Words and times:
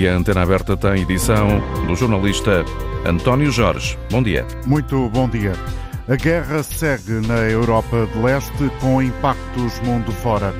E 0.00 0.08
a 0.08 0.16
Antena 0.16 0.40
Aberta 0.40 0.78
tem 0.78 1.02
edição 1.02 1.60
do 1.86 1.94
jornalista 1.94 2.64
António 3.04 3.52
Jorge. 3.52 3.98
Bom 4.10 4.22
dia. 4.22 4.46
Muito 4.64 5.10
bom 5.10 5.28
dia. 5.28 5.52
A 6.08 6.16
guerra 6.16 6.62
segue 6.62 7.20
na 7.28 7.40
Europa 7.40 8.06
de 8.06 8.18
Leste 8.18 8.70
com 8.80 9.02
impactos 9.02 9.78
mundo 9.80 10.10
fora. 10.10 10.54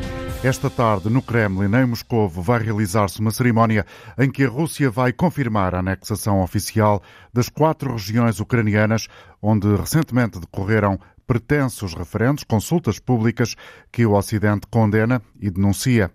Esta 0.44 0.68
tarde, 0.68 1.08
no 1.08 1.22
Kremlin, 1.22 1.74
em 1.74 1.86
Moscou, 1.86 2.28
vai 2.28 2.62
realizar-se 2.62 3.18
uma 3.20 3.30
cerimónia 3.30 3.86
em 4.18 4.30
que 4.30 4.44
a 4.44 4.48
Rússia 4.50 4.90
vai 4.90 5.10
confirmar 5.10 5.74
a 5.74 5.78
anexação 5.78 6.42
oficial 6.42 7.02
das 7.32 7.48
quatro 7.48 7.92
regiões 7.92 8.40
ucranianas, 8.40 9.08
onde 9.40 9.74
recentemente 9.74 10.38
decorreram 10.38 11.00
pretensos 11.26 11.94
referendos, 11.94 12.44
consultas 12.44 12.98
públicas 12.98 13.56
que 13.90 14.04
o 14.04 14.12
Ocidente 14.12 14.66
condena 14.70 15.22
e 15.40 15.48
denuncia. 15.48 16.10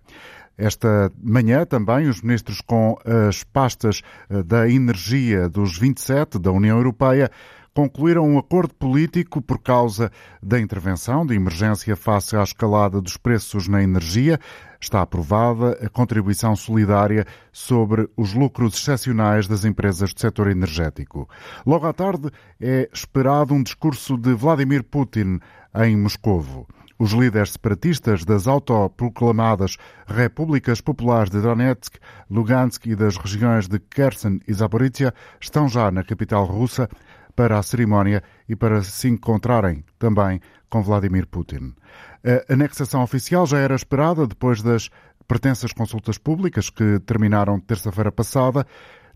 Esta 0.58 1.12
manhã 1.22 1.66
também 1.66 2.08
os 2.08 2.22
ministros 2.22 2.62
com 2.62 2.98
as 3.28 3.44
pastas 3.44 4.02
eh, 4.30 4.44
da 4.44 4.70
energia 4.70 5.50
dos 5.50 5.78
27 5.78 6.40
da 6.40 6.52
União 6.52 6.78
Europeia 6.78 7.30
concluíram 7.76 8.26
um 8.26 8.40
acordo 8.40 8.74
político 8.74 9.42
por 9.42 9.60
causa 9.60 10.10
da 10.42 10.58
intervenção 10.58 11.26
de 11.26 11.36
emergência 11.36 11.94
face 11.98 12.36
à 12.38 12.42
escalada 12.42 13.02
dos 13.02 13.18
preços 13.18 13.68
na 13.68 13.84
energia. 13.84 14.40
Está 14.80 15.02
aprovada 15.02 15.78
a 15.86 15.90
contribuição 15.90 16.56
solidária 16.56 17.26
sobre 17.52 18.10
os 18.16 18.34
lucros 18.34 18.76
excepcionais 18.76 19.46
das 19.46 19.66
empresas 19.66 20.14
do 20.14 20.22
setor 20.22 20.50
energético. 20.50 21.28
Logo 21.66 21.86
à 21.86 21.92
tarde 21.92 22.32
é 22.62 22.90
esperado 22.94 23.54
um 23.54 23.62
discurso 23.62 24.18
de 24.18 24.34
Vladimir 24.34 24.84
Putin 24.84 25.40
em 25.76 25.98
Moscovo. 25.98 26.66
Os 26.98 27.12
líderes 27.12 27.52
separatistas 27.52 28.24
das 28.24 28.48
autoproclamadas 28.48 29.76
Repúblicas 30.08 30.80
Populares 30.80 31.30
de 31.30 31.42
Donetsk, 31.42 31.98
Lugansk 32.30 32.86
e 32.86 32.96
das 32.96 33.18
regiões 33.18 33.68
de 33.68 33.80
Kherson 33.80 34.40
e 34.48 34.54
Zaporizhia 34.54 35.14
estão 35.42 35.68
já 35.68 35.92
na 35.92 36.06
capital 36.06 36.46
russa 36.46 36.90
para 37.36 37.60
a 37.60 37.64
cerimónia 37.64 38.24
e 38.48 38.56
para 38.56 38.82
se 38.82 39.10
encontrarem 39.10 39.84
também 40.00 40.40
com 40.70 40.82
Vladimir 40.82 41.28
Putin. 41.28 41.76
A 42.24 42.54
anexação 42.54 43.04
oficial 43.04 43.46
já 43.46 43.58
era 43.58 43.76
esperada 43.76 44.26
depois 44.26 44.62
das 44.62 44.90
pertensas 45.28 45.74
consultas 45.74 46.18
públicas 46.18 46.70
que 46.70 47.00
terminaram 47.00 47.60
terça-feira 47.60 48.12
passada 48.12 48.66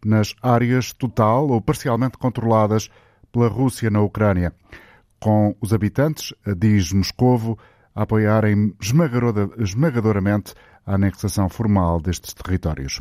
nas 0.03 0.35
áreas 0.41 0.91
total 0.91 1.47
ou 1.47 1.61
parcialmente 1.61 2.17
controladas 2.17 2.89
pela 3.31 3.47
Rússia 3.47 3.89
na 3.89 4.01
Ucrânia 4.01 4.53
com 5.19 5.55
os 5.61 5.73
habitantes, 5.73 6.33
diz 6.57 6.91
Moscovo, 6.93 7.57
a 7.93 8.03
apoiarem 8.03 8.73
esmagadoramente 8.79 10.53
a 10.85 10.95
anexação 10.95 11.49
formal 11.49 11.99
destes 12.01 12.33
territórios. 12.33 12.99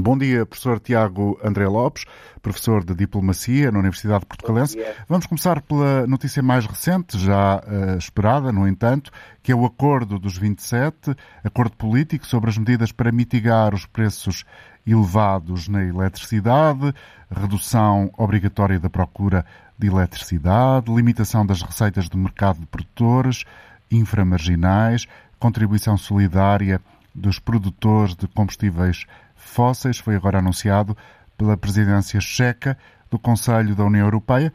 Bom 0.00 0.16
dia, 0.16 0.46
professor 0.46 0.80
Tiago 0.80 1.38
André 1.44 1.68
Lopes, 1.68 2.06
professor 2.40 2.82
de 2.82 2.94
Diplomacia 2.94 3.70
na 3.70 3.80
Universidade 3.80 4.24
Portugalense. 4.24 4.78
Vamos 5.06 5.26
começar 5.26 5.60
pela 5.60 6.06
notícia 6.06 6.42
mais 6.42 6.64
recente, 6.64 7.18
já 7.18 7.58
uh, 7.58 7.98
esperada, 7.98 8.50
no 8.50 8.66
entanto, 8.66 9.10
que 9.42 9.52
é 9.52 9.54
o 9.54 9.66
acordo 9.66 10.18
dos 10.18 10.38
27, 10.38 11.14
acordo 11.44 11.76
político 11.76 12.26
sobre 12.26 12.48
as 12.48 12.56
medidas 12.56 12.92
para 12.92 13.12
mitigar 13.12 13.74
os 13.74 13.84
preços 13.84 14.44
elevados 14.86 15.68
na 15.68 15.84
eletricidade, 15.84 16.94
redução 17.30 18.10
obrigatória 18.16 18.80
da 18.80 18.88
procura 18.88 19.44
de 19.78 19.88
eletricidade, 19.88 20.90
limitação 20.90 21.44
das 21.44 21.60
receitas 21.60 22.08
do 22.08 22.16
mercado 22.16 22.58
de 22.60 22.66
produtores, 22.66 23.44
inframarginais, 23.90 25.06
contribuição 25.38 25.98
solidária 25.98 26.80
dos 27.14 27.38
produtores 27.38 28.14
de 28.14 28.26
combustíveis 28.28 29.04
fósseis, 29.50 29.98
foi 29.98 30.14
agora 30.14 30.38
anunciado 30.38 30.94
pela 31.36 31.56
presidência 31.56 32.20
checa 32.20 32.76
do 33.10 33.18
Conselho 33.18 33.74
da 33.74 33.84
União 33.84 34.06
Europeia. 34.06 34.52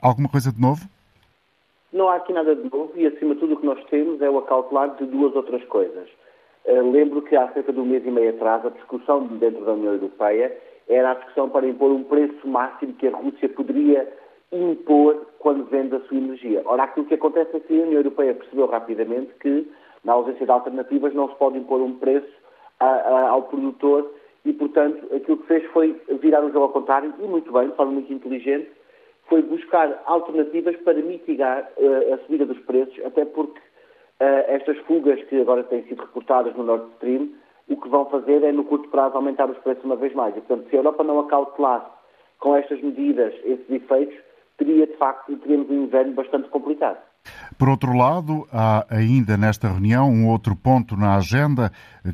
Alguma 0.00 0.28
coisa 0.28 0.52
de 0.52 0.60
novo? 0.60 0.80
Não 1.92 2.08
há 2.08 2.16
aqui 2.16 2.32
nada 2.32 2.56
de 2.56 2.70
novo 2.70 2.92
e, 2.96 3.06
acima 3.06 3.34
de 3.34 3.40
tudo, 3.40 3.54
o 3.54 3.56
que 3.58 3.66
nós 3.66 3.84
temos 3.90 4.20
é 4.22 4.30
o 4.30 4.38
acautelar 4.38 4.96
de 4.96 5.04
duas 5.06 5.34
outras 5.36 5.62
coisas. 5.64 6.08
Uh, 6.64 6.90
lembro 6.90 7.20
que 7.22 7.36
há 7.36 7.52
cerca 7.52 7.72
de 7.72 7.80
um 7.80 7.84
mês 7.84 8.06
e 8.06 8.10
meio 8.10 8.30
atrás 8.30 8.64
a 8.64 8.70
discussão 8.70 9.26
dentro 9.26 9.64
da 9.64 9.72
União 9.72 9.92
Europeia 9.92 10.56
era 10.88 11.10
a 11.10 11.14
discussão 11.14 11.50
para 11.50 11.66
impor 11.66 11.90
um 11.90 12.04
preço 12.04 12.46
máximo 12.46 12.94
que 12.94 13.08
a 13.08 13.16
Rússia 13.16 13.48
poderia 13.48 14.08
impor 14.52 15.26
quando 15.38 15.64
vende 15.64 15.96
a 15.96 16.00
sua 16.00 16.16
energia. 16.16 16.62
Ora, 16.64 16.84
aquilo 16.84 17.06
que 17.06 17.14
acontece 17.14 17.56
é 17.56 17.60
que 17.60 17.78
a 17.78 17.84
União 17.84 17.98
Europeia 17.98 18.34
percebeu 18.34 18.66
rapidamente 18.66 19.32
que, 19.40 19.70
na 20.04 20.12
ausência 20.12 20.44
de 20.44 20.52
alternativas, 20.52 21.14
não 21.14 21.28
se 21.28 21.34
pode 21.36 21.58
impor 21.58 21.80
um 21.80 21.98
preço 21.98 22.32
a, 22.78 22.86
a, 22.86 23.28
ao 23.30 23.42
produtor 23.44 24.10
e, 24.44 24.52
portanto, 24.52 25.14
aquilo 25.14 25.38
que 25.38 25.46
fez 25.46 25.64
foi 25.72 26.00
virar 26.20 26.44
o 26.44 26.48
jogo 26.50 26.64
ao 26.64 26.72
contrário, 26.72 27.14
e 27.18 27.22
muito 27.22 27.52
bem, 27.52 27.68
de 27.68 27.76
forma 27.76 27.92
muito 27.92 28.12
inteligente, 28.12 28.70
foi 29.28 29.42
buscar 29.42 30.02
alternativas 30.06 30.76
para 30.78 31.00
mitigar 31.00 31.70
uh, 31.76 32.14
a 32.14 32.18
subida 32.18 32.44
dos 32.44 32.58
preços, 32.60 32.98
até 33.04 33.24
porque 33.24 33.58
uh, 33.58 34.44
estas 34.48 34.76
fugas 34.78 35.22
que 35.24 35.40
agora 35.40 35.62
têm 35.64 35.84
sido 35.84 36.00
reportadas 36.02 36.54
no 36.56 36.64
Nord 36.64 36.86
Stream, 36.94 37.30
o 37.68 37.76
que 37.76 37.88
vão 37.88 38.04
fazer 38.06 38.42
é, 38.42 38.50
no 38.50 38.64
curto 38.64 38.88
prazo, 38.88 39.16
aumentar 39.16 39.48
os 39.48 39.58
preços 39.58 39.84
uma 39.84 39.96
vez 39.96 40.12
mais. 40.14 40.36
E, 40.36 40.40
portanto, 40.40 40.68
se 40.68 40.76
a 40.76 40.80
Europa 40.80 41.04
não 41.04 41.20
acautelasse 41.20 41.90
com 42.40 42.56
estas 42.56 42.82
medidas 42.82 43.32
esses 43.44 43.70
efeitos, 43.70 44.16
teria 44.58 44.86
de 44.86 44.96
facto, 44.96 45.36
teríamos 45.36 45.70
um 45.70 45.84
inverno 45.84 46.12
bastante 46.14 46.48
complicado. 46.48 46.98
Por 47.58 47.68
outro 47.68 47.96
lado, 47.96 48.46
há 48.52 48.84
ainda 48.90 49.36
nesta 49.36 49.68
reunião 49.68 50.10
um 50.10 50.28
outro 50.28 50.56
ponto 50.56 50.96
na 50.96 51.16
agenda 51.16 51.70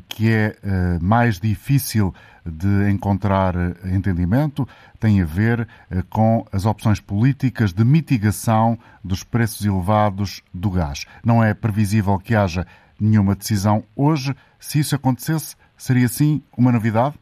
que 0.07 0.31
é 0.31 0.55
uh, 0.63 1.03
mais 1.03 1.39
difícil 1.39 2.13
de 2.45 2.89
encontrar 2.89 3.55
eh, 3.55 3.95
entendimento, 3.95 4.67
tem 4.99 5.21
a 5.21 5.25
ver 5.25 5.61
uh, 5.61 5.67
com 6.09 6.45
as 6.51 6.65
opções 6.65 6.99
políticas 6.99 7.73
de 7.73 7.83
mitigação 7.83 8.77
dos 9.03 9.23
preços 9.23 9.65
elevados 9.65 10.43
do 10.53 10.69
gás. 10.69 11.05
Não 11.25 11.43
é 11.43 11.53
previsível 11.53 12.17
que 12.17 12.35
haja 12.35 12.65
nenhuma 12.99 13.35
decisão 13.35 13.83
hoje. 13.95 14.35
Se 14.59 14.79
isso 14.79 14.95
acontecesse, 14.95 15.55
seria 15.77 16.07
sim 16.07 16.41
uma 16.57 16.71
novidade? 16.71 17.15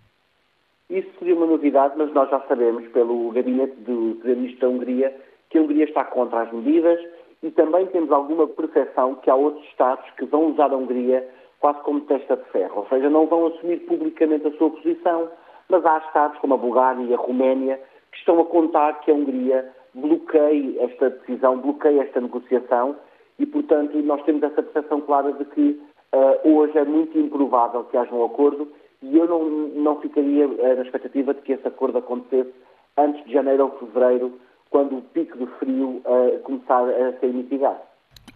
Isso 0.90 1.10
seria 1.20 1.36
uma 1.36 1.46
novidade, 1.46 1.96
mas 1.98 2.14
nós 2.14 2.30
já 2.30 2.40
sabemos 2.48 2.88
pelo 2.90 3.32
gabinete 3.32 3.76
do 3.82 4.16
Primeiro-Ministro 4.20 4.70
da 4.70 4.76
Hungria 4.76 5.16
que 5.50 5.58
a 5.58 5.62
Hungria 5.62 5.86
está 5.86 6.04
contra 6.04 6.44
as 6.44 6.52
medidas 6.52 7.00
e 7.44 7.52
também 7.52 7.86
temos 7.88 8.12
alguma 8.12 8.48
percepção 8.48 9.16
que 9.16 9.30
há 9.30 9.36
outros 9.36 9.66
Estados 9.68 10.10
que 10.12 10.26
vão 10.26 10.52
usar 10.52 10.72
a 10.72 10.78
Hungria 10.78 11.28
quase 11.60 11.80
como 11.82 12.02
testa 12.02 12.36
de 12.38 12.44
ferro, 12.46 12.82
ou 12.82 12.88
seja, 12.88 13.10
não 13.10 13.26
vão 13.26 13.48
assumir 13.48 13.78
publicamente 13.88 14.48
a 14.48 14.52
sua 14.58 14.70
posição, 14.70 15.30
mas 15.70 15.86
há 15.86 15.98
Estados 16.00 16.38
como 16.40 16.54
a 16.54 16.58
Bulgária 16.58 17.04
e 17.04 17.14
a 17.14 17.18
Roménia 17.18 17.80
que 18.12 18.18
estão 18.20 18.40
a 18.40 18.46
contar 18.46 19.00
que 19.02 19.12
a 19.12 19.14
Hungria 19.14 19.74
bloqueie 19.94 20.78
esta 20.80 21.10
decisão, 21.10 21.60
bloqueie 21.60 22.00
esta 22.00 22.22
negociação 22.22 22.96
e, 23.40 23.46
portanto, 23.46 23.98
nós 24.04 24.24
temos 24.24 24.44
essa 24.44 24.62
percepção 24.62 25.02
clara 25.02 25.32
de 25.34 25.46
que 25.46 25.82
uh, 26.14 26.50
hoje 26.50 26.78
é 26.78 26.86
muito 26.86 27.18
improvável 27.18 27.84
que 27.86 27.98
haja 27.98 28.14
um 28.14 28.26
acordo 28.26 28.68
e 29.02 29.18
eu 29.18 29.28
não, 29.28 29.44
não 29.50 30.00
ficaria 30.00 30.48
uh, 30.48 30.76
na 30.76 30.82
expectativa 30.82 31.34
de 31.34 31.42
que 31.42 31.54
esse 31.54 31.68
acordo 31.68 31.98
acontecesse 31.98 32.54
antes 32.98 33.24
de 33.26 33.34
janeiro 33.34 33.66
ou 33.66 33.72
fevereiro, 33.80 34.34
quando 34.70 34.98
o 34.98 35.02
pico 35.02 35.38
do 35.38 35.48
frio 35.58 36.02
uh, 36.06 36.40
começar 36.44 36.84
a 36.84 37.20
ser 37.20 37.34
mitigado. 37.34 37.78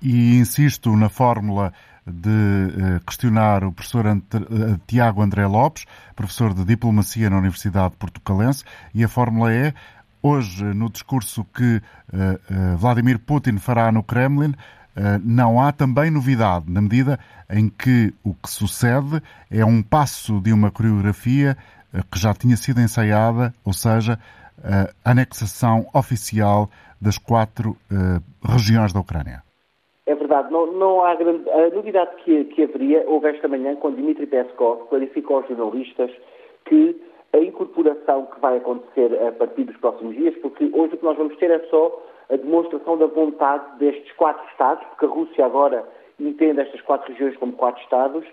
E 0.02 0.38
insisto 0.38 0.96
na 0.96 1.10
fórmula 1.10 1.74
de 2.06 2.30
uh, 2.30 3.06
questionar 3.06 3.64
o 3.64 3.72
professor 3.72 4.06
uh, 4.06 4.80
Tiago 4.88 5.22
André 5.22 5.46
Lopes, 5.46 5.86
professor 6.16 6.54
de 6.54 6.66
Diplomacia 6.66 7.30
na 7.30 7.38
Universidade 7.38 7.96
Portucalense, 7.98 8.64
e 8.94 9.04
a 9.04 9.08
fórmula 9.08 9.54
é, 9.54 9.74
hoje, 10.24 10.64
no 10.64 10.90
discurso 10.90 11.46
que 11.46 11.82
Vladimir 12.78 13.18
Putin 13.20 13.58
fará 13.58 13.92
no 13.92 14.04
Kremlin, 14.04 14.54
não 15.24 15.60
há 15.60 15.72
também 15.72 16.12
novidade, 16.12 16.66
na 16.72 16.80
medida 16.80 17.20
em 17.50 17.70
que 17.70 18.14
o 18.24 18.36
que 18.36 18.48
sucede 18.50 19.22
é 19.50 19.66
um 19.66 19.82
passo 19.82 20.40
de 20.40 20.54
uma 20.54 20.70
coreografia 20.70 21.58
que 22.12 22.20
já 22.20 22.36
tinha 22.36 22.56
sido 22.56 22.80
ensaiada, 22.82 23.52
ou 23.66 23.74
seja, 23.74 24.20
anexação 25.04 25.86
oficial 25.94 26.70
das 27.02 27.18
quatro 27.18 27.72
uh, 27.72 28.22
regiões 28.54 28.94
da 28.94 29.00
Ucrânia. 29.00 29.44
É 30.06 30.14
verdade, 30.14 30.52
não, 30.52 30.72
não 30.74 31.04
há 31.04 31.16
grande. 31.16 31.50
A 31.50 31.70
novidade 31.70 32.12
que, 32.24 32.46
que 32.46 32.64
haveria 32.64 33.04
houve 33.08 33.30
esta 33.30 33.48
manhã 33.48 33.76
quando 33.76 33.96
Dmitry 33.96 34.28
Peskov 34.28 34.88
clarificou 34.90 35.38
aos 35.38 35.48
jornalistas 35.48 36.12
que 36.66 37.02
a 37.34 37.38
incorporação 37.38 38.26
que 38.26 38.40
vai 38.40 38.58
acontecer 38.58 39.18
a 39.26 39.32
partir 39.32 39.64
dos 39.64 39.78
próximos 39.78 40.16
dias, 40.16 40.36
porque 40.42 40.66
hoje 40.74 40.94
o 40.94 40.98
que 40.98 41.06
nós 41.06 41.18
vamos 41.18 41.36
ter 41.38 41.50
é 41.50 41.60
só 41.70 42.04
a 42.30 42.36
demonstração 42.36 42.98
da 42.98 43.08
vontade 43.08 43.80
destes 43.80 44.12
quatro 44.14 44.46
Estados, 44.52 44.86
porque 44.88 45.06
a 45.06 45.10
Rússia 45.10 45.46
agora 45.46 45.86
entende 46.20 46.62
estas 46.62 46.82
quatro 46.82 47.12
regiões 47.12 47.36
como 47.38 47.54
quatro 47.54 47.82
Estados, 47.82 48.26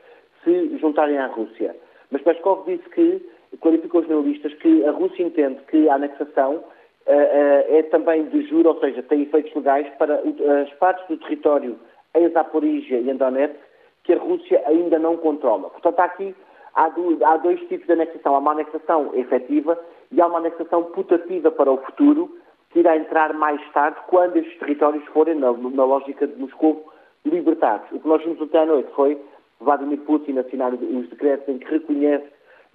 se 0.45 0.79
juntarem 0.79 1.19
à 1.19 1.27
Rússia. 1.27 1.75
Mas 2.11 2.23
Peskov 2.23 2.65
disse 2.67 2.89
que 2.91 3.25
clarificou 3.61 4.01
aos 4.01 4.09
jornalistas 4.09 4.55
que 4.55 4.85
a 4.85 4.91
Rússia 4.91 5.25
entende 5.25 5.61
que 5.69 5.89
a 5.89 5.95
anexação 5.95 6.57
uh, 6.57 6.61
uh, 6.61 7.77
é 7.77 7.83
também 7.91 8.25
de 8.27 8.43
juro, 8.49 8.71
ou 8.71 8.81
seja, 8.81 9.03
tem 9.03 9.23
efeitos 9.23 9.55
legais 9.55 9.89
para 9.99 10.23
as 10.63 10.73
partes 10.75 11.07
do 11.09 11.17
território 11.17 11.79
em 12.15 12.29
Zaporizhia 12.31 12.99
e 12.99 13.11
em 13.11 13.17
Donetsk 13.17 13.57
que 14.05 14.15
a 14.15 14.19
Rússia 14.19 14.63
ainda 14.67 14.99
não 14.99 15.19
controla. 15.19 15.69
Portanto, 15.69 16.01
há 16.01 16.05
aqui, 16.05 16.35
há 16.75 17.37
dois 17.37 17.61
tipos 17.69 17.87
de 17.87 17.93
anexação. 17.93 18.35
Há 18.35 18.39
uma 18.39 18.53
anexação 18.53 19.11
efetiva 19.15 19.79
e 20.11 20.21
há 20.21 20.27
uma 20.27 20.39
anexação 20.39 20.85
putativa 20.85 21.51
para 21.51 21.71
o 21.71 21.77
futuro, 21.77 22.35
que 22.71 22.79
irá 22.79 22.97
entrar 22.97 23.35
mais 23.35 23.61
tarde, 23.73 23.99
quando 24.09 24.39
estes 24.39 24.59
territórios 24.59 25.05
forem, 25.09 25.35
na, 25.35 25.53
na 25.53 25.85
lógica 25.85 26.27
de 26.27 26.41
Moscou, 26.41 26.91
libertados. 27.25 27.87
O 27.93 28.01
que 28.01 28.09
nós 28.09 28.23
vimos 28.23 28.41
ontem 28.41 28.59
à 28.59 28.65
noite 28.65 28.91
foi 28.95 29.21
Vladimir 29.61 30.01
Putin 30.01 30.39
assinar 30.39 30.73
os 30.73 31.09
decretos 31.11 31.49
em 31.49 31.59
que 31.59 31.71
reconhece 31.71 32.27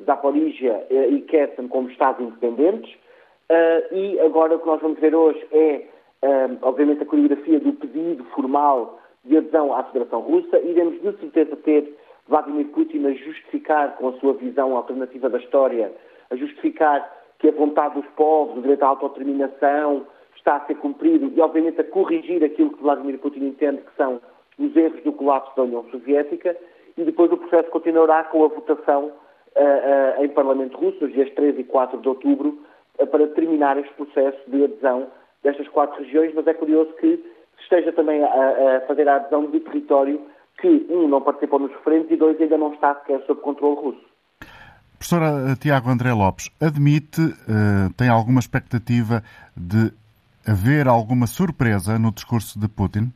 Zaporizhia 0.05 0.85
eh, 0.89 1.09
e 1.09 1.21
Kherson 1.21 1.67
como 1.67 1.89
Estados 1.89 2.25
independentes. 2.25 2.93
Uh, 3.49 3.95
e 3.95 4.19
agora 4.21 4.55
o 4.55 4.59
que 4.59 4.65
nós 4.65 4.81
vamos 4.81 4.99
ver 4.99 5.13
hoje 5.13 5.45
é, 5.51 5.85
uh, 6.23 6.57
obviamente, 6.61 7.03
a 7.03 7.05
coreografia 7.05 7.59
do 7.59 7.73
pedido 7.73 8.23
formal 8.35 8.99
de 9.23 9.37
adesão 9.37 9.73
à 9.73 9.83
Federação 9.83 10.21
Russa. 10.21 10.59
Iremos 10.59 11.01
de 11.01 11.11
certeza 11.19 11.55
ter 11.57 11.93
Vladimir 12.27 12.67
Putin 12.67 13.05
a 13.05 13.11
justificar, 13.11 13.97
com 13.97 14.09
a 14.09 14.13
sua 14.13 14.33
visão 14.33 14.75
alternativa 14.75 15.29
da 15.29 15.37
história, 15.37 15.91
a 16.29 16.35
justificar 16.35 17.11
que 17.39 17.49
a 17.49 17.51
vontade 17.51 17.95
dos 17.95 18.09
povos, 18.11 18.57
o 18.57 18.61
direito 18.61 18.83
à 18.83 18.87
autodeterminação, 18.87 20.07
está 20.35 20.55
a 20.55 20.65
ser 20.65 20.75
cumprido 20.75 21.31
e, 21.35 21.41
obviamente, 21.41 21.81
a 21.81 21.83
corrigir 21.83 22.43
aquilo 22.43 22.71
que 22.71 22.81
Vladimir 22.81 23.19
Putin 23.19 23.45
entende 23.45 23.81
que 23.81 23.95
são 23.95 24.21
os 24.57 24.75
erros 24.75 25.01
do 25.03 25.11
colapso 25.11 25.55
da 25.55 25.63
União 25.63 25.83
Soviética 25.91 26.55
e 26.97 27.03
depois 27.03 27.31
o 27.31 27.37
processo 27.37 27.69
continuará 27.69 28.23
com 28.25 28.43
a 28.43 28.47
votação 28.47 29.11
em 30.19 30.29
Parlamento 30.29 30.77
Russo, 30.77 31.03
nos 31.03 31.13
dias 31.13 31.29
13 31.33 31.61
e 31.61 31.63
4 31.63 31.99
de 31.99 32.07
outubro, 32.07 32.59
uh, 32.99 33.07
para 33.07 33.27
terminar 33.27 33.77
este 33.77 33.93
processo 33.93 34.39
de 34.47 34.63
adesão 34.63 35.07
destas 35.43 35.67
quatro 35.69 36.01
regiões, 36.03 36.33
mas 36.33 36.47
é 36.47 36.53
curioso 36.53 36.93
que 36.93 37.17
se 37.57 37.63
esteja 37.63 37.91
também 37.91 38.23
a, 38.23 38.77
a 38.77 38.81
fazer 38.87 39.07
a 39.07 39.17
adesão 39.17 39.49
de 39.51 39.59
território 39.59 40.21
que, 40.59 40.87
um, 40.89 41.07
não 41.07 41.21
participou 41.21 41.59
nos 41.59 41.71
referendos 41.71 42.09
e, 42.11 42.15
dois, 42.15 42.39
ainda 42.39 42.57
não 42.57 42.73
está 42.73 42.95
sequer 42.95 43.21
sob 43.25 43.41
controle 43.41 43.75
russo. 43.75 44.13
Professora 44.97 45.55
Tiago 45.59 45.89
André 45.89 46.13
Lopes, 46.13 46.49
admite, 46.61 47.19
tem 47.97 48.07
alguma 48.07 48.39
expectativa 48.39 49.21
de 49.57 49.91
haver 50.47 50.87
alguma 50.87 51.27
surpresa 51.27 51.97
no 51.97 52.11
discurso 52.11 52.59
de 52.59 52.67
Putin? 52.67 53.11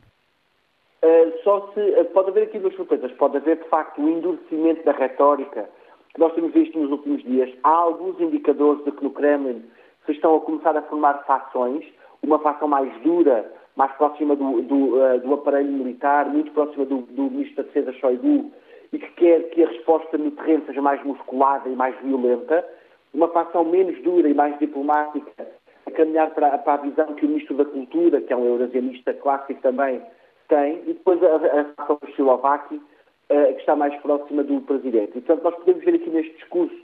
Uh, 1.02 1.32
só 1.44 1.70
se. 1.74 1.80
Uh, 1.80 2.04
pode 2.06 2.30
haver 2.30 2.44
aqui 2.44 2.58
duas 2.58 2.74
surpresas. 2.74 3.12
Pode 3.12 3.36
haver, 3.36 3.58
de 3.58 3.68
facto, 3.68 4.00
um 4.00 4.08
endurecimento 4.08 4.84
da 4.84 4.92
retórica 4.92 5.68
nós 6.16 6.32
temos 6.34 6.52
visto 6.52 6.78
nos 6.78 6.90
últimos 6.90 7.22
dias. 7.22 7.50
Há 7.62 7.70
alguns 7.70 8.20
indicadores 8.20 8.84
de 8.84 8.92
que 8.92 9.04
no 9.04 9.10
Kremlin 9.10 9.62
se 10.06 10.12
estão 10.12 10.36
a 10.36 10.40
começar 10.40 10.76
a 10.76 10.82
formar 10.82 11.24
fações, 11.26 11.84
uma 12.22 12.38
fação 12.38 12.66
mais 12.66 12.90
dura, 13.02 13.52
mais 13.76 13.92
próxima 13.92 14.34
do, 14.34 14.62
do, 14.62 14.96
uh, 14.96 15.20
do 15.20 15.34
aparelho 15.34 15.70
militar, 15.70 16.26
muito 16.28 16.50
próxima 16.52 16.86
do, 16.86 17.02
do 17.02 17.24
Ministro 17.24 17.56
da 17.56 17.62
Defesa 17.64 17.92
Shoigu, 17.92 18.50
e 18.92 18.98
que 18.98 19.10
quer 19.12 19.50
que 19.50 19.62
a 19.62 19.68
resposta 19.68 20.16
no 20.16 20.30
terreno 20.30 20.64
seja 20.66 20.80
mais 20.80 21.02
musculada 21.04 21.68
e 21.68 21.76
mais 21.76 21.94
violenta, 22.00 22.64
uma 23.12 23.28
fação 23.28 23.64
menos 23.64 24.02
dura 24.02 24.28
e 24.28 24.34
mais 24.34 24.58
diplomática, 24.58 25.46
a 25.86 25.90
caminhar 25.90 26.30
para, 26.30 26.56
para 26.58 26.74
a 26.74 26.76
visão 26.78 27.14
que 27.14 27.26
o 27.26 27.28
Ministro 27.28 27.56
da 27.56 27.64
Cultura, 27.64 28.20
que 28.20 28.32
é 28.32 28.36
um 28.36 28.46
eurasianista 28.46 29.12
clássico 29.14 29.60
também, 29.60 30.02
tem, 30.48 30.82
e 30.86 30.94
depois 30.94 31.22
a, 31.22 31.36
a 31.36 31.64
fação 31.76 31.98
Eslováquia, 32.08 32.80
uh, 33.30 33.54
que 33.54 33.60
está 33.60 33.76
mais 33.76 33.94
próxima 34.00 34.42
do 34.42 34.60
Presidente. 34.62 35.18
E, 35.18 35.20
portanto, 35.20 35.42
nós 35.42 35.54
podemos 35.56 35.84
ver 35.84 35.94
aqui 35.94 36.10
neste 36.10 36.34
discurso 36.34 36.76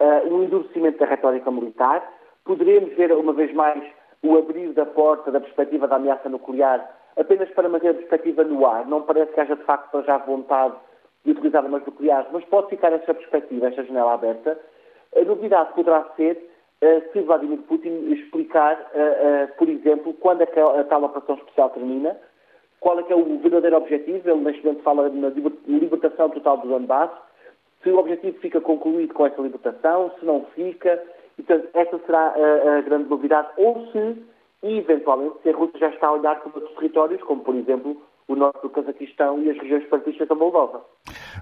uh, 0.00 0.34
um 0.34 0.44
endurecimento 0.44 0.98
da 0.98 1.06
retórica 1.06 1.50
militar, 1.50 2.06
poderemos 2.44 2.94
ver, 2.94 3.12
uma 3.12 3.32
vez 3.32 3.52
mais, 3.54 3.82
o 4.22 4.36
abrir 4.36 4.72
da 4.72 4.86
porta 4.86 5.30
da 5.30 5.40
perspectiva 5.40 5.86
da 5.86 5.96
ameaça 5.96 6.28
nuclear 6.28 6.88
apenas 7.16 7.48
para 7.50 7.68
manter 7.68 7.90
a 7.90 7.94
perspectiva 7.94 8.44
no 8.44 8.66
ar. 8.66 8.86
Não 8.86 9.02
parece 9.02 9.32
que 9.32 9.40
haja, 9.40 9.56
de 9.56 9.64
facto, 9.64 10.02
já 10.02 10.18
vontade 10.18 10.74
de 11.24 11.32
utilizar 11.32 11.64
armas 11.64 11.84
nucleares, 11.84 12.28
mas 12.32 12.44
pode 12.44 12.68
ficar 12.68 12.92
essa 12.92 13.14
perspectiva, 13.14 13.68
esta 13.68 13.84
janela 13.84 14.14
aberta. 14.14 14.58
A 15.16 15.24
novidade 15.24 15.72
poderá 15.74 16.04
ser 16.16 16.36
uh, 16.82 17.12
se 17.12 17.20
Vladimir 17.20 17.58
Putin 17.62 18.12
explicar, 18.12 18.78
por 19.58 19.68
exemplo, 19.68 20.12
quando 20.14 20.42
a 20.42 20.84
tal 20.84 21.04
operação 21.04 21.36
especial 21.36 21.70
termina, 21.70 22.16
qual 22.86 23.00
é 23.00 23.02
que 23.02 23.12
é 23.12 23.16
o 23.16 23.38
verdadeiro 23.40 23.78
objetivo. 23.78 24.30
Ele, 24.30 24.44
neste 24.44 24.64
momento, 24.64 24.84
fala 24.84 25.08
na 25.08 25.32
libertação 25.66 26.30
total 26.30 26.58
do 26.58 26.68
Donbass. 26.68 27.10
Se 27.82 27.90
o 27.90 27.98
objetivo 27.98 28.38
fica 28.38 28.60
concluído 28.60 29.12
com 29.12 29.26
essa 29.26 29.42
libertação, 29.42 30.12
se 30.20 30.24
não 30.24 30.44
fica. 30.54 31.02
E, 31.36 31.42
portanto, 31.42 31.68
essa 31.74 31.98
será 32.06 32.28
a, 32.28 32.78
a 32.78 32.80
grande 32.82 33.08
novidade. 33.08 33.48
Ou 33.56 33.88
se, 33.88 34.22
eventualmente, 34.62 35.34
se 35.42 35.48
a 35.48 35.56
Rússia 35.56 35.80
já 35.80 35.88
está 35.88 36.06
a 36.06 36.12
olhar 36.12 36.38
para 36.38 36.52
outros 36.54 36.76
territórios, 36.76 37.20
como, 37.24 37.42
por 37.42 37.56
exemplo, 37.56 38.00
o 38.28 38.34
norte 38.34 38.60
do 38.62 38.70
Cazaquistão 38.70 39.42
e 39.42 39.50
as 39.50 39.56
regiões 39.58 39.84
separatistas 39.84 40.28
da 40.28 40.34
Moldova. 40.34 40.84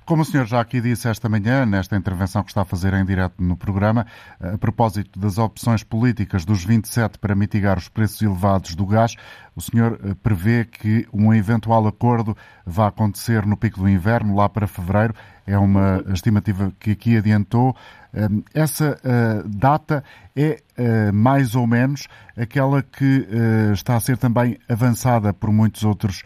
Como 0.05 0.23
o 0.23 0.25
senhor 0.25 0.45
já 0.45 0.61
aqui 0.61 0.81
disse 0.81 1.09
esta 1.09 1.29
manhã, 1.29 1.65
nesta 1.65 1.97
intervenção 1.97 2.43
que 2.43 2.51
está 2.51 2.63
a 2.63 2.65
fazer 2.65 2.93
em 2.93 3.05
direto 3.05 3.43
no 3.43 3.57
programa, 3.57 4.07
a 4.39 4.59
propósito 4.59 5.19
das 5.19 5.39
opções 5.39 5.83
políticas 5.83 6.45
dos 6.45 6.65
27 6.65 7.19
para 7.19 7.35
mitigar 7.35 7.79
os 7.79 7.89
preços 7.89 8.21
elevados 8.21 8.75
do 8.75 8.85
gás, 8.85 9.15
o 9.57 9.63
senhor 9.63 9.99
eh, 10.05 10.15
prevê 10.23 10.65
que 10.65 11.07
um 11.13 11.33
eventual 11.33 11.87
acordo 11.87 12.37
vai 12.67 12.89
acontecer 12.89 13.47
no 13.47 13.57
pico 13.57 13.81
do 13.81 13.89
inverno, 13.89 14.37
lá 14.37 14.49
para 14.49 14.67
fevereiro. 14.67 15.15
É 15.47 15.59
uma 15.59 16.03
estimativa 16.13 16.73
que 16.79 16.93
aqui 16.93 17.17
adiantou. 17.17 17.77
Ehm, 18.15 18.43
essa 18.55 18.99
eh, 19.05 19.43
data 19.47 20.03
é 20.35 20.63
eh, 20.77 21.13
mais 21.13 21.55
ou 21.55 21.67
menos 21.67 22.07
aquela 22.37 22.83
que 22.83 23.27
está 23.73 23.97
a 23.97 24.01
ser 24.01 24.17
também 24.19 24.59
avançada 24.69 25.33
por 25.33 25.53
muitos 25.53 25.85
outros 25.85 26.23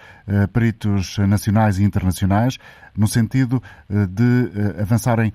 peritos 0.53 1.19
nacionais 1.19 1.79
e 1.79 1.85
internacionais, 1.85 2.59
no 2.97 3.07
sentido 3.07 3.63
de 3.91 4.81
avançarem 4.81 5.35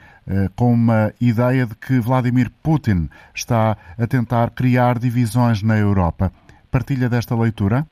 com 0.55 0.73
uma 0.73 1.13
ideia 1.21 1.67
de 1.67 1.75
que 1.75 1.99
Vladimir 1.99 2.49
Putin 2.63 3.07
está 3.35 3.77
a 3.97 4.07
tentar 4.07 4.49
criar 4.49 4.97
divisões 4.97 5.61
na 5.61 5.77
Europa. 5.77 6.31
Partilha 6.71 7.07
desta 7.07 7.35
leitura? 7.35 7.85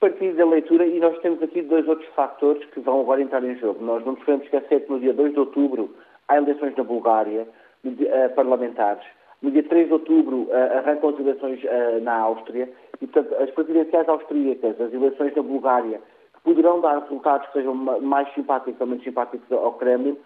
Partilho 0.00 0.34
da 0.34 0.46
leitura 0.46 0.86
e 0.86 0.98
nós 0.98 1.18
temos 1.18 1.42
aqui 1.42 1.60
dois 1.60 1.86
outros 1.86 2.08
fatores 2.14 2.64
que 2.70 2.80
vão 2.80 3.02
agora 3.02 3.20
entrar 3.20 3.44
em 3.44 3.54
jogo. 3.56 3.84
Nós 3.84 4.02
não 4.02 4.12
nos 4.12 4.24
podemos 4.24 4.46
esquecer 4.46 4.80
que 4.80 4.90
no 4.90 4.98
dia 4.98 5.12
2 5.12 5.34
de 5.34 5.40
outubro 5.40 5.94
há 6.26 6.38
eleições 6.38 6.74
na 6.74 6.82
Bulgária, 6.82 7.46
uh, 7.84 8.34
parlamentares. 8.34 9.04
No 9.42 9.50
dia 9.50 9.62
3 9.62 9.88
de 9.88 9.92
outubro 9.92 10.44
uh, 10.44 10.78
arrancam 10.78 11.10
as 11.10 11.20
eleições 11.20 11.62
uh, 11.64 12.00
na 12.00 12.14
Áustria 12.14 12.72
e, 12.98 13.06
portanto, 13.06 13.42
as 13.42 13.50
presidenciais 13.50 14.08
austríacas, 14.08 14.80
as 14.80 14.90
eleições 14.90 15.36
na 15.36 15.42
Bulgária, 15.42 16.00
que 16.32 16.40
poderão 16.44 16.80
dar 16.80 17.00
resultados 17.00 17.46
que 17.48 17.52
sejam 17.52 17.74
mais 17.74 18.32
simpáticos 18.32 18.80
ou 18.80 18.86
menos 18.86 19.04
simpáticos 19.04 19.52
ao 19.52 19.74
Kremlin, 19.74 20.16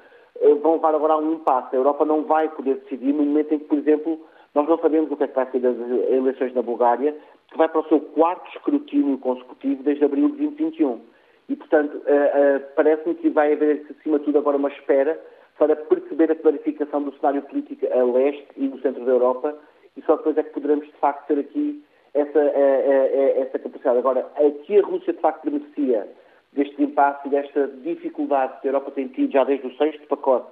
vão 0.63 0.75
levar 0.75 0.95
agora 0.95 1.15
a 1.15 1.19
um 1.19 1.33
impasse. 1.33 1.75
A 1.75 1.79
Europa 1.79 2.05
não 2.05 2.23
vai 2.23 2.49
poder 2.49 2.77
decidir 2.77 3.13
no 3.13 3.25
momento 3.25 3.53
em 3.53 3.59
que, 3.59 3.65
por 3.65 3.79
exemplo, 3.79 4.21
nós 4.55 4.69
não 4.69 4.79
sabemos 4.79 5.11
o 5.11 5.17
que 5.17 5.25
é 5.25 5.27
que 5.27 5.35
vai 5.35 5.51
ser 5.51 5.59
das 5.59 5.77
eleições 6.11 6.55
na 6.55 6.63
Bulgária, 6.63 7.17
que 7.51 7.59
vai 7.59 7.69
para 7.69 7.81
o 7.81 7.89
seu 7.89 8.01
quarto 8.01 8.49
escrutínio 8.57 9.19
consecutivo 9.19 9.83
desde 9.83 10.05
abril 10.05 10.29
de 10.31 10.37
2021. 10.37 11.01
E, 11.49 11.57
portanto, 11.57 11.95
uh, 11.97 11.99
uh, 11.99 12.65
parece-me 12.75 13.15
que 13.17 13.29
vai 13.29 13.53
haver, 13.53 13.87
acima 13.91 14.19
de 14.19 14.25
tudo, 14.25 14.39
agora 14.39 14.57
uma 14.57 14.71
espera 14.71 15.21
para 15.59 15.77
perceber 15.77 16.33
a 16.33 16.35
clarificação 16.35 17.03
do 17.03 17.15
cenário 17.17 17.43
político 17.43 17.87
a 17.87 18.03
leste 18.03 18.47
e 18.57 18.67
no 18.67 18.81
centro 18.81 19.05
da 19.05 19.13
Europa, 19.13 19.57
e 19.97 20.03
só 20.03 20.17
depois 20.17 20.37
é 20.37 20.43
que 20.43 20.51
poderemos, 20.51 20.87
de 20.87 20.93
facto, 20.95 21.27
ter 21.29 21.39
aqui 21.39 21.85
essa, 22.15 22.39
uh, 22.39 23.41
essa 23.43 23.59
capacidade. 23.59 23.99
Agora, 23.99 24.27
aqui 24.37 24.79
a 24.79 24.83
Rússia, 24.83 25.13
de 25.13 25.21
facto, 25.21 25.45
beneficia 25.45 26.09
deste 26.53 26.83
impasse 26.83 27.29
e 27.29 27.31
desta 27.31 27.69
dificuldade 27.83 28.61
que 28.61 28.69
a 28.69 28.71
Europa 28.71 28.93
tem 28.93 29.09
tido 29.09 29.33
já 29.33 29.45
desde 29.45 29.67
o 29.67 29.77
sexto 29.77 30.07
pacote 30.07 30.49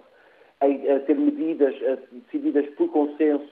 em 0.62 0.78
ter 1.00 1.16
medidas 1.16 1.74
decididas 2.12 2.66
por 2.74 2.88
consenso 2.88 3.50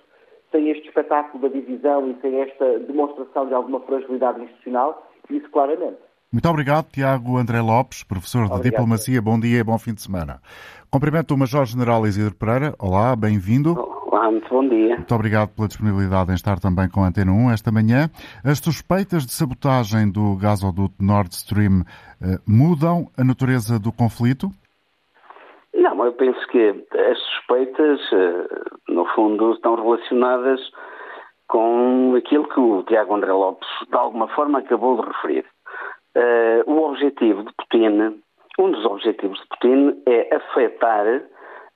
sem 0.50 0.68
este 0.70 0.88
espetáculo 0.88 1.48
da 1.48 1.54
divisão 1.54 2.10
e 2.10 2.20
sem 2.20 2.40
esta 2.40 2.78
demonstração 2.80 3.46
de 3.46 3.54
alguma 3.54 3.80
fragilidade 3.80 4.42
institucional, 4.42 5.06
isso 5.30 5.48
claramente. 5.50 5.98
Muito 6.32 6.48
obrigado, 6.48 6.86
Tiago 6.92 7.38
André 7.38 7.60
Lopes, 7.60 8.04
professor 8.04 8.46
de 8.46 8.52
obrigado. 8.52 8.70
Diplomacia. 8.70 9.20
Bom 9.20 9.38
dia 9.38 9.58
e 9.58 9.64
bom 9.64 9.76
fim 9.78 9.92
de 9.92 10.00
semana. 10.00 10.40
Cumprimento 10.88 11.34
o 11.34 11.38
Major-General 11.38 12.06
Isidro 12.06 12.36
Pereira. 12.36 12.72
Olá, 12.78 13.16
bem-vindo. 13.16 13.76
Olá, 14.06 14.30
muito 14.30 14.48
bom 14.48 14.68
dia. 14.68 14.94
Muito 14.94 15.14
obrigado 15.14 15.48
pela 15.50 15.66
disponibilidade 15.66 16.30
em 16.30 16.34
estar 16.34 16.60
também 16.60 16.88
com 16.88 17.02
a 17.02 17.08
Antena 17.08 17.32
1 17.32 17.50
esta 17.50 17.72
manhã. 17.72 18.08
As 18.44 18.58
suspeitas 18.58 19.26
de 19.26 19.32
sabotagem 19.32 20.08
do 20.08 20.36
gasoduto 20.36 20.94
Nord 21.00 21.34
Stream 21.34 21.82
eh, 22.22 22.38
mudam 22.46 23.08
a 23.16 23.24
natureza 23.24 23.78
do 23.78 23.90
conflito? 23.90 24.52
Não, 25.80 26.04
eu 26.04 26.12
penso 26.12 26.46
que 26.48 26.84
as 26.94 27.18
suspeitas, 27.18 28.00
eh, 28.12 28.46
no 28.90 29.06
fundo, 29.14 29.54
estão 29.54 29.76
relacionadas 29.76 30.60
com 31.48 32.14
aquilo 32.16 32.46
que 32.48 32.60
o 32.60 32.82
Tiago 32.82 33.14
André 33.14 33.32
Lopes, 33.32 33.66
de 33.88 33.96
alguma 33.96 34.28
forma, 34.28 34.58
acabou 34.58 35.00
de 35.00 35.08
referir. 35.08 35.46
Eh, 36.14 36.62
o 36.66 36.82
objetivo 36.82 37.44
de 37.44 37.52
Putin, 37.54 38.20
um 38.58 38.70
dos 38.70 38.84
objetivos 38.84 39.40
de 39.40 39.46
Putin 39.48 40.02
é 40.06 40.36
afetar 40.36 41.22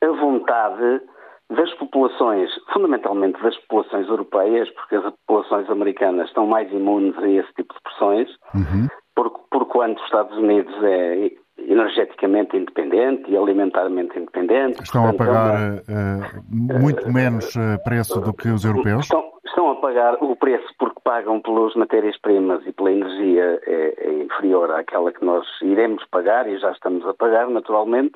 a 0.02 0.08
vontade 0.08 1.00
das 1.49 1.73
populações, 1.75 2.50
fundamentalmente 2.75 3.42
das 3.42 3.56
populações 3.61 4.06
europeias, 4.06 4.68
porque 4.73 4.96
as 4.96 5.14
populações 5.26 5.70
americanas 5.70 6.28
estão 6.28 6.46
mais 6.46 6.70
imunes 6.70 7.16
a 7.16 7.28
esse 7.28 7.52
tipo 7.54 7.73
de 7.73 7.80
pressões, 7.80 8.28
uhum. 8.54 8.87
por, 9.14 9.30
por 9.50 9.64
quanto 9.66 9.96
os 9.96 10.04
Estados 10.04 10.37
Unidos 10.37 10.75
é 10.82 11.30
energeticamente 11.58 12.56
independente 12.56 13.30
e 13.30 13.37
alimentarmente 13.37 14.18
independente. 14.18 14.82
Estão 14.82 15.02
Portanto, 15.02 15.23
a 15.23 15.26
pagar 15.26 15.73
uh, 15.73 16.44
muito 16.49 17.11
menos 17.12 17.54
uh, 17.54 17.82
preço 17.84 18.20
do 18.20 18.32
que 18.32 18.49
os 18.49 18.64
europeus? 18.64 19.04
Estão, 19.04 19.25
estão, 19.46 19.70
a 19.70 19.76
pagar 19.76 20.14
o 20.20 20.34
preço 20.37 20.66
porque 20.78 21.00
pagam 21.04 21.40
pelas 21.40 21.75
matérias-primas 21.75 22.66
e 22.66 22.73
pela 22.73 22.92
energia 22.92 23.61
é, 23.66 23.94
é, 23.99 24.23
inferior 24.23 24.70
àquela 24.73 25.12
que 25.12 25.25
nós 25.25 25.46
iremos 25.62 26.04
pagar 26.11 26.49
e 26.49 26.58
já 26.58 26.73
estamos 26.73 27.06
a 27.06 27.14
pagar, 27.14 27.49
naturalmente. 27.49 28.14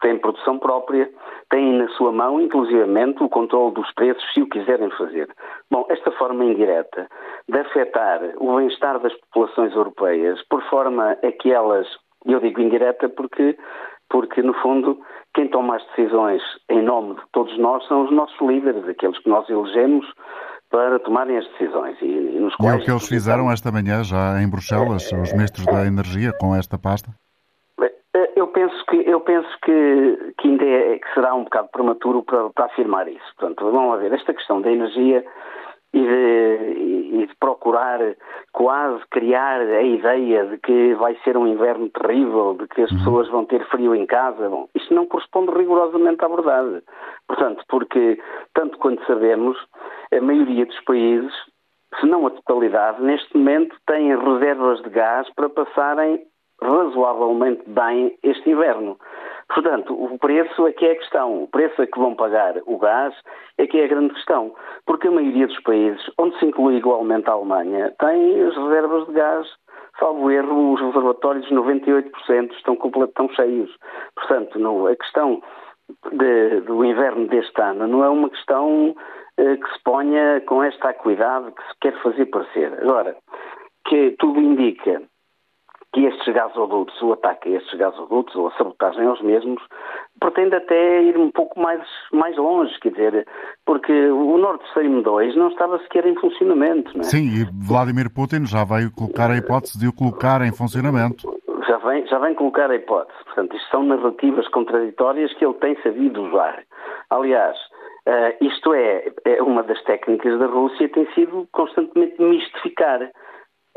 Têm 0.00 0.18
produção 0.18 0.58
própria, 0.58 1.08
têm 1.48 1.78
na 1.78 1.88
sua 1.90 2.12
mão, 2.12 2.40
inclusivamente, 2.40 3.22
o 3.22 3.28
controle 3.28 3.72
dos 3.74 3.90
preços, 3.94 4.22
se 4.34 4.42
o 4.42 4.48
quiserem 4.48 4.90
fazer. 4.90 5.28
Bom, 5.70 5.86
esta 5.88 6.10
forma 6.12 6.44
indireta 6.44 7.08
de 7.48 7.58
afetar 7.58 8.20
o 8.38 8.56
bem-estar 8.56 8.98
das 8.98 9.14
populações 9.14 9.72
europeias, 9.74 10.42
por 10.48 10.62
forma 10.64 11.12
a 11.12 11.32
que 11.32 11.52
elas 11.52 11.86
eu 12.24 12.40
digo 12.40 12.60
indireta 12.60 13.08
porque, 13.08 13.56
porque, 14.08 14.42
no 14.42 14.54
fundo, 14.54 15.00
quem 15.34 15.48
toma 15.48 15.76
as 15.76 15.86
decisões 15.88 16.42
em 16.70 16.82
nome 16.82 17.14
de 17.14 17.22
todos 17.32 17.56
nós 17.58 17.86
são 17.86 18.04
os 18.04 18.12
nossos 18.12 18.40
líderes, 18.40 18.88
aqueles 18.88 19.18
que 19.18 19.28
nós 19.28 19.48
elegemos 19.48 20.06
para 20.70 20.98
tomarem 20.98 21.38
as 21.38 21.46
decisões. 21.50 21.96
E, 22.00 22.06
e, 22.06 22.40
nos 22.40 22.54
e 22.60 22.66
é 22.66 22.74
o 22.74 22.80
que 22.80 22.90
eles 22.90 23.08
fizeram 23.08 23.50
esta 23.50 23.70
manhã 23.70 24.02
já 24.02 24.42
em 24.42 24.48
Bruxelas, 24.48 25.10
os 25.12 25.32
ministros 25.32 25.66
da 25.66 25.86
Energia, 25.86 26.32
com 26.40 26.54
esta 26.54 26.78
pasta? 26.78 27.10
Eh, 27.80 28.32
eu 28.36 28.48
penso 28.48 28.84
que, 28.86 28.96
eu 28.96 29.20
penso 29.20 29.48
que, 29.62 30.34
que 30.38 30.48
ainda 30.48 30.64
é, 30.64 30.98
que 30.98 31.14
será 31.14 31.34
um 31.34 31.44
bocado 31.44 31.68
prematuro 31.68 32.22
para, 32.22 32.50
para 32.50 32.66
afirmar 32.66 33.06
isso. 33.08 33.24
Portanto, 33.38 33.70
vamos 33.70 34.00
ver, 34.00 34.12
esta 34.12 34.34
questão 34.34 34.60
da 34.60 34.70
energia 34.70 35.24
e 35.94 36.00
de, 36.00 37.22
e 37.22 37.26
de, 37.26 37.34
procurar 37.36 38.00
quase 38.52 39.02
criar 39.10 39.60
a 39.60 39.82
ideia 39.82 40.44
de 40.46 40.58
que 40.58 40.94
vai 40.94 41.16
ser 41.22 41.36
um 41.36 41.46
inverno 41.46 41.88
terrível, 41.90 42.56
de 42.58 42.66
que 42.68 42.82
as 42.82 42.90
uhum. 42.90 42.98
pessoas 42.98 43.28
vão 43.28 43.44
ter 43.44 43.64
frio 43.68 43.94
em 43.94 44.04
casa. 44.04 44.48
Bom, 44.48 44.68
isto 44.74 44.92
não 44.92 45.06
corresponde 45.06 45.52
rigorosamente 45.52 46.24
à 46.24 46.28
verdade. 46.28 46.82
Portanto, 47.28 47.64
porque, 47.68 48.20
tanto 48.54 48.76
quanto 48.78 49.04
sabemos, 49.06 49.56
a 50.12 50.20
maioria 50.20 50.66
dos 50.66 50.80
países, 50.80 51.32
se 52.00 52.06
não 52.06 52.26
a 52.26 52.30
totalidade, 52.30 53.02
neste 53.02 53.36
momento 53.36 53.76
têm 53.86 54.16
reservas 54.16 54.82
de 54.82 54.90
gás 54.90 55.28
para 55.34 55.48
passarem 55.48 56.20
razoavelmente 56.60 57.62
bem 57.66 58.16
este 58.22 58.50
inverno. 58.50 58.98
Portanto, 59.48 59.94
o 59.94 60.18
preço 60.18 60.66
é 60.66 60.72
que 60.72 60.86
é 60.86 60.92
a 60.92 60.96
questão. 60.96 61.44
O 61.44 61.48
preço 61.48 61.80
a 61.82 61.86
que 61.86 61.98
vão 61.98 62.14
pagar 62.14 62.54
o 62.66 62.78
gás 62.78 63.14
é 63.58 63.66
que 63.66 63.78
é 63.78 63.84
a 63.84 63.88
grande 63.88 64.14
questão. 64.14 64.54
Porque 64.86 65.08
a 65.08 65.10
maioria 65.10 65.46
dos 65.46 65.60
países, 65.60 66.02
onde 66.18 66.38
se 66.38 66.46
inclui 66.46 66.76
igualmente 66.76 67.28
a 67.28 67.32
Alemanha, 67.32 67.92
tem 67.98 68.42
as 68.42 68.56
reservas 68.56 69.06
de 69.06 69.12
gás, 69.12 69.46
salvo 69.98 70.30
erro, 70.30 70.74
os 70.74 70.80
reservatórios 70.80 71.48
98% 71.50 72.52
estão, 72.52 72.78
estão 73.04 73.28
cheios. 73.30 73.70
Portanto, 74.16 74.86
a 74.86 74.96
questão 74.96 75.42
de, 76.12 76.60
do 76.62 76.84
inverno 76.84 77.26
deste 77.28 77.60
ano 77.60 77.86
não 77.86 78.04
é 78.04 78.08
uma 78.08 78.30
questão 78.30 78.94
eh, 79.36 79.56
que 79.56 79.72
se 79.72 79.82
ponha 79.84 80.40
com 80.42 80.62
esta 80.62 80.90
acuidade 80.90 81.52
que 81.52 81.62
se 81.62 81.78
quer 81.80 82.02
fazer 82.02 82.26
parecer. 82.26 82.72
Agora, 82.80 83.16
que 83.86 84.12
tudo 84.18 84.40
indica 84.40 85.02
que 85.94 86.04
estes 86.06 86.34
gasodutos, 86.34 87.00
o 87.02 87.12
ataque 87.12 87.48
a 87.54 87.58
estes 87.58 87.78
gasodutos 87.78 88.34
ou 88.34 88.48
a 88.48 88.50
sabotagem 88.58 89.06
aos 89.06 89.22
mesmos, 89.22 89.62
pretende 90.18 90.56
até 90.56 91.02
ir 91.04 91.16
um 91.16 91.30
pouco 91.30 91.58
mais, 91.60 91.80
mais 92.12 92.36
longe, 92.36 92.76
quer 92.80 92.90
dizer, 92.90 93.26
porque 93.64 93.92
o 93.92 94.36
Nord 94.36 94.60
Stream 94.70 95.02
2 95.02 95.36
não 95.36 95.48
estava 95.48 95.78
sequer 95.78 96.04
em 96.04 96.16
funcionamento. 96.16 96.90
Não 96.94 97.02
é? 97.02 97.04
Sim, 97.04 97.26
e 97.28 97.44
Vladimir 97.64 98.12
Putin 98.12 98.44
já 98.44 98.64
veio 98.64 98.92
colocar 98.92 99.30
a 99.30 99.36
hipótese 99.36 99.78
de 99.78 99.86
o 99.86 99.92
colocar 99.92 100.42
em 100.42 100.52
funcionamento. 100.52 101.32
Já 101.68 101.78
vem, 101.78 102.04
já 102.08 102.18
vem 102.18 102.34
colocar 102.34 102.72
a 102.72 102.74
hipótese. 102.74 103.24
Portanto, 103.26 103.56
isto 103.56 103.70
são 103.70 103.84
narrativas 103.84 104.48
contraditórias 104.48 105.32
que 105.34 105.44
ele 105.44 105.54
tem 105.54 105.80
sabido 105.82 106.24
usar. 106.24 106.64
Aliás, 107.10 107.56
uh, 108.08 108.44
isto 108.44 108.74
é, 108.74 109.12
é 109.26 109.40
uma 109.40 109.62
das 109.62 109.80
técnicas 109.84 110.40
da 110.40 110.46
Rússia, 110.46 110.88
tem 110.88 111.06
sido 111.14 111.46
constantemente 111.52 112.20
mistificar 112.20 113.12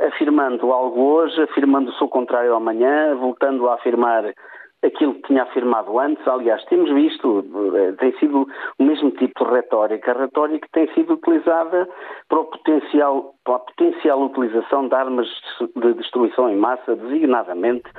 afirmando 0.02 0.72
algo 0.72 1.02
hoje, 1.02 1.42
afirmando 1.42 1.90
o 1.90 1.94
seu 1.94 2.08
contrário 2.08 2.56
amanhã, 2.56 3.16
voltando 3.16 3.68
a 3.70 3.76
afirmar 3.76 4.34
aquilo 4.84 5.16
que 5.16 5.24
tinha 5.24 5.44
afirmado 5.44 6.00
antes. 6.00 6.26
Aliás, 6.28 6.64
temos 6.66 6.92
visto, 6.92 7.44
eh, 7.76 7.94
tem 7.94 8.14
sido 8.20 8.48
o 8.80 8.84
mesmo 8.84 9.12
tipo 9.12 9.46
de 9.46 9.52
retórica. 9.52 10.12
A 10.12 10.20
retórica 10.20 10.68
tem 10.72 10.88
sido 10.94 11.14
utilizada 11.14 11.88
para, 12.30 12.44
potencial, 12.44 13.34
para 13.44 13.56
a 13.56 13.60
potencial 13.60 14.22
utilização 14.24 14.88
de 14.88 14.96
armas 14.96 15.28
de 15.76 15.94
destruição 15.96 16.50
em 16.50 16.56
massa, 16.56 16.96
designadamente 16.96 17.90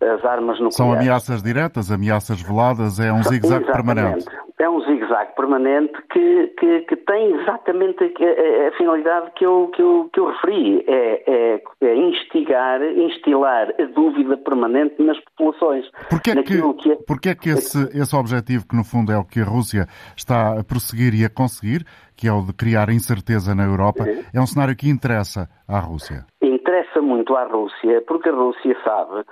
as 0.00 0.24
armas 0.24 0.58
nucleares. 0.60 0.76
São 0.76 0.92
ameaças 0.92 1.42
diretas, 1.42 1.90
ameaças 1.90 2.40
veladas, 2.42 2.98
é 2.98 3.12
um 3.12 3.22
zigue-zague 3.22 3.66
permanente. 3.66 4.26
É 4.58 4.70
um 4.70 4.80
zigue-zague 4.82 5.34
permanente 5.34 5.92
que, 6.12 6.46
que, 6.58 6.80
que, 6.82 6.96
tem 6.96 7.34
exatamente 7.40 8.04
a, 8.04 8.68
a, 8.68 8.72
finalidade 8.76 9.32
que 9.36 9.44
eu, 9.44 9.70
que 9.74 9.82
eu, 9.82 10.08
que 10.12 10.20
eu 10.20 10.26
referi, 10.26 10.84
é, 10.86 11.22
é, 11.26 11.62
é, 11.82 11.96
instigar, 11.96 12.80
instilar 12.82 13.68
a 13.80 13.84
dúvida 13.94 14.36
permanente 14.36 15.02
nas 15.02 15.18
populações. 15.24 15.84
Porquê 16.08 16.30
é 16.30 16.42
que, 16.42 16.74
que 16.74 16.92
é... 16.92 16.96
Porquê 17.06 17.28
é 17.30 17.34
que 17.34 17.50
esse, 17.50 17.82
esse 17.98 18.14
objetivo, 18.14 18.66
que 18.68 18.76
no 18.76 18.84
fundo 18.84 19.10
é 19.10 19.18
o 19.18 19.24
que 19.24 19.40
a 19.40 19.44
Rússia 19.44 19.86
está 20.16 20.60
a 20.60 20.64
prosseguir 20.64 21.14
e 21.14 21.24
a 21.24 21.30
conseguir, 21.30 21.84
que 22.16 22.28
é 22.28 22.32
o 22.32 22.42
de 22.42 22.52
criar 22.52 22.90
incerteza 22.90 23.54
na 23.54 23.64
Europa, 23.64 24.04
é 24.32 24.40
um 24.40 24.46
cenário 24.46 24.76
que 24.76 24.88
interessa 24.88 25.48
à 25.66 25.80
Rússia? 25.80 26.26
Interessa 26.40 27.02
muito 27.02 27.34
à 27.34 27.44
Rússia, 27.44 28.02
porque 28.06 28.28
a 28.28 28.32
Rússia 28.32 28.76
sabe 28.84 29.24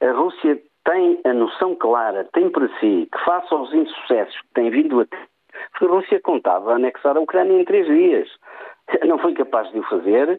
a 0.00 0.12
Rússia 0.12 0.60
tem 0.84 1.20
a 1.24 1.32
noção 1.32 1.74
clara, 1.74 2.28
tem 2.32 2.50
para 2.50 2.68
si, 2.80 3.08
que 3.12 3.24
face 3.24 3.52
aos 3.52 3.72
insucessos 3.72 4.40
que 4.40 4.54
tem 4.54 4.70
vindo 4.70 5.00
a 5.00 5.06
ter, 5.06 5.28
a 5.80 5.84
Rússia 5.86 6.20
contava 6.20 6.74
anexar 6.74 7.16
a 7.16 7.20
Ucrânia 7.20 7.60
em 7.60 7.64
três 7.64 7.86
dias. 7.86 8.28
Não 9.06 9.18
foi 9.18 9.34
capaz 9.34 9.70
de 9.72 9.78
o 9.78 9.82
fazer, 9.84 10.38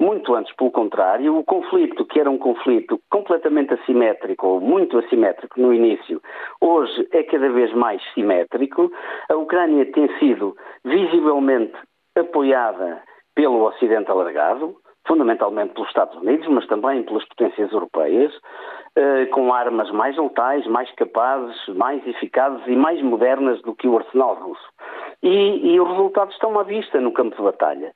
muito 0.00 0.34
antes, 0.34 0.54
pelo 0.54 0.70
contrário, 0.70 1.36
o 1.36 1.42
conflito, 1.42 2.04
que 2.04 2.20
era 2.20 2.30
um 2.30 2.38
conflito 2.38 3.00
completamente 3.10 3.74
assimétrico, 3.74 4.46
ou 4.46 4.60
muito 4.60 4.96
assimétrico 4.98 5.60
no 5.60 5.74
início, 5.74 6.22
hoje 6.60 7.08
é 7.10 7.24
cada 7.24 7.48
vez 7.50 7.72
mais 7.74 8.00
simétrico. 8.14 8.90
A 9.28 9.34
Ucrânia 9.34 9.90
tem 9.90 10.08
sido 10.18 10.56
visivelmente 10.84 11.74
apoiada 12.16 13.02
pelo 13.34 13.64
Ocidente 13.64 14.10
alargado, 14.10 14.76
fundamentalmente 15.06 15.74
pelos 15.74 15.88
Estados 15.88 16.16
Unidos, 16.18 16.46
mas 16.48 16.66
também 16.66 17.02
pelas 17.02 17.24
potências 17.26 17.72
europeias, 17.72 18.32
com 19.30 19.52
armas 19.52 19.90
mais 19.90 20.16
letais, 20.16 20.66
mais 20.66 20.90
capazes, 20.92 21.56
mais 21.68 22.04
eficazes 22.06 22.66
e 22.66 22.74
mais 22.74 23.00
modernas 23.02 23.60
do 23.62 23.74
que 23.74 23.86
o 23.86 23.96
arsenal 23.96 24.34
russo. 24.34 24.68
E, 25.22 25.74
e 25.74 25.80
os 25.80 25.88
resultados 25.88 26.34
estão 26.34 26.58
à 26.58 26.62
vista 26.62 27.00
no 27.00 27.12
campo 27.12 27.36
de 27.36 27.42
batalha. 27.42 27.92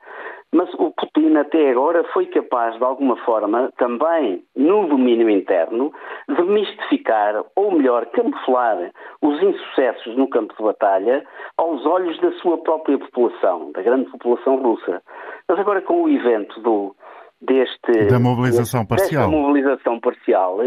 Mas 0.54 0.68
o 0.74 0.90
Putin 0.90 1.34
até 1.36 1.70
agora 1.70 2.04
foi 2.12 2.26
capaz, 2.26 2.76
de 2.76 2.84
alguma 2.84 3.16
forma, 3.24 3.72
também 3.78 4.44
no 4.54 4.86
domínio 4.86 5.30
interno, 5.30 5.90
de 6.28 6.42
mistificar, 6.42 7.42
ou 7.56 7.72
melhor, 7.72 8.04
camuflar 8.06 8.90
os 9.22 9.42
insucessos 9.42 10.14
no 10.14 10.28
campo 10.28 10.54
de 10.54 10.62
batalha 10.62 11.24
aos 11.56 11.86
olhos 11.86 12.20
da 12.20 12.32
sua 12.32 12.58
própria 12.58 12.98
população, 12.98 13.72
da 13.72 13.80
grande 13.80 14.10
população 14.10 14.56
russa. 14.56 15.02
Mas 15.48 15.58
agora 15.58 15.80
com 15.80 16.02
o 16.02 16.08
evento 16.10 16.60
do, 16.60 16.94
deste, 17.42 18.06
da 18.08 18.20
mobilização 18.20 18.86
parcial. 18.86 19.30
mobilização 19.30 19.98
parcial, 19.98 20.58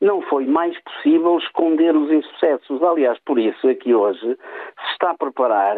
não 0.00 0.20
foi 0.22 0.46
mais 0.46 0.76
possível 0.82 1.38
esconder 1.38 1.96
os 1.96 2.10
insucessos. 2.10 2.82
Aliás, 2.82 3.18
por 3.24 3.38
isso 3.38 3.68
é 3.68 3.74
que 3.74 3.94
hoje 3.94 4.20
se 4.20 4.92
está 4.92 5.10
a 5.10 5.16
preparar 5.16 5.76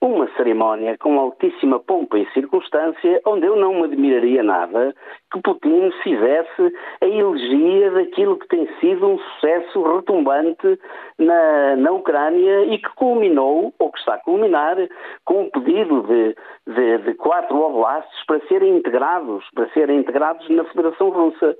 uma 0.00 0.28
cerimónia 0.36 0.96
com 0.98 1.18
altíssima 1.18 1.78
pompa 1.78 2.18
e 2.18 2.26
circunstância, 2.32 3.20
onde 3.26 3.46
eu 3.46 3.56
não 3.56 3.74
me 3.74 3.84
admiraria 3.84 4.42
nada 4.42 4.94
que 5.30 5.40
Putin 5.42 5.90
fizesse 6.02 6.74
a 7.02 7.06
elegia 7.06 7.90
daquilo 7.90 8.38
que 8.38 8.48
tem 8.48 8.66
sido 8.80 9.06
um 9.06 9.18
sucesso 9.18 9.82
retumbante 9.82 10.78
na, 11.18 11.76
na 11.76 11.92
Ucrânia 11.92 12.64
e 12.64 12.78
que 12.78 12.88
culminou, 12.94 13.74
ou 13.78 13.92
que 13.92 13.98
está 13.98 14.14
a 14.14 14.18
culminar, 14.18 14.76
com 15.24 15.42
o 15.42 15.50
pedido 15.50 16.02
de, 16.02 16.36
de, 16.66 16.98
de 16.98 17.14
quatro 17.14 17.58
oblastes 17.58 18.26
para 18.26 18.40
serem 18.46 18.78
integrados, 18.78 19.44
para 19.54 19.68
serem 19.70 19.97
integrados 19.98 20.48
na 20.48 20.64
Federação 20.64 21.10
Russa. 21.10 21.56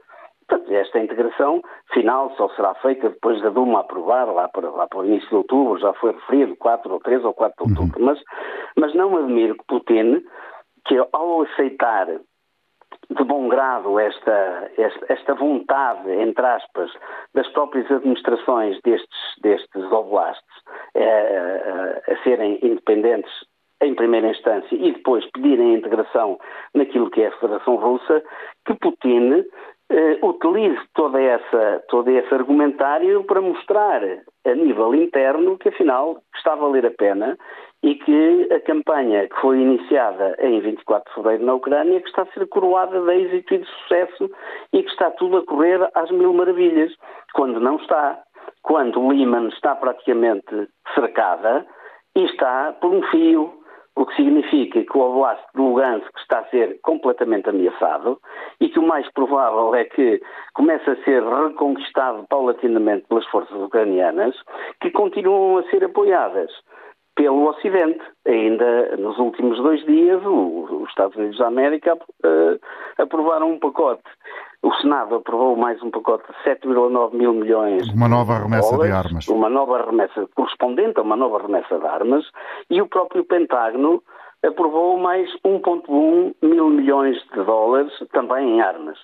Portanto, 0.49 0.73
esta 0.73 0.99
integração 0.99 1.61
final 1.93 2.35
só 2.37 2.49
será 2.51 2.75
feita 2.77 3.11
depois 3.11 3.41
da 3.43 3.51
Duma 3.51 3.81
aprovar, 3.81 4.25
lá 4.33 4.49
para, 4.49 4.71
lá 4.71 4.87
para 4.87 5.01
o 5.01 5.05
início 5.05 5.29
de 5.29 5.35
outubro, 5.35 5.79
já 5.79 5.93
foi 5.95 6.13
referido, 6.13 6.57
4 6.57 6.91
ou 6.91 7.01
3 7.01 7.25
ou 7.25 7.35
4 7.35 7.67
de 7.67 7.71
outubro. 7.71 8.01
Uhum. 8.01 8.07
Mas, 8.07 8.23
mas 8.77 8.95
não 8.95 9.17
admiro 9.19 9.57
que 9.57 9.65
Putin, 9.67 10.25
que 10.87 10.97
ao 11.13 11.43
aceitar 11.43 12.07
de 13.11 13.25
bom 13.25 13.49
grado 13.49 13.99
esta, 13.99 14.71
esta, 14.77 15.13
esta, 15.13 15.35
vontade, 15.35 16.11
entre 16.11 16.45
aspas, 16.45 16.91
das 17.35 17.49
próprias 17.49 17.91
administrações 17.91 18.79
destes, 18.83 19.19
destes 19.43 19.93
oblastes 19.93 20.45
eh, 20.95 22.03
a 22.07 22.23
serem 22.23 22.59
independentes 22.63 23.33
em 23.83 23.95
primeira 23.95 24.29
instância 24.29 24.75
e 24.75 24.93
depois 24.93 25.25
pedirem 25.33 25.75
a 25.75 25.79
integração 25.79 26.39
naquilo 26.75 27.11
que 27.11 27.23
é 27.23 27.29
a 27.29 27.39
Federação 27.39 27.77
Russa, 27.77 28.23
que 28.67 28.75
Putin 28.75 29.45
uh, 29.93 30.27
utilize 30.29 30.81
toda 30.95 31.21
essa, 31.21 31.83
todo 31.89 32.11
esse 32.11 32.33
argumentário 32.35 33.25
para 33.25 33.41
mostrar 33.41 34.03
a 34.45 34.55
nível 34.55 34.95
interno 34.95 35.57
que 35.59 35.69
afinal 35.69 36.21
está 36.37 36.53
a 36.53 36.57
valer 36.57 36.87
a 36.87 36.91
pena 36.91 37.39
e 37.83 37.95
que 37.95 38.49
a 38.53 38.61
campanha 38.61 39.29
que 39.29 39.41
foi 39.41 39.61
iniciada 39.61 40.37
em 40.41 40.61
24 40.61 41.09
de 41.09 41.15
fevereiro 41.15 41.45
na 41.45 41.55
Ucrânia 41.55 42.01
que 42.01 42.09
está 42.09 42.23
a 42.23 42.33
ser 42.33 42.47
coroada 42.49 43.01
de 43.01 43.13
êxito 43.13 43.55
e 43.55 43.59
de 43.59 43.67
sucesso 43.67 44.31
e 44.73 44.83
que 44.83 44.91
está 44.91 45.11
tudo 45.13 45.39
a 45.39 45.47
correr 45.47 45.89
às 45.95 46.11
mil 46.11 46.33
maravilhas, 46.33 46.93
quando 47.35 47.61
não 47.61 47.77
está. 47.77 48.21
Quando 48.63 49.13
Liman 49.13 49.49
está 49.49 49.77
praticamente 49.77 50.69
cercada 50.95 51.65
e 52.17 52.25
está 52.25 52.73
por 52.81 52.93
um 52.93 53.03
fio, 53.11 53.58
o 53.99 54.07
que 54.07 54.15
significa 54.15 54.85
que 54.85 54.97
o 54.97 55.01
Oblast 55.01 55.43
de 55.53 55.61
Lugansk 55.61 56.09
está 56.19 56.39
a 56.39 56.49
ser 56.51 56.79
completamente 56.83 57.49
ameaçado 57.49 58.21
e 58.61 58.69
que 58.69 58.79
o 58.79 58.87
mais 58.87 59.11
provável 59.13 59.75
é 59.75 59.85
que 59.87 60.23
comece 60.55 60.89
a 60.89 61.03
ser 61.03 61.21
reconquistado 61.25 62.25
paulatinamente 62.29 63.07
pelas 63.09 63.27
forças 63.27 63.61
ucranianas, 63.61 64.37
que 64.81 64.93
continuam 64.93 65.59
a 65.59 65.65
ser 65.65 65.83
apoiadas 65.83 66.49
pelo 67.17 67.49
Ocidente. 67.49 68.01
Ainda 68.25 68.97
nos 68.99 69.19
últimos 69.19 69.59
dois 69.59 69.85
dias, 69.85 70.23
os 70.25 70.89
Estados 70.89 71.17
Unidos 71.17 71.39
da 71.39 71.49
América 71.49 71.95
uh, 71.95 72.61
aprovaram 72.99 73.51
um 73.51 73.59
pacote. 73.59 74.05
O 74.63 74.73
Senado 74.75 75.15
aprovou 75.17 75.57
mais 75.57 75.81
um 75.83 75.91
pacote 75.91 76.25
de 76.27 76.51
7,9 76.51 77.15
mil 77.15 77.33
milhões. 77.33 77.89
Uma 77.95 78.09
nova 78.09 78.39
remessa 78.39 78.71
de, 78.71 78.73
dólares, 78.73 78.93
de 78.93 79.07
armas. 79.07 79.29
Uma 79.29 79.49
nova 79.49 79.85
remessa 79.85 80.29
correspondente 80.35 80.99
a 80.99 81.03
uma 81.03 81.17
nova 81.17 81.39
remessa 81.39 81.79
de 81.79 81.87
armas. 81.87 82.25
E 82.69 82.83
o 82.83 82.89
próprio 82.89 83.25
Pentágono 83.25 84.03
aprovou 84.45 84.99
mais 84.99 85.31
1,1 85.45 86.35
mil 86.43 86.69
milhões 86.71 87.17
de 87.33 87.45
dólares 87.45 87.93
também 88.13 88.57
em 88.57 88.61
armas. 88.61 88.99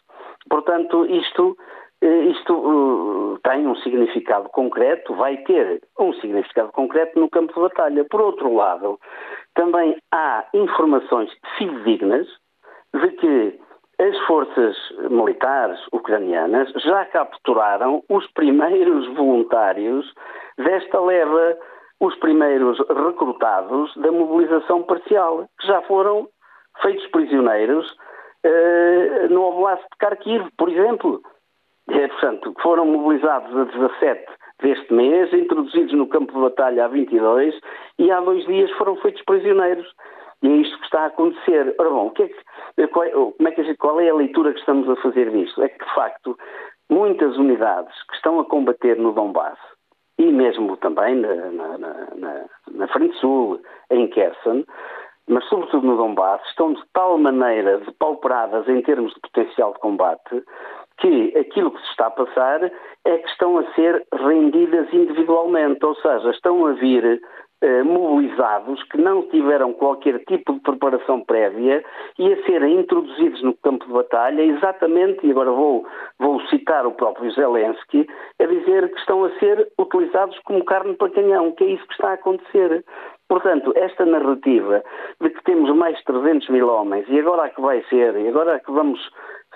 Portanto, 0.48 1.06
isto 1.06 1.56
eh, 2.04 2.24
isto 2.24 2.52
uh, 2.52 3.38
tem 3.42 3.66
um 3.66 3.76
significado 3.76 4.50
concreto, 4.50 5.14
vai 5.14 5.38
ter 5.38 5.80
um 5.98 6.12
significado 6.14 6.70
concreto 6.72 7.18
no 7.18 7.30
campo 7.30 7.54
de 7.54 7.60
batalha. 7.60 8.04
Por 8.04 8.20
outro 8.20 8.52
lado, 8.52 9.00
também 9.54 9.96
há 10.12 10.44
informações 10.52 11.30
fidedignas 11.56 12.26
de 12.92 13.08
que 13.12 13.60
as 13.98 14.18
forças 14.26 14.76
militares 15.10 15.78
ucranianas 15.92 16.70
já 16.84 17.04
capturaram 17.06 18.02
os 18.08 18.26
primeiros 18.32 19.06
voluntários 19.14 20.12
desta 20.58 21.00
leva, 21.00 21.56
os 22.00 22.14
primeiros 22.16 22.78
recrutados 22.88 23.94
da 23.96 24.10
mobilização 24.10 24.82
parcial, 24.82 25.46
que 25.60 25.66
já 25.66 25.80
foram 25.82 26.28
feitos 26.82 27.06
prisioneiros 27.08 27.88
uh, 28.44 29.32
no 29.32 29.42
Oblast 29.42 29.82
de 29.82 29.98
Kharkiv, 29.98 30.48
por 30.58 30.68
exemplo. 30.68 31.22
É, 31.90 32.08
portanto, 32.08 32.54
foram 32.62 32.86
mobilizados 32.86 33.54
a 33.56 33.64
17 33.64 34.24
deste 34.62 34.92
mês, 34.92 35.32
introduzidos 35.32 35.92
no 35.92 36.08
campo 36.08 36.32
de 36.32 36.40
batalha 36.40 36.86
a 36.86 36.88
22 36.88 37.54
e 37.98 38.10
há 38.10 38.20
dois 38.20 38.44
dias 38.46 38.70
foram 38.72 38.96
feitos 38.96 39.22
prisioneiros. 39.24 39.86
E 40.44 40.46
é 40.46 40.56
isto 40.56 40.78
que 40.78 40.84
está 40.84 41.04
a 41.04 41.06
acontecer. 41.06 41.74
Ora 41.78 41.88
bom, 41.88 42.10
que 42.10 42.22
é 42.22 42.28
que, 42.28 42.86
qual, 42.88 43.10
como 43.32 43.48
é 43.48 43.52
que, 43.52 43.74
qual 43.76 44.00
é 44.00 44.10
a 44.10 44.14
leitura 44.14 44.52
que 44.52 44.60
estamos 44.60 44.88
a 44.90 44.96
fazer 44.96 45.30
disto? 45.30 45.62
É 45.62 45.68
que, 45.70 45.82
de 45.82 45.94
facto, 45.94 46.38
muitas 46.90 47.36
unidades 47.38 47.94
que 48.08 48.14
estão 48.14 48.38
a 48.38 48.44
combater 48.44 48.98
no 48.98 49.12
Donbass 49.12 49.58
e 50.18 50.30
mesmo 50.30 50.76
também 50.76 51.16
na, 51.16 51.34
na, 51.50 51.78
na, 51.78 52.44
na 52.70 52.88
Frente 52.88 53.16
Sul, 53.18 53.58
em 53.90 54.06
Kherson, 54.08 54.64
mas 55.26 55.44
sobretudo 55.48 55.86
no 55.86 55.96
Donbass, 55.96 56.42
estão 56.48 56.74
de 56.74 56.82
tal 56.92 57.16
maneira 57.16 57.78
depauperadas 57.78 58.68
em 58.68 58.82
termos 58.82 59.14
de 59.14 59.20
potencial 59.20 59.72
de 59.72 59.78
combate 59.80 60.44
que 60.98 61.36
aquilo 61.36 61.70
que 61.70 61.80
se 61.80 61.90
está 61.90 62.06
a 62.06 62.10
passar 62.10 62.70
é 63.04 63.18
que 63.18 63.28
estão 63.28 63.58
a 63.58 63.64
ser 63.72 64.06
rendidas 64.12 64.92
individualmente, 64.92 65.84
ou 65.84 65.94
seja, 65.96 66.30
estão 66.30 66.66
a 66.66 66.72
vir 66.72 67.04
eh, 67.04 67.18
mobilizados 67.84 68.82
que 68.84 68.98
não 68.98 69.22
tiveram 69.28 69.72
qualquer 69.72 70.18
tipo 70.24 70.52
de 70.52 70.60
preparação 70.60 71.20
prévia 71.22 71.82
e 72.18 72.32
a 72.32 72.42
serem 72.44 72.80
introduzidos 72.80 73.42
no 73.42 73.54
campo 73.54 73.86
de 73.86 73.92
batalha 73.92 74.42
exatamente, 74.42 75.26
e 75.26 75.30
agora 75.30 75.50
vou, 75.50 75.86
vou 76.18 76.40
citar 76.48 76.86
o 76.86 76.92
próprio 76.92 77.30
Zelensky, 77.32 78.06
a 78.38 78.46
dizer 78.46 78.90
que 78.92 78.98
estão 78.98 79.24
a 79.24 79.30
ser 79.38 79.66
utilizados 79.78 80.38
como 80.40 80.64
carne 80.64 80.94
para 80.94 81.10
canhão, 81.10 81.52
que 81.52 81.64
é 81.64 81.68
isso 81.68 81.86
que 81.86 81.94
está 81.94 82.10
a 82.10 82.14
acontecer. 82.14 82.84
Portanto, 83.28 83.72
esta 83.76 84.04
narrativa 84.04 84.82
de 85.20 85.30
que 85.30 85.42
temos 85.44 85.74
mais 85.74 85.96
de 85.96 86.04
300 86.04 86.48
mil 86.50 86.68
homens 86.68 87.06
e 87.08 87.18
agora 87.18 87.46
é 87.46 87.50
que 87.50 87.60
vai 87.60 87.82
ser, 87.84 88.14
e 88.16 88.28
agora 88.28 88.56
é 88.56 88.58
que 88.58 88.70
vamos 88.70 89.00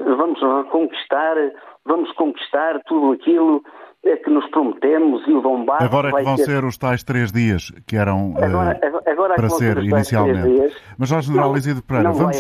vamos 0.01 0.41
reconquistar, 0.41 1.37
vamos 1.85 2.11
conquistar 2.13 2.81
tudo 2.87 3.13
aquilo 3.13 3.63
que 4.03 4.31
nos 4.31 4.49
prometemos 4.51 5.27
e 5.27 5.33
o 5.33 5.41
Donbass 5.41 5.83
Agora 5.83 6.11
é 6.11 6.13
que 6.13 6.23
vão 6.23 6.37
ser... 6.37 6.45
ser... 6.45 6.65
os 6.65 6.77
tais 6.77 7.03
três 7.03 7.33
dias 7.33 7.73
que 7.87 7.97
eram 7.97 8.35
agora, 8.37 8.79
uh, 8.83 9.11
agora 9.11 9.33
é 9.35 9.37
para 9.37 9.51
ser 9.51 9.79
inicialmente. 9.79 10.55
Dias, 10.55 10.73
Mas, 10.97 11.09
Jorge 11.09 11.29
General 11.29 11.57
Isidro 11.57 11.83
Pereira, 11.83 12.13
vamos, 12.13 12.37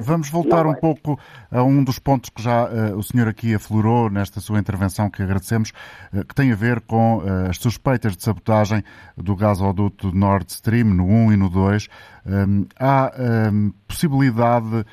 vamos 0.00 0.30
voltar 0.30 0.66
um 0.66 0.74
pouco 0.74 1.18
a 1.50 1.62
um 1.62 1.82
dos 1.82 1.98
pontos 1.98 2.30
que 2.30 2.42
já 2.42 2.64
uh, 2.64 2.96
o 2.96 3.02
senhor 3.02 3.28
aqui 3.28 3.54
aflorou 3.54 4.10
nesta 4.10 4.40
sua 4.40 4.58
intervenção, 4.58 5.10
que 5.10 5.22
agradecemos, 5.22 5.72
uh, 6.14 6.24
que 6.24 6.34
tem 6.34 6.52
a 6.52 6.56
ver 6.56 6.80
com 6.82 7.22
as 7.48 7.56
suspeitas 7.56 8.16
de 8.16 8.22
sabotagem 8.22 8.82
do 9.16 9.34
gasoduto 9.34 10.14
Nord 10.14 10.50
Stream 10.50 10.84
no 10.84 11.04
1 11.04 11.32
e 11.32 11.36
no 11.36 11.48
2. 11.48 11.88
Um, 12.24 12.66
há 12.78 13.12
um, 13.52 13.72
possibilidade 13.88 14.78
eh, 14.78 14.84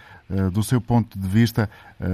do 0.53 0.61
seu 0.61 0.79
ponto 0.79 1.17
de 1.17 1.27
vista, 1.27 1.69
eh, 1.99 2.05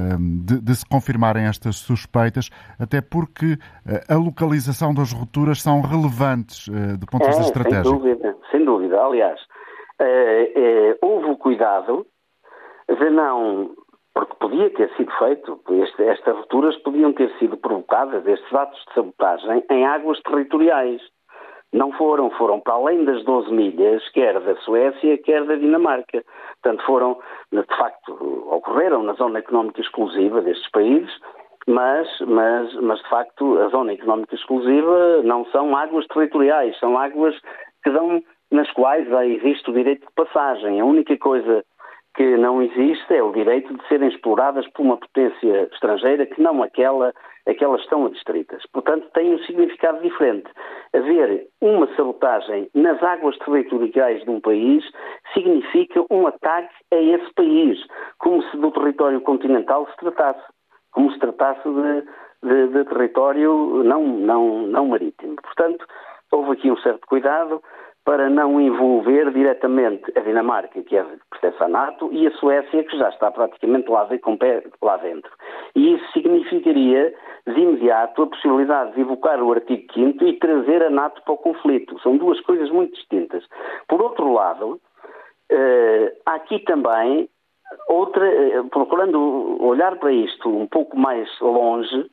de, 0.46 0.62
de, 0.62 0.76
se 0.76 0.88
confirmarem 0.88 1.46
estas 1.46 1.76
suspeitas, 1.78 2.50
até 2.80 3.02
porque 3.02 3.58
eh, 3.86 4.14
a 4.14 4.16
localização 4.16 4.94
das 4.94 5.12
rupturas 5.12 5.62
são 5.62 5.82
relevantes 5.82 6.68
do 6.98 7.06
ponto 7.06 7.24
de 7.24 7.28
vista 7.28 7.44
é, 7.44 7.46
estratégico. 7.46 7.90
Sem 7.90 7.98
dúvida, 7.98 8.36
sem 8.52 8.66
dúvida. 8.66 9.02
Aliás, 9.02 9.40
houve 11.02 11.30
o 11.30 11.38
cuidado 11.38 12.06
de 12.88 13.10
não. 13.10 13.72
Porque 14.14 14.34
podia 14.40 14.70
ter 14.70 14.90
sido 14.96 15.12
feito, 15.20 15.60
este, 15.72 16.04
estas 16.04 16.38
rupturas 16.38 16.78
podiam 16.78 17.12
ter 17.12 17.30
sido 17.38 17.58
provocadas, 17.58 18.26
estes 18.26 18.54
atos 18.54 18.80
de 18.88 18.94
sabotagem, 18.94 19.66
em 19.70 19.86
águas 19.86 20.22
territoriais. 20.22 21.02
Não 21.74 21.92
foram, 21.94 22.30
foram 22.32 22.60
para 22.60 22.76
além 22.76 23.04
das 23.04 23.24
12 23.24 23.52
milhas, 23.52 24.08
quer 24.10 24.40
da 24.40 24.56
Suécia, 24.58 25.18
quer 25.18 25.44
da 25.46 25.56
Dinamarca. 25.56 26.24
Portanto, 26.62 26.86
foram, 26.86 27.20
de 27.52 27.64
facto, 27.78 28.14
ocorreram 28.50 29.04
na 29.04 29.14
zona 29.14 29.40
económica 29.40 29.82
exclusiva 29.82 30.42
destes 30.42 30.70
países, 30.72 31.12
mas, 31.68 32.08
mas, 32.22 32.74
mas 32.76 33.00
de 33.00 33.10
facto, 33.10 33.60
a 33.60 33.70
zona 33.70 33.94
económica 33.94 34.36
exclusiva 34.36 35.22
não 35.24 35.46
são 35.48 35.76
águas 35.76 36.06
territoriais, 36.08 36.78
são 36.80 36.98
águas 36.98 37.36
que 37.84 37.92
dão, 37.92 38.22
nas 38.52 38.72
quais 38.72 39.08
existe 39.12 39.70
o 39.70 39.74
direito 39.74 40.08
de 40.08 40.14
passagem. 40.16 40.80
A 40.80 40.86
única 40.86 41.18
coisa 41.18 41.64
que 42.16 42.38
não 42.38 42.62
existe 42.62 43.14
é 43.14 43.22
o 43.22 43.34
direito 43.34 43.76
de 43.76 43.88
serem 43.88 44.10
exploradas 44.10 44.66
por 44.70 44.84
uma 44.84 44.98
potência 44.98 45.68
estrangeira 45.74 46.26
que 46.26 46.42
não 46.42 46.64
aquela 46.64 47.14
a 47.48 47.54
que 47.54 47.64
elas 47.64 47.82
estão 47.82 48.06
adstritas. 48.06 48.64
Portanto, 48.72 49.08
tem 49.14 49.34
um 49.34 49.40
significado 49.40 50.02
diferente. 50.02 50.50
Haver 50.94 51.48
uma 51.62 51.88
sabotagem 51.96 52.70
nas 52.74 53.02
águas 53.04 53.38
territoriais 53.40 54.24
de 54.24 54.30
um 54.30 54.40
país 54.40 54.84
significa 55.34 56.04
um 56.10 56.28
ataque 56.28 56.74
a 56.92 56.98
esse 56.98 57.34
país, 57.34 57.80
como 58.20 58.42
se 58.44 58.58
do 58.58 58.72
território 58.72 59.22
continental 59.22 59.88
se 59.88 59.98
tratasse, 59.98 60.44
como 60.92 61.12
se 61.12 61.20
tratasse 61.20 61.62
de, 61.64 62.02
de, 62.44 62.68
de 62.68 62.86
território 62.86 63.84
não, 63.84 64.04
não, 64.06 64.68
não 64.68 64.88
marítimo. 64.88 65.36
Portanto, 65.42 65.86
houve 66.32 66.54
aqui 66.54 66.72
um 66.72 66.78
certo 66.78 67.06
cuidado 67.08 67.62
para 68.06 68.30
não 68.30 68.62
envolver 68.62 69.32
diretamente 69.32 70.04
a 70.16 70.22
Dinamarca, 70.22 70.82
que 70.84 70.96
é 70.96 71.04
pertence 71.32 71.62
à 71.64 71.68
NATO, 71.68 72.08
e 72.14 72.28
a 72.28 72.32
Suécia, 72.34 72.84
que 72.84 72.98
já 72.98 73.10
está 73.10 73.32
praticamente 73.32 73.90
lá, 73.90 74.08
lá 74.82 74.98
dentro. 74.98 75.32
E 75.76 75.96
isso 75.96 76.12
significaria, 76.14 77.12
de 77.48 77.60
imediato, 77.60 78.22
a 78.22 78.28
possibilidade 78.28 78.94
de 78.94 79.02
evocar 79.02 79.42
o 79.42 79.52
artigo 79.52 79.92
5 79.92 80.24
e 80.24 80.34
trazer 80.38 80.84
a 80.84 80.90
NATO 80.92 81.20
para 81.24 81.34
o 81.34 81.38
conflito. 81.38 82.00
São 82.02 82.16
duas 82.16 82.40
coisas 82.42 82.70
muito 82.70 82.94
distintas. 82.94 83.44
Por 83.88 84.00
outro 84.00 84.32
lado, 84.32 84.80
eh, 85.50 86.16
há 86.28 86.36
aqui 86.36 86.60
também 86.60 87.28
outra, 87.90 88.28
eh, 88.28 88.64
procurando 88.70 89.64
olhar 89.64 89.98
para 89.98 90.12
isto 90.12 90.48
um 90.48 90.68
pouco 90.68 90.96
mais 90.96 91.28
longe, 91.40 92.08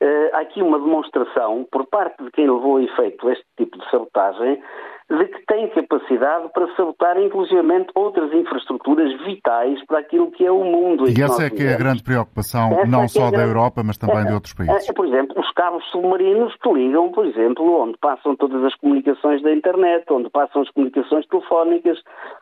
eh, 0.00 0.30
há 0.32 0.40
aqui 0.40 0.62
uma 0.62 0.78
demonstração 0.78 1.66
por 1.70 1.86
parte 1.86 2.22
de 2.24 2.30
quem 2.30 2.50
levou 2.50 2.78
a 2.78 2.82
efeito 2.82 3.30
este 3.30 3.44
tipo 3.58 3.78
de 3.78 3.90
sabotagem 3.90 4.62
de 5.10 5.26
que 5.26 5.44
tem 5.46 5.68
capacidade 5.68 6.48
para 6.52 6.66
sabotar 6.76 7.18
inclusivamente 7.20 7.88
outras 7.94 8.32
infraestruturas 8.32 9.12
vitais 9.24 9.84
para 9.86 9.98
aquilo 9.98 10.30
que 10.30 10.44
é 10.44 10.50
o 10.50 10.64
mundo. 10.64 11.06
E 11.08 11.22
essa 11.22 11.44
é 11.44 11.50
que 11.50 11.62
é 11.62 11.74
a 11.74 11.76
grande 11.76 12.02
preocupação, 12.02 12.72
essa 12.72 12.86
não 12.86 13.02
é 13.02 13.08
só 13.08 13.28
é 13.28 13.30
da 13.32 13.42
Europa, 13.42 13.82
mas 13.84 13.98
também 13.98 14.22
é, 14.22 14.24
de 14.24 14.32
outros 14.32 14.54
países. 14.54 14.88
É, 14.88 14.92
por 14.92 15.06
exemplo, 15.06 15.38
os 15.38 15.50
cabos 15.52 15.84
submarinos 15.90 16.54
que 16.56 16.72
ligam, 16.72 17.12
por 17.12 17.26
exemplo, 17.26 17.82
onde 17.82 17.98
passam 17.98 18.34
todas 18.36 18.64
as 18.64 18.74
comunicações 18.76 19.42
da 19.42 19.52
internet, 19.52 20.04
onde 20.10 20.30
passam 20.30 20.62
as 20.62 20.70
comunicações 20.70 21.26
telefónicas, 21.26 21.98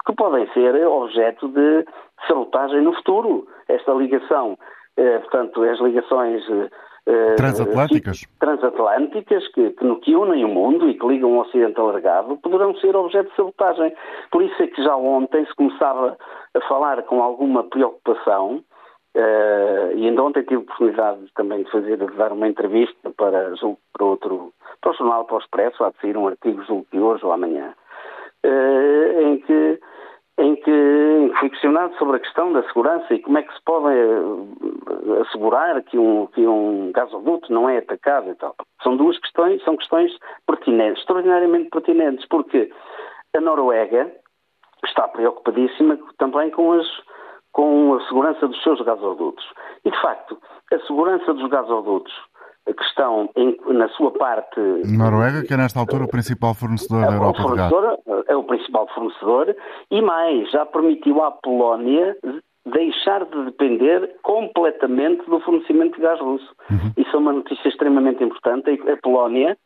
que 0.07 0.15
podem 0.15 0.47
ser 0.53 0.75
objeto 0.87 1.49
de 1.49 1.85
sabotagem 2.29 2.81
no 2.83 2.95
futuro. 2.95 3.47
Esta 3.69 3.93
ligação 3.93 4.57
portanto, 5.23 5.63
as 5.63 5.81
ligações 5.81 6.43
transatlânticas, 7.37 8.27
transatlânticas 8.39 9.49
que, 9.49 9.71
que, 9.71 9.95
que, 9.97 10.17
unem 10.17 10.45
o 10.45 10.49
mundo 10.49 10.89
e 10.89 10.95
que 10.99 11.07
ligam 11.07 11.33
o 11.33 11.41
Ocidente 11.41 11.81
alargado 11.81 12.37
poderão 12.37 12.75
ser 12.77 12.95
objeto 12.95 13.31
de 13.31 13.37
sabotagem. 13.37 13.93
Por 14.31 14.43
isso 14.43 14.63
é 14.63 14.67
que 14.69 14.83
já 14.83 14.97
ontem 14.97 15.45
se 15.45 15.55
começava 15.55 16.17
a 16.55 16.61
falar 16.69 17.03
com 17.03 17.23
alguma 17.23 17.65
preocupação 17.65 18.63
Uh, 19.15 19.93
e 19.95 20.09
ainda 20.09 20.23
ontem 20.23 20.43
tive 20.43 20.57
a 20.57 20.59
oportunidade 20.61 21.21
também 21.35 21.63
de 21.63 21.71
fazer, 21.71 21.99
de 21.99 22.07
dar 22.17 22.33
uma 22.33 22.49
entrevista 22.49 23.11
para, 23.11 23.53
para 23.93 24.07
outro, 24.07 24.55
para 24.81 24.91
o 24.91 24.95
jornal, 24.95 25.27
para 25.27 25.37
o 25.37 25.39
Expresso, 25.39 25.85
há 25.85 25.91
de 25.91 26.01
sair 26.01 26.17
um 26.17 26.29
artigo, 26.29 26.65
julgo 26.65 26.87
que 26.91 26.99
hoje 26.99 27.23
ou 27.23 27.31
amanhã, 27.31 27.75
uh, 28.43 29.21
em 29.21 29.39
que 29.41 29.79
em 30.39 30.57
que 30.57 31.33
fui 31.39 31.51
questionado 31.51 31.95
sobre 31.97 32.17
a 32.17 32.21
questão 32.21 32.53
da 32.53 32.63
segurança 32.65 33.13
e 33.15 33.21
como 33.21 33.39
é 33.39 33.43
que 33.43 33.53
se 33.53 33.63
pode 33.65 33.95
uh, 33.95 35.23
assegurar 35.23 35.83
que 35.83 35.99
um, 35.99 36.27
que 36.29 36.47
um 36.47 36.91
gasoduto 36.93 37.53
não 37.53 37.69
é 37.69 37.79
atacado 37.79 38.31
e 38.31 38.35
tal. 38.37 38.55
São 38.83 38.97
duas 38.97 39.19
questões, 39.19 39.63
são 39.63 39.77
questões 39.77 40.13
pertinentes, 40.47 41.01
extraordinariamente 41.01 41.71
pertinentes, 41.71 42.27
porque 42.29 42.73
a 43.37 43.41
Noruega 43.41 44.11
está 44.85 45.07
preocupadíssima 45.09 45.99
também 46.19 46.51
com 46.51 46.73
as 46.73 46.87
com 47.53 47.95
a 47.95 48.01
segurança 48.07 48.49
dos 48.49 48.63
seus 48.63 48.81
gasodutos. 48.81 49.45
E, 49.85 49.91
de 49.91 50.01
facto, 50.01 50.39
a 50.73 50.79
segurança 50.87 51.35
dos 51.35 51.51
gasodutos 51.51 52.13
que 52.67 52.85
estão 52.85 53.29
em, 53.37 53.57
na 53.73 53.89
sua 53.91 54.13
parte. 54.13 54.61
Noruega, 54.87 55.43
que 55.43 55.53
é 55.53 55.57
nesta 55.57 55.81
altura 55.81 56.05
o 56.05 56.09
principal 56.09 56.55
fornecedor 56.55 57.07
da 57.07 57.15
Europa 57.15 57.57
gás. 57.57 57.73
É 58.29 58.37
o 58.37 58.45
principal 58.45 58.89
fornecedor 58.95 59.55
e 59.91 60.01
mais, 60.01 60.51
já 60.51 60.65
permitiu 60.65 61.23
à 61.23 61.31
Polónia 61.31 62.17
deixar 62.65 63.25
de 63.25 63.45
depender 63.47 64.17
completamente 64.23 65.29
do 65.29 65.41
fornecimento 65.41 65.97
de 65.97 66.03
gás 66.03 66.21
russo. 66.21 66.55
Uhum. 66.71 66.93
Isso 66.97 67.17
é 67.17 67.19
uma 67.19 67.33
notícia 67.33 67.69
extremamente 67.69 68.23
importante. 68.23 68.71
A 68.71 68.97
Polónia 68.99 69.57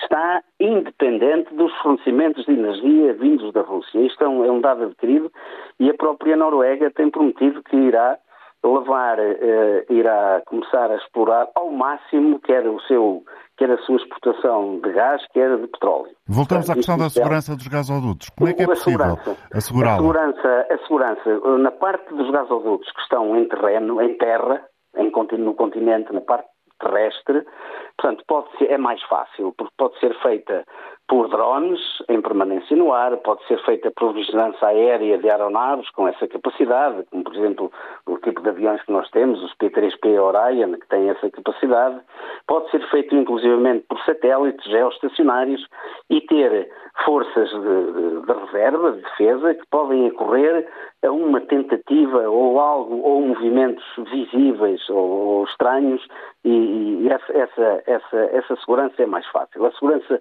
está 0.00 0.42
independente 0.58 1.54
dos 1.54 1.72
fornecimentos 1.78 2.44
de 2.44 2.52
energia 2.52 3.14
vindos 3.14 3.52
da 3.52 3.62
Rússia. 3.62 4.00
Isto 4.00 4.24
é 4.24 4.28
um, 4.28 4.44
é 4.44 4.50
um 4.50 4.60
dado 4.60 4.84
adquirido 4.84 5.30
e 5.78 5.88
a 5.88 5.94
própria 5.94 6.36
Noruega 6.36 6.90
tem 6.90 7.08
prometido 7.08 7.62
que 7.62 7.76
irá 7.76 8.18
levar, 8.64 9.18
eh, 9.18 9.84
irá 9.90 10.42
começar 10.46 10.90
a 10.90 10.96
explorar 10.96 11.48
ao 11.54 11.70
máximo 11.70 12.40
quer 12.40 12.66
o 12.66 12.80
seu 12.82 13.22
quer 13.56 13.70
a 13.70 13.78
sua 13.78 13.96
exportação 13.96 14.80
de 14.80 14.92
gás, 14.92 15.22
quer 15.32 15.56
de 15.56 15.66
petróleo. 15.68 16.10
Voltamos 16.26 16.70
à 16.70 16.74
questão 16.74 16.96
da 16.96 17.08
segurança 17.10 17.54
dos 17.54 17.68
gasodutos. 17.68 18.28
Como 18.30 18.50
é 18.50 18.54
que 18.54 18.62
é 18.62 18.66
possível 18.66 19.18
assegurá-la? 19.52 19.94
A 19.94 20.00
segurança, 20.00 20.66
a 20.70 20.78
segurança, 20.78 21.58
na 21.58 21.70
parte 21.70 22.14
dos 22.14 22.30
gasodutos 22.30 22.90
que 22.90 23.00
estão 23.02 23.36
em 23.36 23.46
terreno, 23.48 24.00
em 24.00 24.16
terra, 24.16 24.64
em, 24.96 25.12
no 25.38 25.54
continente, 25.54 26.12
na 26.12 26.20
parte 26.20 26.48
terrestre, 26.80 27.46
portanto, 28.02 28.24
pode 28.26 28.48
ser, 28.58 28.70
é 28.70 28.76
mais 28.76 29.00
fácil, 29.04 29.54
porque 29.56 29.72
pode 29.78 29.98
ser 30.00 30.12
feita 30.20 30.64
por 31.08 31.28
drones 31.28 31.80
em 32.08 32.20
permanência 32.20 32.76
no 32.76 32.92
ar, 32.92 33.16
pode 33.18 33.46
ser 33.46 33.62
feita 33.64 33.92
por 33.92 34.12
vigilância 34.12 34.66
aérea 34.66 35.18
de 35.18 35.30
aeronaves 35.30 35.88
com 35.90 36.08
essa 36.08 36.26
capacidade, 36.26 37.04
como 37.10 37.22
por 37.22 37.34
exemplo 37.36 37.72
o 38.06 38.18
tipo 38.18 38.40
de 38.40 38.48
aviões 38.48 38.82
que 38.82 38.92
nós 38.92 39.08
temos, 39.10 39.42
os 39.42 39.54
P-3P 39.54 40.20
Orion, 40.20 40.72
que 40.72 40.88
têm 40.88 41.10
essa 41.10 41.30
capacidade, 41.30 42.00
pode 42.48 42.70
ser 42.70 42.82
feito 42.90 43.14
inclusivamente 43.14 43.84
por 43.88 44.00
satélites 44.04 44.64
geoestacionários 44.68 45.64
e 46.10 46.20
ter 46.22 46.70
forças 47.04 47.50
de, 47.50 47.92
de, 47.92 48.26
de 48.26 48.32
reserva, 48.46 48.92
de 48.92 49.02
defesa, 49.02 49.54
que 49.54 49.66
podem 49.70 50.08
ocorrer 50.08 50.68
a 51.02 51.10
uma 51.10 51.40
tentativa 51.40 52.28
ou 52.28 52.60
algo, 52.60 53.00
ou 53.02 53.22
movimentos 53.22 53.84
visíveis 54.10 54.88
ou, 54.90 54.96
ou 54.96 55.44
estranhos, 55.44 56.06
e, 56.44 57.02
e 57.02 57.08
essa, 57.08 57.32
essa, 57.32 57.82
essa, 57.86 58.16
essa 58.32 58.56
segurança 58.56 59.02
é 59.02 59.06
mais 59.06 59.26
fácil. 59.28 59.64
A 59.64 59.72
segurança 59.72 60.20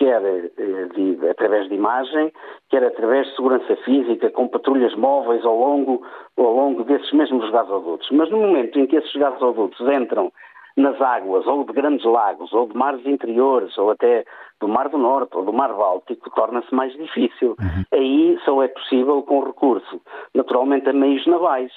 quer 0.00 0.22
eh, 0.24 0.88
de, 0.94 1.28
através 1.28 1.68
de 1.68 1.74
imagem, 1.74 2.32
quer 2.70 2.82
através 2.82 3.26
de 3.28 3.36
segurança 3.36 3.76
física, 3.84 4.30
com 4.30 4.48
patrulhas 4.48 4.94
móveis 4.96 5.44
ao 5.44 5.56
longo, 5.56 6.02
ao 6.38 6.54
longo 6.54 6.84
desses 6.84 7.12
mesmos 7.12 7.50
gasodutos. 7.50 8.08
Mas 8.10 8.30
no 8.30 8.38
momento 8.38 8.78
em 8.78 8.86
que 8.86 8.96
esses 8.96 9.12
gasodutos 9.12 9.78
entram 9.88 10.32
nas 10.80 11.00
águas, 11.00 11.46
ou 11.46 11.64
de 11.64 11.72
grandes 11.72 12.04
lagos, 12.04 12.52
ou 12.52 12.66
de 12.66 12.76
mares 12.76 13.04
interiores, 13.06 13.76
ou 13.78 13.90
até 13.90 14.24
do 14.60 14.68
Mar 14.68 14.88
do 14.88 14.98
Norte 14.98 15.36
ou 15.36 15.44
do 15.44 15.52
Mar 15.52 15.74
Báltico, 15.74 16.30
torna-se 16.30 16.74
mais 16.74 16.92
difícil. 16.92 17.56
Uhum. 17.60 17.84
Aí 17.92 18.38
só 18.44 18.62
é 18.62 18.68
possível 18.68 19.22
com 19.22 19.44
recurso, 19.44 20.00
naturalmente, 20.34 20.88
a 20.88 20.92
meios 20.92 21.26
navais 21.26 21.72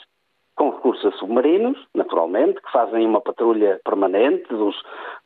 com 0.55 0.69
recursos 0.69 1.05
a 1.05 1.17
submarinos, 1.17 1.77
naturalmente, 1.95 2.61
que 2.61 2.71
fazem 2.71 3.05
uma 3.07 3.21
patrulha 3.21 3.79
permanente 3.83 4.47
dos, 4.49 4.75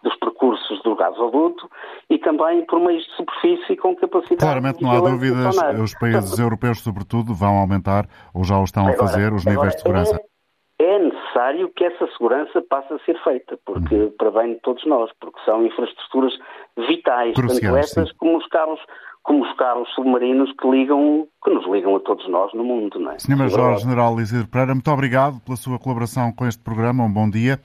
dos 0.02 0.16
percursos 0.20 0.82
do 0.84 0.96
gasoduto 0.96 1.70
e 2.10 2.18
também 2.18 2.66
por 2.66 2.80
meios 2.80 3.04
de 3.04 3.16
superfície 3.16 3.76
com 3.76 3.96
capacidade. 3.96 4.40
Claramente 4.40 4.82
não 4.82 4.92
há 4.92 5.00
dúvidas, 5.02 5.58
os 5.82 5.94
países 5.96 6.40
europeus, 6.40 6.80
sobretudo, 6.82 7.34
vão 7.34 7.58
aumentar 7.58 8.08
ou 8.34 8.44
já 8.44 8.58
o 8.58 8.64
estão 8.64 8.88
a 8.88 8.94
fazer 8.94 9.34
os 9.34 9.46
níveis 9.46 9.76
de 9.76 9.82
segurança. 9.82 10.18
É, 10.80 11.00
necessário 11.00 11.70
que 11.76 11.84
essa 11.84 12.08
segurança 12.12 12.62
passe 12.70 12.94
a 12.94 13.00
ser 13.00 13.18
feita, 13.24 13.58
porque 13.66 13.96
uhum. 13.96 14.12
para 14.12 14.30
bem 14.30 14.54
de 14.54 14.60
todos 14.60 14.86
nós, 14.86 15.10
porque 15.20 15.40
são 15.44 15.66
infraestruturas 15.66 16.38
vitais, 16.78 17.34
Cruciais, 17.34 17.92
tanto 17.92 18.10
sim. 18.10 18.16
como 18.18 18.38
os 18.38 18.48
carros 18.48 18.80
como 19.24 19.44
os 19.44 19.54
carros 19.58 19.90
submarinos 19.94 20.50
que 20.54 20.70
ligam, 20.70 21.28
que 21.44 21.50
nos 21.50 21.66
ligam 21.68 21.98
a 21.98 22.00
todos 22.00 22.30
nós 22.30 22.54
no 22.54 22.64
mundo, 22.64 22.98
não 22.98 23.12
é? 23.12 23.20
Sr. 23.20 23.36
Major 23.36 23.78
General 23.78 24.18
Isidro 24.22 24.48
Pereira, 24.48 24.74
muito 24.74 24.90
obrigado 24.90 25.42
pela 25.42 25.58
sua 25.58 25.78
colaboração 25.78 26.32
com 26.32 26.48
este 26.48 26.64
programa. 26.64 27.04
Um 27.04 27.12
bom 27.12 27.30
dia. 27.30 27.60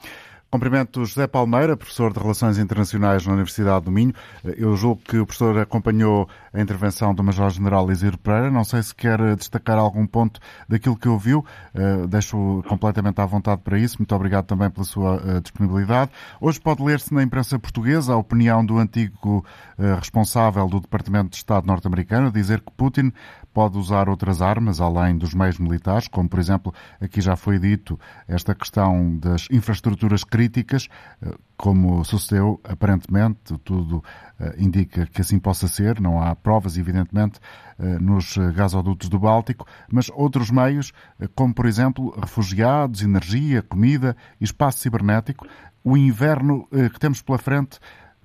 Cumprimento 0.52 1.02
José 1.06 1.26
Palmeira, 1.26 1.78
professor 1.78 2.12
de 2.12 2.18
Relações 2.18 2.58
Internacionais 2.58 3.26
na 3.26 3.32
Universidade 3.32 3.86
do 3.86 3.90
Minho. 3.90 4.12
Eu 4.44 4.76
julgo 4.76 5.00
que 5.00 5.16
o 5.16 5.24
professor 5.24 5.56
acompanhou 5.58 6.28
a 6.52 6.60
intervenção 6.60 7.14
do 7.14 7.24
Major-General 7.24 7.90
Isidro 7.90 8.18
Pereira. 8.18 8.50
Não 8.50 8.62
sei 8.62 8.82
se 8.82 8.94
quer 8.94 9.34
destacar 9.34 9.78
algum 9.78 10.06
ponto 10.06 10.38
daquilo 10.68 10.94
que 10.94 11.08
ouviu. 11.08 11.42
Uh, 11.74 12.06
deixo 12.06 12.62
completamente 12.68 13.18
à 13.18 13.24
vontade 13.24 13.62
para 13.62 13.78
isso. 13.78 13.96
Muito 13.98 14.14
obrigado 14.14 14.44
também 14.44 14.68
pela 14.68 14.84
sua 14.84 15.16
uh, 15.16 15.40
disponibilidade. 15.40 16.10
Hoje 16.38 16.60
pode 16.60 16.82
ler-se 16.82 17.14
na 17.14 17.22
imprensa 17.22 17.58
portuguesa 17.58 18.12
a 18.12 18.18
opinião 18.18 18.62
do 18.62 18.76
antigo 18.76 19.42
uh, 19.78 19.94
responsável 19.94 20.68
do 20.68 20.80
Departamento 20.80 21.30
de 21.30 21.36
Estado 21.36 21.66
norte-americano, 21.66 22.30
dizer 22.30 22.60
que 22.60 22.70
Putin 22.72 23.10
pode 23.52 23.78
usar 23.78 24.08
outras 24.08 24.40
armas 24.40 24.80
além 24.80 25.16
dos 25.16 25.34
meios 25.34 25.58
militares, 25.58 26.08
como 26.08 26.28
por 26.28 26.38
exemplo, 26.38 26.72
aqui 27.00 27.20
já 27.20 27.36
foi 27.36 27.58
dito, 27.58 27.98
esta 28.26 28.54
questão 28.54 29.16
das 29.18 29.46
infraestruturas 29.50 30.24
críticas, 30.24 30.88
eh, 31.20 31.34
como 31.56 32.04
sucedeu 32.04 32.60
aparentemente, 32.64 33.56
tudo 33.58 34.02
eh, 34.40 34.54
indica 34.58 35.06
que 35.06 35.20
assim 35.20 35.38
possa 35.38 35.68
ser, 35.68 36.00
não 36.00 36.20
há 36.20 36.34
provas, 36.34 36.78
evidentemente, 36.78 37.38
eh, 37.78 37.98
nos 37.98 38.36
gasodutos 38.54 39.08
do 39.08 39.18
Báltico, 39.18 39.66
mas 39.90 40.10
outros 40.14 40.50
meios, 40.50 40.92
como 41.34 41.54
por 41.54 41.66
exemplo 41.66 42.14
refugiados, 42.18 43.02
energia, 43.02 43.62
comida 43.62 44.16
espaço 44.40 44.78
cibernético. 44.78 45.46
O 45.84 45.96
inverno 45.96 46.68
que 46.70 47.00
temos 47.00 47.20
pela 47.22 47.38
frente 47.38 47.80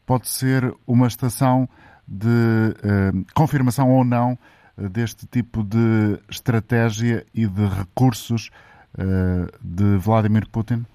pode 0.06 0.28
ser 0.28 0.76
uma 0.86 1.08
estação 1.08 1.68
de 2.08 2.76
confirmação 3.34 3.90
ou 3.90 4.06
não 4.06 4.38
deste 4.78 5.28
tipo 5.28 5.64
de 5.64 6.20
estratégia 6.30 7.26
e 7.34 7.48
de 7.48 7.66
recursos 7.66 8.50
uh, 8.98 9.48
de 9.62 9.98
Vladimir 9.98 10.48
Putin? 10.52 10.86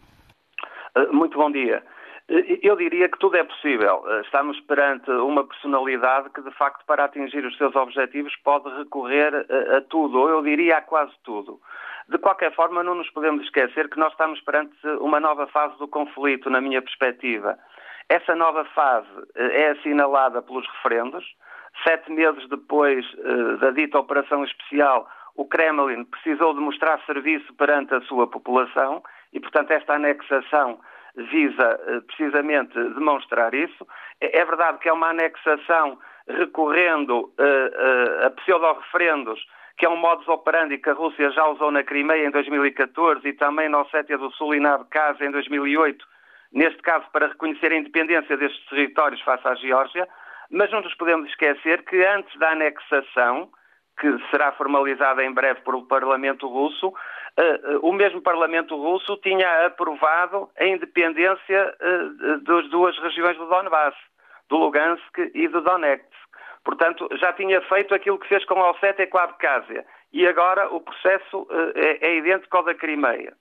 Eh, 0.95 1.07
muito 1.09 1.37
bom 1.37 1.51
dia. 1.51 1.83
Eh, 2.29 2.61
eu 2.63 2.77
diria 2.77 3.09
que 3.09 3.19
tudo 3.19 3.37
é 3.37 3.43
possível. 3.43 4.05
Estamos 4.25 4.61
perante 4.61 5.11
uma 5.11 5.45
personalidade 5.45 6.31
que, 6.31 6.43
de 6.43 6.51
facto, 6.53 6.85
para 6.87 7.05
atingir 7.05 7.45
os 7.45 7.57
seus 7.57 7.75
objetivos, 7.75 8.35
pode 8.45 8.69
recorrer 8.79 9.35
a 9.77 9.81
tudo, 9.83 10.19
ou 10.21 10.29
eu 10.29 10.43
diria 10.43 10.79
a 10.79 10.83
quase 10.83 11.13
tudo. 11.25 11.61
De 12.09 12.19
qualquer 12.19 12.55
forma, 12.55 12.83
não 12.83 12.95
nos 12.95 13.11
podemos 13.11 13.45
esquecer 13.45 13.89
que 13.89 13.99
nós 13.99 14.13
estamos 14.13 14.41
perante 14.43 14.75
uma 15.01 15.19
nova 15.19 15.47
fase 15.47 15.77
do 15.79 15.89
conflito, 15.89 16.51
na 16.51 16.61
minha 16.61 16.83
perspectiva. 16.83 17.59
Essa 18.09 18.35
nova 18.37 18.65
fase 18.67 19.09
é 19.35 19.71
assinalada 19.71 20.43
pelos 20.43 20.67
referendos, 20.69 21.25
Sete 21.85 22.11
meses 22.13 22.49
depois 22.49 23.05
uh, 23.15 23.57
da 23.59 23.71
dita 23.71 23.99
operação 23.99 24.45
especial, 24.45 25.09
o 25.35 25.45
Kremlin 25.45 26.05
precisou 26.05 26.55
de 26.55 26.61
mostrar 26.61 27.01
serviço 27.07 27.53
perante 27.55 27.95
a 27.95 28.01
sua 28.03 28.27
população 28.27 29.03
e, 29.33 29.41
portanto, 29.41 29.71
esta 29.71 29.95
anexação 29.95 30.79
visa 31.17 31.81
uh, 31.89 32.03
precisamente 32.03 32.75
demonstrar 32.75 33.55
isso. 33.55 33.87
É, 34.21 34.39
é, 34.39 34.45
verdade 34.45 34.79
que 34.79 34.89
é 34.89 34.93
uma 34.93 35.11
anexação 35.11 35.99
recorrendo 36.29 37.33
uh, 37.39 38.27
a 38.27 38.31
pseudo-referendos, 38.31 39.45
que 39.77 39.87
é 39.87 39.89
um 39.89 39.97
modus 39.97 40.29
operandi 40.29 40.79
que 40.79 40.91
a 40.91 40.95
Rússia 40.95 41.31
já 41.31 41.47
usou 41.47 41.71
na 41.71 41.83
Crimeia 41.83 42.27
em 42.27 42.31
2014 42.31 43.27
e 43.27 43.33
também 43.33 43.69
na 43.69 43.81
Ossétia 43.81 44.19
do 44.19 44.31
Sul 44.33 44.55
e 44.55 44.61
na 44.61 44.75
Abkhazia 44.75 45.27
em 45.27 45.31
2008, 45.31 46.05
neste 46.53 46.81
caso 46.83 47.07
para 47.13 47.29
reconhecer 47.29 47.73
a 47.73 47.77
independência 47.77 48.37
destes 48.37 48.65
territórios 48.69 49.21
face 49.23 49.47
à 49.49 49.55
Geórgia. 49.55 50.07
Mas 50.53 50.71
não 50.71 50.83
nos 50.83 50.95
podemos 50.95 51.29
esquecer 51.31 51.83
que 51.85 52.05
antes 52.05 52.39
da 52.39 52.51
anexação, 52.51 53.49
que 53.99 54.19
será 54.31 54.53
formalizada 54.53 55.25
em 55.25 55.33
breve 55.33 55.63
pelo 55.63 55.87
Parlamento 55.87 56.47
Russo, 56.47 56.93
o 57.81 57.93
mesmo 57.93 58.21
Parlamento 58.21 58.77
Russo 58.77 59.17
tinha 59.23 59.67
aprovado 59.67 60.51
a 60.59 60.67
independência 60.67 61.75
das 62.43 62.69
duas 62.69 62.97
regiões 62.99 63.37
do 63.39 63.47
Donbass, 63.47 63.95
do 64.51 64.59
Lugansk 64.59 65.19
e 65.35 65.49
do 65.49 65.63
Donetsk. 65.63 66.07
Portanto, 66.65 67.09
já 67.15 67.33
tinha 67.33 67.61
feito 67.63 67.95
aquilo 67.95 68.19
que 68.19 68.29
fez 68.29 68.45
com 68.45 68.63
a 68.63 68.71
Ossétia 68.71 69.05
e 69.05 69.07
com 69.07 69.19
a 69.19 69.25
Abkhazia. 69.25 69.85
E 70.13 70.27
agora 70.29 70.69
o 70.69 70.81
processo 70.81 71.49
é, 71.75 72.09
é 72.09 72.17
idêntico 72.17 72.57
ao 72.57 72.63
da 72.63 72.75
Crimeia. 72.75 73.33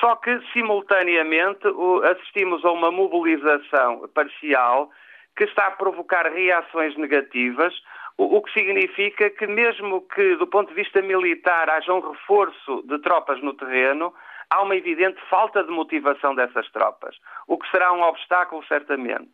Só 0.00 0.14
que, 0.16 0.40
simultaneamente, 0.52 1.66
assistimos 2.12 2.64
a 2.64 2.70
uma 2.70 2.92
mobilização 2.92 4.08
parcial 4.14 4.90
que 5.38 5.44
está 5.44 5.68
a 5.68 5.70
provocar 5.70 6.26
reações 6.26 6.96
negativas, 6.96 7.72
o 8.16 8.42
que 8.42 8.52
significa 8.52 9.30
que, 9.30 9.46
mesmo 9.46 10.02
que 10.02 10.34
do 10.34 10.48
ponto 10.48 10.70
de 10.70 10.74
vista 10.74 11.00
militar 11.00 11.70
haja 11.70 11.94
um 11.94 12.00
reforço 12.00 12.82
de 12.82 12.98
tropas 12.98 13.40
no 13.40 13.54
terreno, 13.54 14.12
há 14.50 14.60
uma 14.60 14.74
evidente 14.74 15.20
falta 15.30 15.62
de 15.62 15.70
motivação 15.70 16.34
dessas 16.34 16.68
tropas, 16.72 17.14
o 17.46 17.56
que 17.56 17.70
será 17.70 17.92
um 17.92 18.02
obstáculo, 18.02 18.64
certamente. 18.66 19.30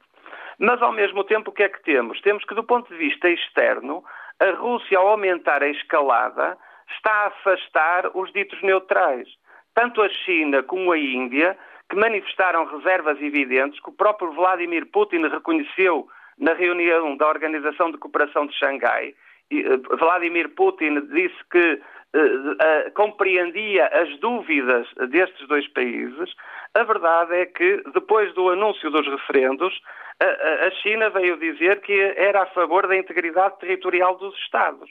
Mas, 0.59 0.83
ao 0.83 0.93
mesmo 0.93 1.25
tempo, 1.25 1.51
o 1.51 1.55
que 1.55 1.63
é 1.63 1.71
que 1.71 1.83
temos? 1.83 2.21
Temos 2.21 2.45
que, 2.45 2.55
do 2.55 2.63
ponto 2.63 2.93
de 2.93 2.99
vista 2.99 3.31
externo, 3.31 4.05
a 4.39 4.51
Rússia, 4.51 4.99
ao 4.99 5.09
aumentar 5.09 5.63
a 5.63 5.69
escalada, 5.69 6.59
está 6.95 7.11
a 7.11 7.27
afastar 7.29 8.11
os 8.15 8.31
ditos 8.35 8.61
neutrais 8.63 9.27
tanto 9.75 10.01
a 10.03 10.09
China 10.09 10.63
como 10.63 10.93
a 10.93 10.99
Índia, 10.99 11.59
que 11.89 11.97
manifestaram 11.97 12.65
reservas 12.67 13.21
evidentes 13.21 13.81
que 13.81 13.91
o 13.91 13.93
próprio 13.95 14.33
Vladimir 14.33 14.87
Putin 14.87 15.27
reconheceu 15.29 16.09
na 16.39 16.53
reunião 16.53 17.17
da 17.17 17.29
Organização 17.29 17.91
de 17.91 17.99
Cooperação 17.99 18.47
de 18.47 18.55
Xangai. 18.55 19.15
Uh, 19.53 19.97
Vladimir 19.97 20.49
Putin 20.51 21.01
disse 21.13 21.37
que 21.51 21.75
uh, 21.75 22.53
uh, 22.53 22.93
compreendia 22.95 23.87
as 23.87 24.19
dúvidas 24.19 24.87
destes 25.11 25.47
dois 25.47 25.69
países. 25.69 26.35
A 26.75 26.83
verdade 26.83 27.35
é 27.35 27.47
que, 27.47 27.83
depois 27.93 28.33
do 28.35 28.51
anúncio 28.51 28.91
dos 28.91 29.07
referendos, 29.07 29.81
a 30.21 30.71
China 30.83 31.11
veio 31.11 31.37
dizer 31.37 31.81
que 31.81 31.93
era 32.17 32.43
a 32.43 32.47
favor 32.47 32.87
da 32.87 32.97
integridade 32.97 33.59
territorial 33.59 34.17
dos 34.17 34.35
Estados, 34.39 34.89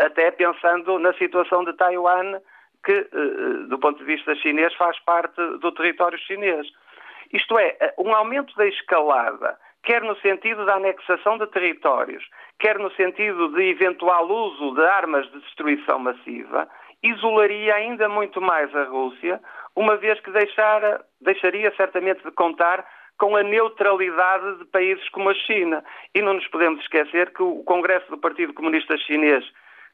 até 0.00 0.30
pensando 0.30 0.98
na 0.98 1.12
situação 1.14 1.64
de 1.64 1.74
Taiwan 1.74 2.40
que, 2.84 2.92
eh, 2.92 3.08
eh, 3.12 3.66
do 3.68 3.78
ponto 3.78 3.98
de 3.98 4.04
vista 4.04 4.34
chinês, 4.36 4.74
faz 4.74 4.98
parte 5.00 5.36
do 5.58 5.72
território 5.72 6.18
chinês. 6.18 6.66
Isto 7.32 7.58
é, 7.58 7.76
eh, 7.80 7.94
um 7.98 8.14
aumento 8.14 8.54
da 8.56 8.66
escalada, 8.66 9.58
quer 9.82 10.02
no 10.02 10.16
sentido 10.20 10.64
da 10.64 10.74
anexação 10.74 11.38
de 11.38 11.46
territórios, 11.48 12.24
quer 12.58 12.78
no 12.78 12.90
sentido 12.92 13.48
de 13.54 13.62
eventual 13.62 14.28
uso 14.28 14.74
de 14.74 14.86
armas 14.86 15.30
de 15.30 15.40
destruição 15.40 15.98
massiva, 15.98 16.68
isolaria 17.02 17.74
ainda 17.74 18.08
muito 18.08 18.40
mais 18.40 18.74
a 18.74 18.84
Rússia, 18.84 19.40
uma 19.76 19.96
vez 19.96 20.18
que 20.20 20.30
deixara, 20.30 21.04
deixaria 21.20 21.72
certamente 21.76 22.22
de 22.24 22.30
contar 22.32 22.84
com 23.18 23.36
a 23.36 23.42
neutralidade 23.42 24.58
de 24.58 24.64
países 24.66 25.08
como 25.10 25.30
a 25.30 25.34
China. 25.34 25.84
E 26.14 26.22
não 26.22 26.34
nos 26.34 26.46
podemos 26.48 26.80
esquecer 26.80 27.32
que 27.32 27.42
o 27.42 27.62
Congresso 27.64 28.08
do 28.10 28.18
Partido 28.18 28.54
Comunista 28.54 28.96
Chinês 28.96 29.44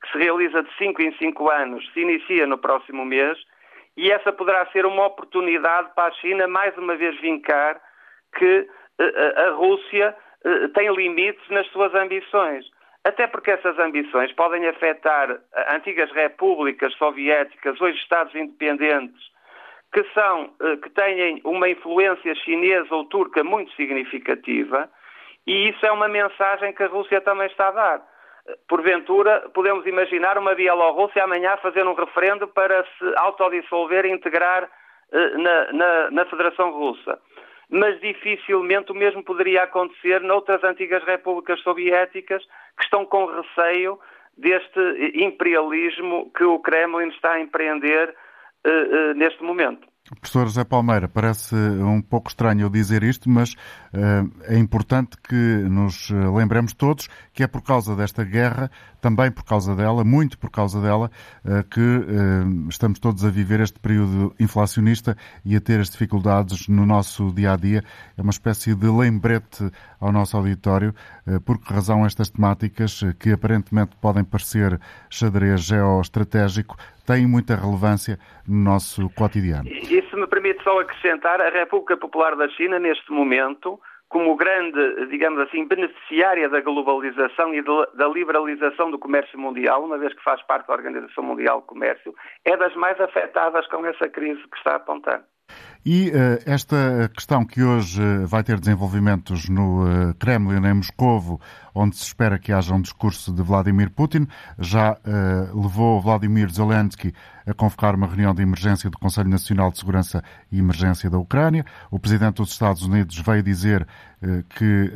que 0.04 0.12
se 0.12 0.18
realiza 0.18 0.62
de 0.62 0.70
5 0.76 1.02
em 1.02 1.12
5 1.16 1.50
anos, 1.50 1.90
se 1.92 2.00
inicia 2.00 2.46
no 2.46 2.58
próximo 2.58 3.04
mês, 3.04 3.38
e 3.96 4.10
essa 4.10 4.32
poderá 4.32 4.66
ser 4.66 4.84
uma 4.84 5.06
oportunidade 5.06 5.90
para 5.94 6.08
a 6.08 6.16
China 6.16 6.46
mais 6.46 6.76
uma 6.76 6.94
vez 6.96 7.18
vincar 7.20 7.80
que 8.36 8.68
uh, 9.00 9.40
a 9.40 9.50
Rússia 9.50 10.14
uh, 10.44 10.68
tem 10.70 10.92
limites 10.94 11.48
nas 11.48 11.66
suas 11.68 11.94
ambições. 11.94 12.66
Até 13.04 13.26
porque 13.26 13.50
essas 13.50 13.78
ambições 13.78 14.32
podem 14.32 14.66
afetar 14.66 15.38
antigas 15.68 16.10
repúblicas 16.12 16.92
soviéticas, 16.94 17.78
hoje 17.80 17.98
Estados 17.98 18.34
independentes, 18.34 19.20
que, 19.92 20.02
são, 20.14 20.54
que 20.82 20.88
têm 20.88 21.40
uma 21.44 21.68
influência 21.68 22.34
chinesa 22.34 22.94
ou 22.94 23.04
turca 23.04 23.44
muito 23.44 23.70
significativa, 23.74 24.90
e 25.46 25.68
isso 25.68 25.84
é 25.84 25.92
uma 25.92 26.08
mensagem 26.08 26.72
que 26.72 26.82
a 26.82 26.86
Rússia 26.86 27.20
também 27.20 27.46
está 27.46 27.68
a 27.68 27.72
dar 27.72 28.13
porventura, 28.68 29.48
podemos 29.54 29.87
imaginar 29.87 30.37
uma 30.38 30.54
Bielorrússia 30.54 31.24
amanhã 31.24 31.57
fazer 31.59 31.87
um 31.87 31.94
referendo 31.94 32.46
para 32.48 32.85
se 32.85 33.12
autodissolver 33.16 34.04
e 34.04 34.12
integrar 34.12 34.68
eh, 35.12 35.38
na, 35.38 35.72
na, 35.72 36.11
na, 36.11 36.24
Federação 36.26 36.70
Russa. 36.70 37.18
Mas 37.70 37.98
dificilmente 38.00 38.92
o 38.92 38.94
mesmo 38.94 39.22
poderia 39.22 39.62
acontecer 39.62 40.20
noutras 40.20 40.62
antigas 40.62 41.02
repúblicas 41.04 41.61
soviéticas 41.61 42.44
que 42.76 42.85
estão 42.85 43.07
com 43.07 43.24
receio 43.26 43.98
deste 44.37 44.80
imperialismo 45.14 46.30
que 46.37 46.44
o 46.44 46.59
Kremlin 46.59 47.09
está 47.09 47.33
a 47.33 47.40
empreender 47.40 48.14
uh, 48.66 49.14
neste 49.14 49.42
momento. 49.42 49.87
Professor 50.20 50.46
José 50.46 50.64
Palmeira, 50.64 51.08
parece 51.08 51.54
um 51.54 52.02
pouco 52.02 52.28
estranho 52.28 52.60
eu 52.60 52.68
dizer 52.68 53.02
isto, 53.02 53.30
mas 53.30 53.54
uh, 53.54 54.30
é 54.42 54.58
importante 54.58 55.16
que 55.16 55.34
nos 55.34 56.10
lembremos 56.10 56.74
todos 56.74 57.08
que 57.32 57.42
é 57.42 57.46
por 57.46 57.62
causa 57.62 57.96
desta 57.96 58.22
guerra, 58.22 58.70
também 59.00 59.30
por 59.30 59.44
causa 59.44 59.74
dela, 59.74 60.04
muito 60.04 60.36
por 60.36 60.50
causa 60.50 60.78
dela, 60.78 61.10
uh, 61.42 61.64
que 61.70 61.80
uh, 61.80 62.68
estamos 62.68 62.98
todos 62.98 63.24
a 63.24 63.30
viver 63.30 63.60
este 63.60 63.78
período 63.80 64.34
inflacionista 64.38 65.16
e 65.42 65.56
a 65.56 65.60
ter 65.60 65.80
as 65.80 65.88
dificuldades 65.88 66.68
no 66.68 66.84
nosso 66.84 67.32
dia 67.32 67.54
a 67.54 67.56
dia. 67.56 67.82
É 68.14 68.20
uma 68.20 68.30
espécie 68.30 68.74
de 68.74 68.86
lembrete 68.86 69.70
ao 69.98 70.12
nosso 70.12 70.36
auditório, 70.36 70.94
por 71.46 71.58
que 71.58 71.72
razão 71.72 72.04
estas 72.04 72.28
temáticas, 72.28 73.00
que 73.18 73.32
aparentemente 73.32 73.96
podem 74.02 74.22
parecer 74.22 74.78
xadrez 75.08 75.62
geoestratégico, 75.62 76.76
têm 77.06 77.26
muita 77.26 77.54
relevância 77.54 78.18
no 78.48 78.56
nosso 78.56 79.08
cotidiano. 79.14 79.68
E 79.68 80.02
se 80.02 80.16
me 80.16 80.26
permite 80.26 80.62
só 80.62 80.80
acrescentar, 80.80 81.40
a 81.40 81.50
República 81.50 81.96
Popular 81.96 82.36
da 82.36 82.48
China, 82.48 82.78
neste 82.78 83.10
momento, 83.12 83.80
como 84.08 84.36
grande, 84.36 85.06
digamos 85.08 85.40
assim, 85.40 85.66
beneficiária 85.66 86.48
da 86.48 86.60
globalização 86.60 87.52
e 87.54 87.62
da 87.62 88.06
liberalização 88.08 88.90
do 88.90 88.98
comércio 88.98 89.38
mundial, 89.38 89.84
uma 89.84 89.98
vez 89.98 90.14
que 90.14 90.22
faz 90.22 90.40
parte 90.42 90.68
da 90.68 90.74
Organização 90.74 91.24
Mundial 91.24 91.60
do 91.60 91.66
Comércio, 91.66 92.14
é 92.44 92.56
das 92.56 92.74
mais 92.76 93.00
afetadas 93.00 93.66
com 93.66 93.84
essa 93.84 94.08
crise 94.08 94.40
que 94.48 94.56
está 94.56 94.76
apontando. 94.76 95.24
E 95.87 96.09
uh, 96.09 96.40
esta 96.47 97.11
questão 97.14 97.44
que 97.44 97.62
hoje 97.62 98.01
uh, 98.01 98.27
vai 98.27 98.42
ter 98.42 98.59
desenvolvimentos 98.59 99.51
no 99.51 99.85
uh, 99.85 100.14
Kremlin, 100.14 100.66
em 100.66 100.73
Moscovo, 100.73 101.38
onde 101.75 101.94
se 101.94 102.05
espera 102.05 102.38
que 102.38 102.53
haja 102.53 102.75
um 102.75 102.81
discurso 102.81 103.31
de 103.35 103.42
Vladimir 103.42 103.90
Putin, 103.90 104.29
já 104.61 104.97
levou 105.53 106.01
Vladimir 106.01 106.49
Zelensky 106.49 107.12
a 107.44 107.53
convocar 107.53 107.97
uma 107.97 108.07
reunião 108.07 108.33
de 108.33 108.42
emergência 108.42 108.88
do 108.88 108.97
Conselho 108.97 109.29
Nacional 109.29 109.73
de 109.73 109.81
Segurança 109.81 110.23
e 110.53 110.61
Emergência 110.61 111.11
da 111.11 111.18
Ucrânia. 111.18 111.66
O 111.90 111.99
Presidente 111.99 112.37
dos 112.37 112.53
Estados 112.53 112.83
Unidos 112.83 113.18
veio 113.18 113.42
dizer 113.42 113.88
que 114.51 114.92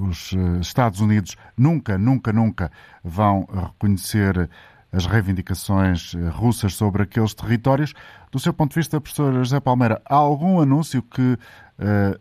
os 0.00 0.32
Estados 0.60 1.00
Unidos 1.00 1.36
nunca, 1.56 1.98
nunca, 1.98 2.32
nunca 2.32 2.70
vão 3.02 3.48
reconhecer 3.52 4.48
as 4.92 5.06
reivindicações 5.06 6.14
russas 6.32 6.74
sobre 6.74 7.02
aqueles 7.02 7.34
territórios. 7.34 7.94
Do 8.32 8.38
seu 8.38 8.54
ponto 8.54 8.70
de 8.70 8.76
vista, 8.76 9.00
professor 9.00 9.32
José 9.32 9.60
Palmeira, 9.60 10.00
há 10.08 10.14
algum 10.14 10.60
anúncio 10.60 11.02
que, 11.02 11.36
eh, 11.80 12.16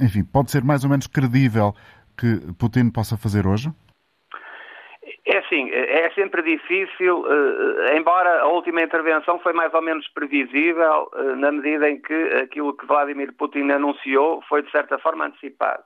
enfim, 0.00 0.24
pode 0.24 0.50
ser 0.50 0.64
mais 0.64 0.82
ou 0.82 0.90
menos 0.90 1.06
credível 1.06 1.74
que 2.18 2.40
Putin 2.58 2.90
possa 2.90 3.18
fazer 3.18 3.46
hoje? 3.46 3.68
É 5.26 5.38
assim, 5.38 5.70
é 5.70 6.10
sempre 6.14 6.42
difícil, 6.42 7.24
eh, 7.26 7.96
embora 7.98 8.40
a 8.40 8.46
última 8.48 8.82
intervenção 8.82 9.38
foi 9.40 9.52
mais 9.52 9.72
ou 9.74 9.82
menos 9.82 10.08
previsível, 10.08 11.10
na 11.36 11.52
medida 11.52 11.88
em 11.88 12.00
que 12.00 12.14
aquilo 12.42 12.76
que 12.76 12.86
Vladimir 12.86 13.32
Putin 13.34 13.70
anunciou 13.70 14.42
foi 14.48 14.62
de 14.62 14.70
certa 14.70 14.98
forma 14.98 15.26
antecipado. 15.26 15.82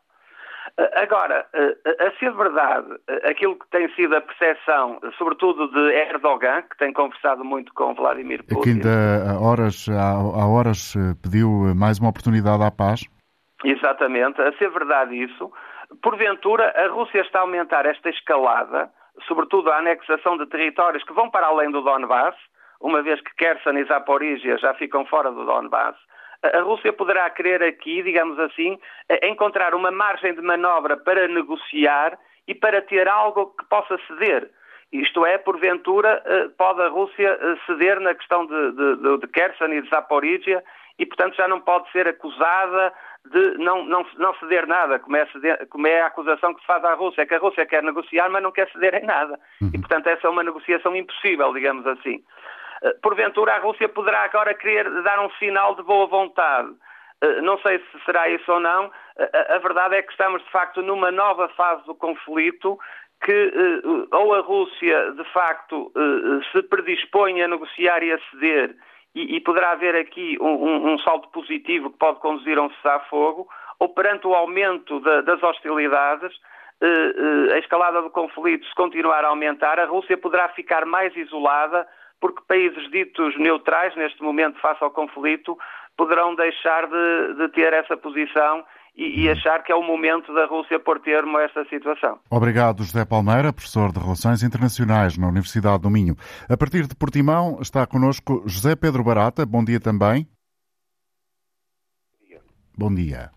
Agora, 0.94 1.46
a 1.54 2.18
ser 2.18 2.32
verdade, 2.32 2.86
aquilo 3.24 3.56
que 3.58 3.66
tem 3.70 3.88
sido 3.94 4.14
a 4.14 4.20
percepção, 4.20 5.00
sobretudo 5.16 5.68
de 5.68 5.94
Erdogan, 5.94 6.62
que 6.62 6.76
tem 6.76 6.92
conversado 6.92 7.42
muito 7.42 7.72
com 7.72 7.94
Vladimir 7.94 8.44
Putin. 8.44 8.60
Que 8.60 8.70
ainda 8.70 9.30
há 9.30 9.40
horas, 9.40 9.88
há 9.88 10.46
horas 10.46 10.94
eh, 10.94 11.14
pediu 11.22 11.74
mais 11.74 11.98
uma 11.98 12.10
oportunidade 12.10 12.62
à 12.62 12.70
paz. 12.70 13.04
Exatamente, 13.64 14.40
a 14.42 14.52
ser 14.58 14.70
verdade 14.70 15.16
isso, 15.16 15.50
porventura 16.02 16.72
a 16.76 16.88
Rússia 16.88 17.20
está 17.22 17.38
a 17.38 17.42
aumentar 17.42 17.86
esta 17.86 18.10
escalada, 18.10 18.90
sobretudo 19.26 19.70
a 19.70 19.78
anexação 19.78 20.36
de 20.36 20.46
territórios 20.46 21.02
que 21.04 21.14
vão 21.14 21.30
para 21.30 21.46
além 21.46 21.70
do 21.70 21.80
Donbass, 21.80 22.36
uma 22.80 23.02
vez 23.02 23.20
que 23.22 23.34
Kherson 23.36 23.78
e 23.78 23.84
Zaporizhia 23.84 24.58
já 24.58 24.74
ficam 24.74 25.06
fora 25.06 25.30
do 25.30 25.46
Donbass, 25.46 25.96
a 26.42 26.60
Rússia 26.60 26.92
poderá 26.92 27.28
querer 27.30 27.62
aqui, 27.62 28.02
digamos 28.02 28.38
assim, 28.38 28.78
encontrar 29.22 29.74
uma 29.74 29.90
margem 29.90 30.34
de 30.34 30.42
manobra 30.42 30.96
para 30.96 31.28
negociar 31.28 32.18
e 32.46 32.54
para 32.54 32.80
ter 32.82 33.08
algo 33.08 33.54
que 33.58 33.64
possa 33.66 33.98
ceder. 34.06 34.50
Isto 34.92 35.26
é, 35.26 35.36
porventura, 35.36 36.22
eh, 36.24 36.48
pode 36.56 36.80
a 36.80 36.88
Rússia 36.88 37.38
eh, 37.40 37.56
ceder 37.66 37.98
na 37.98 38.14
questão 38.14 38.46
de, 38.46 38.72
de, 38.72 39.18
de 39.18 39.26
Kherson 39.26 39.66
e 39.66 39.82
de 39.82 39.90
Zaporizhia 39.90 40.62
e, 40.98 41.04
portanto, 41.04 41.34
já 41.36 41.48
não 41.48 41.60
pode 41.60 41.90
ser 41.90 42.06
acusada 42.06 42.92
de 43.30 43.58
não, 43.58 43.84
não, 43.84 44.06
não 44.16 44.34
ceder 44.36 44.66
nada, 44.66 45.00
como 45.00 45.16
é, 45.16 45.26
ceder, 45.26 45.66
como 45.68 45.86
é, 45.88 46.00
a 46.00 46.06
acusação 46.06 46.54
que 46.54 46.60
se 46.60 46.66
faz 46.66 46.84
à 46.84 46.94
Rússia, 46.94 47.22
é 47.22 47.26
que 47.26 47.34
a 47.34 47.38
Rússia 47.38 47.66
quer 47.66 47.82
negociar, 47.82 48.30
mas 48.30 48.42
não 48.42 48.52
quer 48.52 48.70
ceder 48.70 48.94
em 48.94 49.04
nada. 49.04 49.38
Uhum. 49.60 49.70
E, 49.74 49.78
portanto, 49.78 50.06
essa 50.06 50.28
é 50.28 50.30
uma 50.30 50.44
negociação 50.44 50.94
impossível, 50.94 51.52
digamos 51.52 51.84
assim. 51.86 52.22
Eh, 52.82 52.94
porventura, 53.02 53.54
a 53.54 53.58
Rússia 53.58 53.88
poderá 53.88 54.24
agora 54.24 54.54
querer 54.54 54.90
dar 55.02 55.20
um 55.24 55.30
sinal 55.38 55.74
de 55.74 55.82
boa 55.82 56.06
vontade. 56.06 56.68
Eh, 57.22 57.40
não 57.42 57.58
sei 57.58 57.78
se 57.78 58.04
será 58.04 58.28
isso 58.28 58.50
ou 58.50 58.60
não. 58.60 58.90
Eh, 59.18 59.54
a 59.54 59.58
verdade 59.58 59.96
é 59.96 60.02
que 60.02 60.10
estamos, 60.10 60.42
de 60.42 60.50
facto, 60.50 60.82
numa 60.82 61.10
nova 61.10 61.48
fase 61.50 61.84
do 61.86 61.94
conflito 61.94 62.78
que 63.24 63.82
ou 64.12 64.34
a 64.34 64.40
Rússia, 64.40 65.12
de 65.12 65.24
facto, 65.32 65.90
se 66.52 66.62
predispõe 66.64 67.40
a 67.40 67.48
negociar 67.48 68.02
e 68.02 68.12
a 68.12 68.18
ceder 68.30 68.76
e, 69.14 69.40
poderá 69.40 69.70
haver 69.70 69.96
aqui 69.96 70.36
um, 70.38 70.98
salto 70.98 71.30
positivo 71.30 71.90
que 71.90 71.96
pode 71.96 72.20
conduzir 72.20 72.58
a 72.58 72.62
um 72.62 72.70
cessar-fogo, 72.74 73.48
ou 73.78 73.88
perante 73.88 74.26
o 74.26 74.34
aumento 74.34 75.00
da, 75.00 75.22
das 75.22 75.42
hostilidades, 75.42 76.30
a 77.54 77.58
escalada 77.58 78.02
do 78.02 78.10
conflito 78.10 78.66
se 78.66 78.74
continuar 78.74 79.24
a 79.24 79.28
aumentar, 79.28 79.80
a 79.80 79.86
Rússia 79.86 80.18
poderá 80.18 80.50
ficar 80.50 80.84
mais 80.84 81.16
isolada, 81.16 81.88
porque 82.20 82.42
países 82.46 82.90
ditos 82.90 83.36
neutrais, 83.38 83.94
neste 83.96 84.22
momento, 84.22 84.60
face 84.60 84.82
ao 84.82 84.90
conflito, 84.90 85.56
poderão 85.96 86.34
deixar 86.34 86.86
de, 86.86 87.34
de 87.34 87.48
ter 87.52 87.72
essa 87.72 87.96
posição 87.96 88.64
e, 88.94 89.24
e, 89.24 89.30
achar 89.30 89.62
que 89.62 89.70
é 89.70 89.74
o 89.74 89.82
momento 89.82 90.32
da 90.32 90.46
Rússia 90.46 90.80
pôr 90.80 90.98
termo 91.00 91.36
a 91.36 91.42
esta 91.42 91.64
situação. 91.66 92.18
Obrigado, 92.30 92.82
José 92.82 93.04
Palmeira, 93.04 93.52
professor 93.52 93.92
de 93.92 93.98
Relações 93.98 94.42
Internacionais 94.42 95.18
na 95.18 95.28
Universidade 95.28 95.82
do 95.82 95.90
Minho. 95.90 96.16
A 96.48 96.56
partir 96.56 96.86
de 96.86 96.96
Portimão 96.96 97.58
está 97.60 97.86
connosco 97.86 98.42
José 98.46 98.74
Pedro 98.74 99.04
Barata. 99.04 99.44
Bom 99.44 99.62
dia 99.62 99.78
também. 99.78 100.26
Bom 102.78 102.94
dia. 102.94 103.30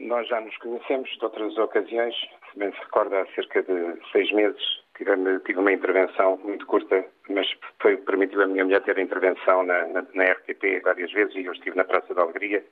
Nós 0.00 0.28
já 0.28 0.40
nos 0.40 0.56
conhecemos 0.58 1.08
de 1.10 1.24
outras 1.24 1.56
ocasiões. 1.56 2.14
Se 2.52 2.58
bem 2.58 2.72
se 2.72 2.78
recorda, 2.78 3.22
há 3.22 3.26
cerca 3.34 3.62
de 3.62 3.98
seis 4.12 4.30
meses 4.32 4.83
tive 4.96 5.58
uma 5.58 5.72
intervenção 5.72 6.38
muito 6.44 6.66
curta, 6.66 7.04
mas 7.28 7.50
foi 7.80 7.96
permitiu 7.96 8.42
a 8.42 8.46
minha 8.46 8.64
mulher 8.64 8.82
ter 8.82 8.98
intervenção 8.98 9.62
na, 9.62 9.86
na, 9.88 10.04
na 10.14 10.24
RTP 10.24 10.82
várias 10.82 11.10
vezes 11.12 11.34
e 11.34 11.44
eu 11.44 11.52
estive 11.52 11.76
na 11.76 11.84
Praça 11.84 12.14
da 12.14 12.22
Alegria 12.22 12.64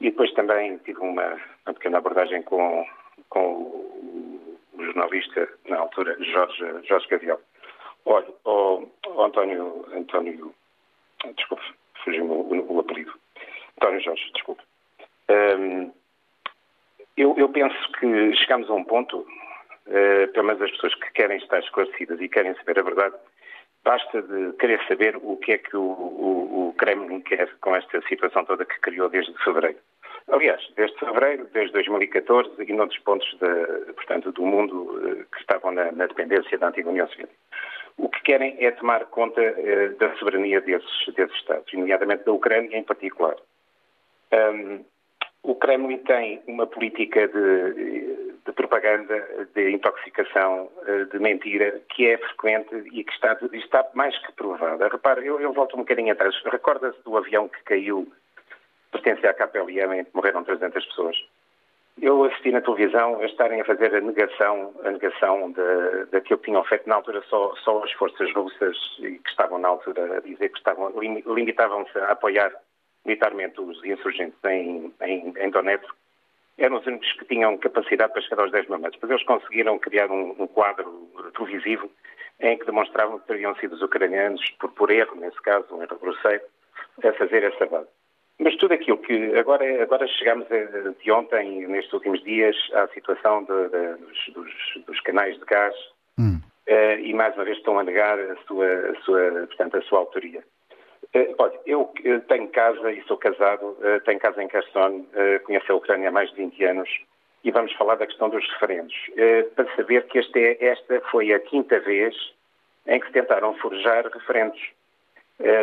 e 0.00 0.10
depois 0.10 0.32
também 0.32 0.78
tive 0.78 0.98
uma, 1.00 1.38
uma 1.66 1.74
pequena 1.74 1.98
abordagem 1.98 2.42
com, 2.42 2.86
com 3.28 3.40
o, 3.42 4.50
jornalista, 4.78 5.48
na 5.68 5.78
altura, 5.78 6.16
Jorge, 6.20 6.64
Jorge 6.88 7.06
Gavião. 7.08 7.38
Olha, 8.06 8.26
o, 8.44 8.88
António, 9.18 9.84
António, 9.92 10.54
desculpe, 11.36 11.62
fugiu-me 12.02 12.30
o, 12.30 12.72
o, 12.72 12.80
apelido. 12.80 13.12
António 13.76 14.00
Jorge, 14.00 14.30
desculpe. 14.32 14.62
Eu, 17.16 17.36
eu, 17.36 17.48
penso 17.50 17.92
que 17.92 18.34
chegamos 18.36 18.70
a 18.70 18.72
um 18.72 18.84
ponto, 18.84 19.26
uh, 19.90 20.32
pelo 20.32 20.46
menos 20.46 20.62
as 20.62 20.70
pessoas 20.70 20.94
que 20.94 21.12
querem 21.12 21.38
estar 21.38 21.58
esclarecidas 21.58 22.20
e 22.20 22.28
querem 22.28 22.54
saber 22.54 22.78
a 22.78 22.82
verdade, 22.82 23.14
Basta 23.82 24.20
de 24.20 24.52
querer 24.58 24.80
saber 24.86 25.16
o 25.16 25.38
que 25.38 25.52
é 25.52 25.58
que 25.58 25.74
o, 25.74 25.82
o, 25.82 26.68
o, 26.68 26.74
Kremlin 26.74 27.20
quer 27.20 27.50
com 27.60 27.74
esta 27.74 28.00
situação 28.02 28.44
toda 28.44 28.66
que 28.66 28.78
criou 28.80 29.08
desde 29.08 29.32
fevereiro. 29.42 29.78
Aliás, 30.28 30.62
desde 30.76 30.98
fevereiro, 30.98 31.48
desde 31.54 31.72
2014 31.72 32.50
e 32.62 32.72
noutros 32.74 33.00
pontos 33.00 33.26
de, 33.40 33.92
portanto, 33.94 34.32
do 34.32 34.42
mundo 34.44 35.00
eh, 35.02 35.24
que 35.32 35.40
estavam 35.40 35.72
na, 35.72 35.90
na, 35.92 36.06
dependência 36.06 36.58
da 36.58 36.68
antiga 36.68 36.90
União 36.90 37.08
Soviética. 37.08 37.38
O 37.96 38.08
que 38.10 38.22
querem 38.22 38.54
é 38.60 38.70
tomar 38.70 39.06
conta 39.06 39.40
eh, 39.40 39.88
da 39.98 40.14
soberania 40.16 40.60
desses, 40.60 41.14
desses 41.14 41.34
Estados, 41.36 41.72
nomeadamente 41.72 42.24
da 42.24 42.32
Ucrânia 42.32 42.76
em 42.76 42.84
particular. 42.84 43.36
Um, 44.32 44.84
o 45.42 45.54
Kremlin 45.54 45.98
tem 45.98 46.42
uma 46.46 46.66
política 46.66 47.26
de, 47.28 48.34
de, 48.44 48.52
propaganda, 48.52 49.48
de 49.54 49.70
intoxicação, 49.70 50.70
eh, 50.86 51.04
de 51.04 51.18
mentira, 51.18 51.80
que 51.88 52.08
é 52.08 52.18
frequente 52.18 52.74
e 52.92 53.02
que 53.02 53.12
está, 53.12 53.38
está 53.52 53.88
mais 53.94 54.16
que 54.26 54.32
provada. 54.32 54.88
Repare, 54.88 55.26
eu, 55.26 55.40
eu 55.40 55.52
volto 55.52 55.76
um 55.76 55.80
bocadinho 55.80 56.12
atrás. 56.12 56.34
Recorda-se 56.44 57.02
do 57.04 57.16
avião 57.16 57.48
que 57.48 57.62
caiu, 57.64 58.06
pertencia 58.92 59.30
à 59.30 59.34
KPLM, 59.34 60.00
em 60.00 60.04
que 60.04 60.14
morreram 60.14 60.44
300 60.44 60.84
pessoas. 60.86 61.16
Eu 62.00 62.24
assisti 62.24 62.50
na 62.50 62.60
televisão 62.60 63.20
a 63.20 63.26
estarem 63.26 63.60
a 63.60 63.64
fazer 63.64 63.94
a 63.94 64.00
negação, 64.00 64.74
a 64.84 64.90
negação 64.90 65.52
daquilo 66.10 66.38
que 66.38 66.46
tinham 66.46 66.64
feito 66.64 66.88
na 66.88 66.94
altura 66.94 67.22
só, 67.28 67.54
só 67.56 67.82
as 67.82 67.92
forças 67.92 68.32
russas 68.32 68.76
que 68.96 69.28
estavam 69.28 69.58
na 69.58 69.68
altura 69.68 70.16
a 70.16 70.20
dizer 70.20 70.48
que 70.50 70.58
estavam, 70.58 70.92
limitavam-se 70.98 71.98
a 71.98 72.12
apoiar 72.12 72.52
militarmente 73.10 73.60
os 73.60 73.84
insurgentes 73.84 74.38
em, 74.44 74.92
em, 75.02 75.34
em 75.36 75.50
Donetsk, 75.50 75.90
eram 76.56 76.78
os 76.78 76.86
únicos 76.86 77.12
que 77.14 77.24
tinham 77.24 77.56
capacidade 77.58 78.12
para 78.12 78.22
chegar 78.22 78.42
aos 78.42 78.52
10 78.52 78.68
mil 78.68 78.78
metros. 78.78 79.00
Mas 79.02 79.10
eles 79.10 79.24
conseguiram 79.24 79.78
criar 79.78 80.10
um, 80.10 80.36
um 80.38 80.46
quadro 80.46 81.08
televisivo 81.34 81.90
em 82.38 82.56
que 82.56 82.66
demonstravam 82.66 83.18
que 83.18 83.26
teriam 83.26 83.54
sido 83.56 83.74
os 83.74 83.82
ucranianos, 83.82 84.40
por, 84.60 84.70
por 84.72 84.90
erro, 84.90 85.16
nesse 85.16 85.40
caso, 85.42 85.66
um 85.74 85.82
erro 85.82 85.98
grosseiro, 85.98 86.42
a 87.02 87.12
fazer 87.14 87.42
essa 87.44 87.66
base. 87.66 87.88
Mas 88.38 88.56
tudo 88.56 88.72
aquilo 88.72 88.96
que 88.98 89.36
agora, 89.38 89.82
agora 89.82 90.06
chegamos 90.06 90.46
de 91.02 91.12
ontem, 91.12 91.66
nestes 91.66 91.92
últimos 91.92 92.22
dias, 92.22 92.56
à 92.72 92.88
situação 92.88 93.44
de, 93.44 93.68
de, 93.68 93.94
dos, 93.96 94.34
dos, 94.34 94.84
dos, 94.86 95.00
canais 95.00 95.38
de 95.38 95.44
gás 95.44 95.74
hum. 96.18 96.40
uh, 96.68 96.98
e 96.98 97.12
mais 97.12 97.34
uma 97.34 97.44
vez 97.44 97.58
estão 97.58 97.78
a 97.78 97.84
negar 97.84 98.18
a 98.18 98.36
sua, 98.46 98.66
a 98.66 98.94
sua, 99.02 99.30
portanto, 99.46 99.76
a 99.76 99.82
sua 99.82 99.98
autoria. 99.98 100.42
Uh, 101.14 101.34
olha, 101.38 101.60
eu 101.66 101.92
tenho 102.28 102.48
casa 102.48 102.92
e 102.92 103.02
sou 103.02 103.16
casado, 103.16 103.66
uh, 103.66 104.00
tenho 104.04 104.20
casa 104.20 104.40
em 104.42 104.46
Kherson, 104.46 104.98
uh, 105.00 105.40
conheço 105.44 105.72
a 105.72 105.74
Ucrânia 105.74 106.08
há 106.08 106.12
mais 106.12 106.30
de 106.30 106.36
20 106.36 106.64
anos 106.64 106.88
e 107.42 107.50
vamos 107.50 107.72
falar 107.72 107.96
da 107.96 108.06
questão 108.06 108.28
dos 108.28 108.46
referendos. 108.52 108.94
para 109.56 109.74
saber 109.74 110.06
que 110.06 110.18
é, 110.18 110.64
esta 110.64 111.00
foi 111.10 111.32
a 111.32 111.40
quinta 111.40 111.80
vez 111.80 112.14
em 112.86 113.00
que 113.00 113.06
se 113.06 113.12
tentaram 113.12 113.54
forjar 113.54 114.06
referendos 114.06 114.60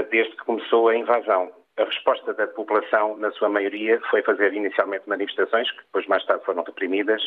desde 0.10 0.36
que 0.36 0.43
começou 0.43 0.89
a 0.89 0.95
invasão. 0.95 1.51
A 1.77 1.83
resposta 1.83 2.33
da 2.33 2.47
população, 2.47 3.15
na 3.17 3.29
sua 3.33 3.47
maioria, 3.47 4.01
foi 4.10 4.23
fazer 4.23 4.55
inicialmente 4.55 5.07
manifestações, 5.07 5.69
que 5.69 5.77
depois 5.77 6.07
mais 6.07 6.25
tarde 6.25 6.43
foram 6.45 6.63
reprimidas, 6.63 7.21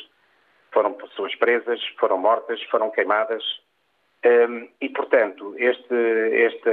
foram 0.72 0.94
pessoas 0.94 1.32
presas, 1.36 1.80
foram 2.00 2.18
mortas, 2.18 2.60
foram 2.64 2.90
queimadas, 2.90 3.44
um, 4.22 4.68
e, 4.82 4.88
portanto, 4.90 5.54
este, 5.56 5.94
esta, 5.94 6.70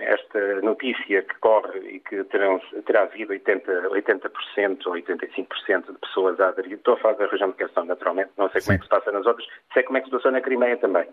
esta 0.00 0.60
notícia 0.62 1.20
que 1.20 1.34
corre 1.38 1.78
e 1.80 2.00
que 2.00 2.24
terão, 2.24 2.58
terá 2.86 3.02
havido 3.02 3.34
80%, 3.34 3.62
80% 3.90 4.86
ou 4.86 4.94
85% 4.94 5.92
de 5.92 5.98
pessoas 5.98 6.40
a 6.40 6.48
aderir, 6.48 6.78
estou 6.78 6.94
a 6.94 6.96
falar 6.96 7.16
da 7.16 7.26
região 7.26 7.50
de 7.50 7.56
Questão, 7.56 7.84
naturalmente, 7.84 8.30
não 8.38 8.48
sei 8.48 8.62
como 8.62 8.72
Sim. 8.72 8.74
é 8.74 8.78
que 8.78 8.84
se 8.84 8.88
passa 8.88 9.12
nas 9.12 9.26
outras, 9.26 9.46
sei 9.74 9.82
como 9.82 9.98
é 9.98 10.00
que 10.00 10.06
se 10.06 10.12
passou 10.12 10.32
na 10.32 10.40
Crimeia 10.40 10.76
também. 10.78 11.06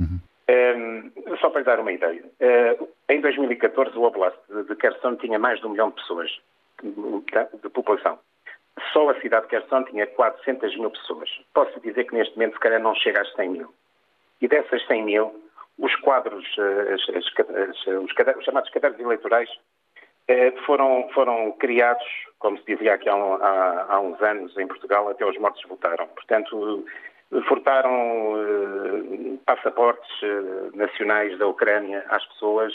Uhum. 0.00 0.18
Um, 0.50 1.36
só 1.36 1.50
para 1.50 1.60
lhe 1.60 1.66
dar 1.66 1.78
uma 1.78 1.92
ideia, 1.92 2.24
uh, 2.24 2.88
em 3.08 3.20
2014 3.20 3.96
o 3.96 4.02
Oblast 4.02 4.38
de 4.68 4.74
Kherson 4.74 5.14
tinha 5.16 5.38
mais 5.38 5.60
de 5.60 5.66
um 5.66 5.70
milhão 5.70 5.90
de 5.90 5.96
pessoas 5.96 6.30
de, 6.82 7.60
de 7.62 7.68
população. 7.68 8.18
Só 8.92 9.08
a 9.08 9.20
cidade 9.20 9.44
de 9.46 9.50
Kherson 9.50 9.84
tinha 9.84 10.06
400 10.08 10.76
mil 10.76 10.90
pessoas. 10.90 11.30
Posso 11.54 11.78
dizer 11.80 12.04
que 12.04 12.14
neste 12.14 12.34
momento 12.34 12.54
se 12.54 12.60
calhar 12.60 12.80
não 12.80 12.94
chega 12.96 13.20
às 13.20 13.32
100 13.34 13.50
mil. 13.50 13.72
E 14.40 14.48
dessas 14.48 14.86
100 14.86 15.04
mil, 15.04 15.50
os 15.78 15.94
quadros, 15.96 16.44
eh, 16.58 16.94
as, 16.94 17.16
as, 17.16 17.24
os, 17.86 18.36
os, 18.36 18.44
chamados 18.44 18.70
cadernos 18.70 19.00
eleitorais, 19.00 19.50
eh, 20.28 20.52
foram, 20.66 21.08
foram 21.12 21.52
criados, 21.52 22.06
como 22.38 22.58
se 22.58 22.64
dizia 22.66 22.94
aqui 22.94 23.08
há, 23.08 23.14
há, 23.14 23.86
há, 23.94 24.00
uns 24.00 24.20
anos 24.22 24.56
em 24.58 24.66
Portugal, 24.66 25.08
até 25.08 25.24
os 25.24 25.36
mortos 25.38 25.62
votaram. 25.68 26.06
Portanto, 26.08 26.86
furtaram 27.48 28.34
eh, 28.36 29.38
passaportes 29.44 30.10
nacionais 30.74 31.38
da 31.38 31.46
Ucrânia 31.46 32.04
às 32.08 32.24
pessoas, 32.26 32.72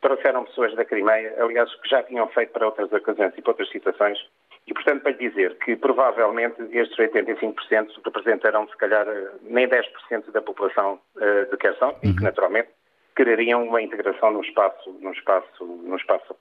trouxeram 0.00 0.44
pessoas 0.44 0.74
da 0.74 0.84
Crimeia, 0.84 1.34
aliás, 1.38 1.74
que 1.80 1.88
já 1.88 2.02
tinham 2.02 2.28
feito 2.28 2.52
para 2.52 2.66
outras 2.66 2.92
ocasiões 2.92 3.32
e 3.36 3.42
para 3.42 3.50
outras 3.50 3.70
situações, 3.70 4.18
e, 4.66 4.74
portanto, 4.74 5.02
para 5.02 5.12
lhe 5.12 5.28
dizer 5.28 5.56
que 5.58 5.76
provavelmente 5.76 6.60
estes 6.72 6.96
85% 6.98 8.00
representarão, 8.04 8.68
se 8.68 8.76
calhar, 8.76 9.06
nem 9.42 9.68
10% 9.68 10.32
da 10.32 10.42
população 10.42 11.00
uh, 11.16 11.50
de 11.50 11.56
Querção 11.56 11.90
uhum. 11.90 11.98
e 12.02 12.12
que, 12.12 12.18
uhum. 12.18 12.24
naturalmente, 12.24 12.68
quereriam 13.14 13.62
uma 13.64 13.80
integração 13.80 14.32
no 14.32 14.42
espaço, 14.42 14.90
no 15.00 15.12
espaço, 15.12 15.64
no 15.64 15.96
espaço. 15.96 16.32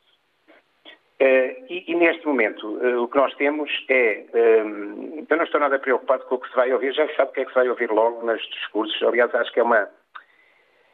Uh, 1.22 1.66
e, 1.70 1.86
e, 1.88 1.96
neste 1.96 2.26
momento, 2.26 2.68
uh, 2.68 3.04
o 3.04 3.08
que 3.08 3.18
nós 3.18 3.34
temos 3.36 3.70
é. 3.89 4.26
Um, 4.34 5.26
eu 5.30 5.38
não 5.38 5.45
estou 5.45 5.62
nada 5.62 5.80
preocupado 5.80 6.26
com 6.26 6.36
o 6.36 6.39
que 6.39 6.49
se 6.49 6.56
vai 6.56 6.74
ouvir, 6.74 6.93
já 6.93 7.08
sabe 7.16 7.30
o 7.30 7.34
que 7.34 7.41
é 7.41 7.45
que 7.45 7.52
se 7.52 7.56
vai 7.56 7.70
ouvir 7.70 7.91
logo 7.91 8.26
nos 8.26 8.41
discursos. 8.49 9.02
Aliás, 9.04 9.34
acho 9.36 9.54
que 9.54 9.60
é 9.60 9.64
uma. 9.64 9.88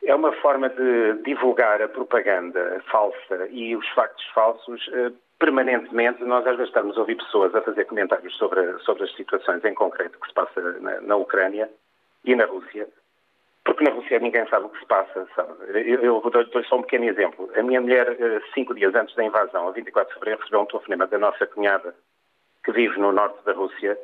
É 0.03 0.16
uma 0.16 0.34
forma 0.34 0.68
de 0.68 1.22
divulgar 1.24 1.80
a 1.80 1.88
propaganda 1.88 2.82
falsa 2.91 3.47
e 3.51 3.76
os 3.76 3.88
factos 3.89 4.26
falsos 4.34 4.89
permanentemente 5.42 6.24
nós 6.24 6.46
às 6.46 6.56
vezes 6.56 6.70
estamos 6.70 6.96
a 6.96 7.00
ouvir 7.00 7.16
pessoas 7.16 7.54
a 7.56 7.62
fazer 7.64 7.86
comentários 7.86 8.32
sobre, 8.38 8.78
sobre 8.82 9.06
as 9.06 9.16
situações 9.16 9.66
em 9.66 9.74
concreto 9.74 10.20
que 10.20 10.28
se 10.28 10.34
passa 10.36 10.62
na, 10.80 11.02
na 11.02 11.16
Ucrânia 11.16 11.68
e 12.24 12.36
na 12.36 12.46
Rússia, 12.46 12.88
porque 13.66 13.84
na 13.84 13.89
Rússia 13.89 14.20
ninguém 14.20 14.48
sabe 14.50 14.68
o 14.68 14.70
que 14.70 14.78
se 14.78 14.86
passa. 14.86 15.28
Sabe? 15.36 15.52
Eu, 15.74 16.04
eu 16.04 16.30
dou 16.30 16.64
só 16.66 16.78
um 16.78 16.84
pequeno 16.84 17.06
exemplo. 17.06 17.50
A 17.56 17.64
minha 17.64 17.82
mulher, 17.82 18.08
eh, 18.20 18.42
cinco 18.54 18.76
dias 18.76 18.94
antes 18.94 19.16
da 19.16 19.24
invasão, 19.24 19.68
a 19.68 19.72
24 19.72 20.10
de 20.10 20.14
fevereiro, 20.14 20.42
recebeu 20.42 20.62
um 20.62 20.66
telefonema 20.68 21.08
da 21.08 21.18
nossa 21.18 21.48
cunhada, 21.48 21.96
que 22.64 22.72
vive 22.72 23.00
no 23.00 23.12
norte 23.12 23.44
da 23.44 23.54
Rússia, 23.54 23.98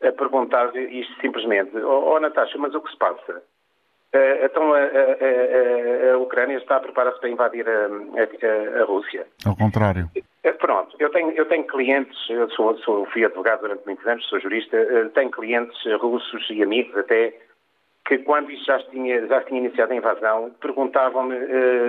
a 0.00 0.12
perguntar 0.12 0.76
isto 0.76 1.20
simplesmente: 1.20 1.76
Oh, 1.76 2.14
oh 2.14 2.20
Natasha, 2.20 2.56
mas 2.56 2.72
o 2.72 2.80
que 2.80 2.92
se 2.92 2.98
passa? 2.98 3.42
Uh, 4.14 4.44
então 4.44 4.72
a, 4.72 4.78
a, 4.78 6.10
a, 6.10 6.12
a, 6.12 6.18
Ucrânia 6.18 6.56
está 6.56 6.76
a 6.76 6.80
preparar-se 6.80 7.18
para 7.18 7.28
invadir 7.28 7.66
a, 7.68 8.84
Rússia. 8.84 9.26
Ao 9.44 9.56
contrário. 9.56 10.08
Uh, 10.16 10.54
pronto, 10.60 10.94
eu 11.00 11.10
tenho, 11.10 11.32
eu 11.32 11.44
tenho 11.46 11.64
clientes, 11.64 12.16
eu 12.30 12.48
sou, 12.50 12.78
sou, 12.78 13.06
fui 13.06 13.24
advogado 13.24 13.62
durante 13.62 13.84
muitos 13.84 14.06
anos, 14.06 14.24
sou 14.28 14.38
jurista, 14.38 14.76
uh, 14.76 15.08
tenho 15.10 15.32
clientes 15.32 15.76
russos 16.00 16.48
e 16.48 16.62
amigos 16.62 16.96
até 16.96 17.34
que 18.06 18.18
quando 18.18 18.52
isto 18.52 18.66
já 18.66 18.78
tinha, 18.84 19.26
já 19.26 19.40
tinha 19.40 19.58
iniciado 19.58 19.92
a 19.92 19.96
invasão, 19.96 20.54
perguntavam-me 20.60 21.34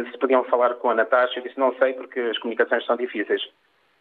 se 0.09 0.17
podiam 0.17 0.45
falar 0.45 0.73
com 0.75 0.89
a 0.89 0.95
Natasha. 0.95 1.39
Eu 1.39 1.43
disse, 1.43 1.59
não 1.59 1.75
sei, 1.75 1.91
porque 1.91 2.21
as 2.21 2.39
comunicações 2.39 2.85
são 2.85 2.95
difíceis. 2.95 3.41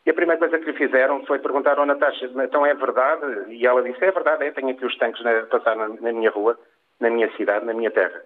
E 0.07 0.11
a 0.11 0.15
primeira 0.15 0.39
coisa 0.39 0.57
que 0.61 0.71
lhe 0.71 0.79
fizeram 0.79 1.27
foi 1.27 1.41
perguntar 1.41 1.77
à 1.77 1.85
Natasha, 1.85 2.31
então 2.45 2.65
é 2.65 2.73
verdade? 2.73 3.27
E 3.49 3.67
ela 3.67 3.83
disse, 3.83 4.05
é 4.05 4.13
verdade, 4.13 4.45
é, 4.45 4.53
tenho 4.53 4.71
aqui 4.71 4.87
os 4.87 4.97
tanques 4.97 5.27
a 5.27 5.43
passar 5.47 5.75
na, 5.75 5.89
na 5.89 6.13
minha 6.13 6.31
rua 6.31 6.57
na 7.01 7.11
minha 7.11 7.31
cidade, 7.37 7.65
na 7.65 7.75
minha 7.75 7.91
terra. 7.91 8.23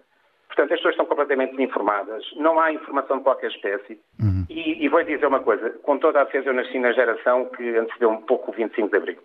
Portanto, 0.49 0.73
as 0.73 0.79
pessoas 0.79 0.95
estão 0.95 1.07
completamente 1.07 1.53
desinformadas, 1.53 2.25
não 2.37 2.59
há 2.59 2.73
informação 2.73 3.19
de 3.19 3.23
qualquer 3.23 3.51
espécie. 3.51 4.01
Uhum. 4.21 4.45
E, 4.49 4.85
e 4.85 4.89
vou 4.89 5.03
dizer 5.05 5.27
uma 5.27 5.41
coisa: 5.41 5.71
com 5.83 5.99
toda 5.99 6.21
a 6.21 6.25
defesa, 6.25 6.49
eu 6.49 6.55
nasci 6.55 6.79
na 6.79 6.93
geração 6.93 7.47
que 7.47 7.77
antecedeu 7.77 8.11
um 8.11 8.23
pouco 8.23 8.51
o 8.51 8.55
25 8.55 8.91
de 8.91 8.97
Abril. 8.97 9.19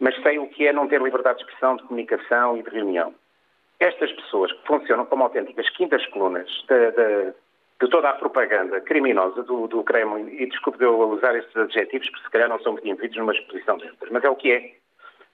Mas 0.00 0.20
sei 0.22 0.38
o 0.38 0.48
que 0.48 0.66
é 0.66 0.72
não 0.72 0.88
ter 0.88 1.00
liberdade 1.00 1.38
de 1.38 1.44
expressão, 1.44 1.76
de 1.76 1.84
comunicação 1.84 2.56
e 2.56 2.62
de 2.62 2.70
reunião. 2.70 3.14
Estas 3.78 4.10
pessoas 4.12 4.52
que 4.52 4.66
funcionam 4.66 5.06
como 5.06 5.24
autênticas 5.24 5.68
quintas 5.70 6.04
colunas 6.06 6.48
de, 6.68 6.90
de, 6.92 7.32
de 7.80 7.88
toda 7.90 8.10
a 8.10 8.14
propaganda 8.14 8.80
criminosa 8.80 9.42
do, 9.42 9.68
do 9.68 9.84
Kremlin, 9.84 10.28
e 10.28 10.46
desculpe 10.46 10.78
de 10.78 10.84
eu 10.84 10.98
usar 11.10 11.36
estes 11.36 11.56
adjetivos, 11.56 12.08
porque 12.10 12.24
se 12.24 12.30
calhar 12.30 12.48
não 12.48 12.58
são 12.60 12.72
muito 12.72 12.88
indevidos 12.88 13.16
numa 13.16 13.32
exposição 13.32 13.78
destas, 13.78 14.08
mas 14.10 14.24
é 14.24 14.28
o 14.28 14.36
que 14.36 14.52
é. 14.52 14.74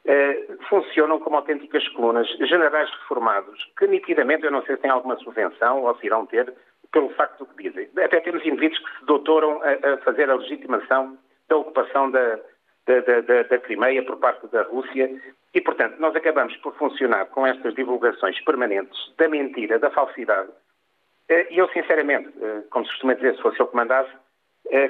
Eh, 0.06 0.46
funcionam 0.68 1.20
como 1.20 1.36
autênticas 1.36 1.86
colunas, 1.88 2.26
generais 2.38 2.90
reformados, 2.90 3.70
que 3.78 3.86
nitidamente, 3.86 4.44
eu 4.44 4.50
não 4.50 4.62
sei 4.64 4.76
se 4.76 4.82
têm 4.82 4.90
alguma 4.90 5.16
subvenção 5.18 5.82
ou 5.82 5.94
se 5.96 6.06
irão 6.06 6.24
ter, 6.24 6.52
pelo 6.90 7.10
facto 7.10 7.44
do 7.44 7.54
que 7.54 7.68
dizem. 7.68 7.88
Até 8.02 8.20
temos 8.20 8.44
indivíduos 8.44 8.78
que 8.78 8.98
se 8.98 9.04
doutoram 9.04 9.60
a, 9.62 9.94
a 9.94 9.96
fazer 9.98 10.30
a 10.30 10.34
legitimação 10.36 11.18
da 11.48 11.56
ocupação 11.56 12.10
da, 12.10 12.38
da, 12.86 13.20
da, 13.20 13.42
da 13.42 13.58
Crimeia 13.58 14.02
por 14.04 14.16
parte 14.16 14.46
da 14.48 14.62
Rússia 14.62 15.10
e, 15.52 15.60
portanto, 15.60 15.98
nós 15.98 16.14
acabamos 16.16 16.56
por 16.58 16.74
funcionar 16.76 17.26
com 17.26 17.46
estas 17.46 17.74
divulgações 17.74 18.40
permanentes 18.44 18.98
da 19.18 19.28
mentira, 19.28 19.78
da 19.78 19.90
falsidade. 19.90 20.48
Eh, 21.28 21.46
e 21.50 21.58
eu, 21.58 21.68
sinceramente, 21.68 22.32
eh, 22.40 22.62
como 22.70 22.84
se 22.86 22.90
costuma 22.92 23.14
dizer, 23.14 23.36
se 23.36 23.42
fosse 23.42 23.60
eu 23.60 23.68
que 23.68 23.76
mandasse, 23.76 24.10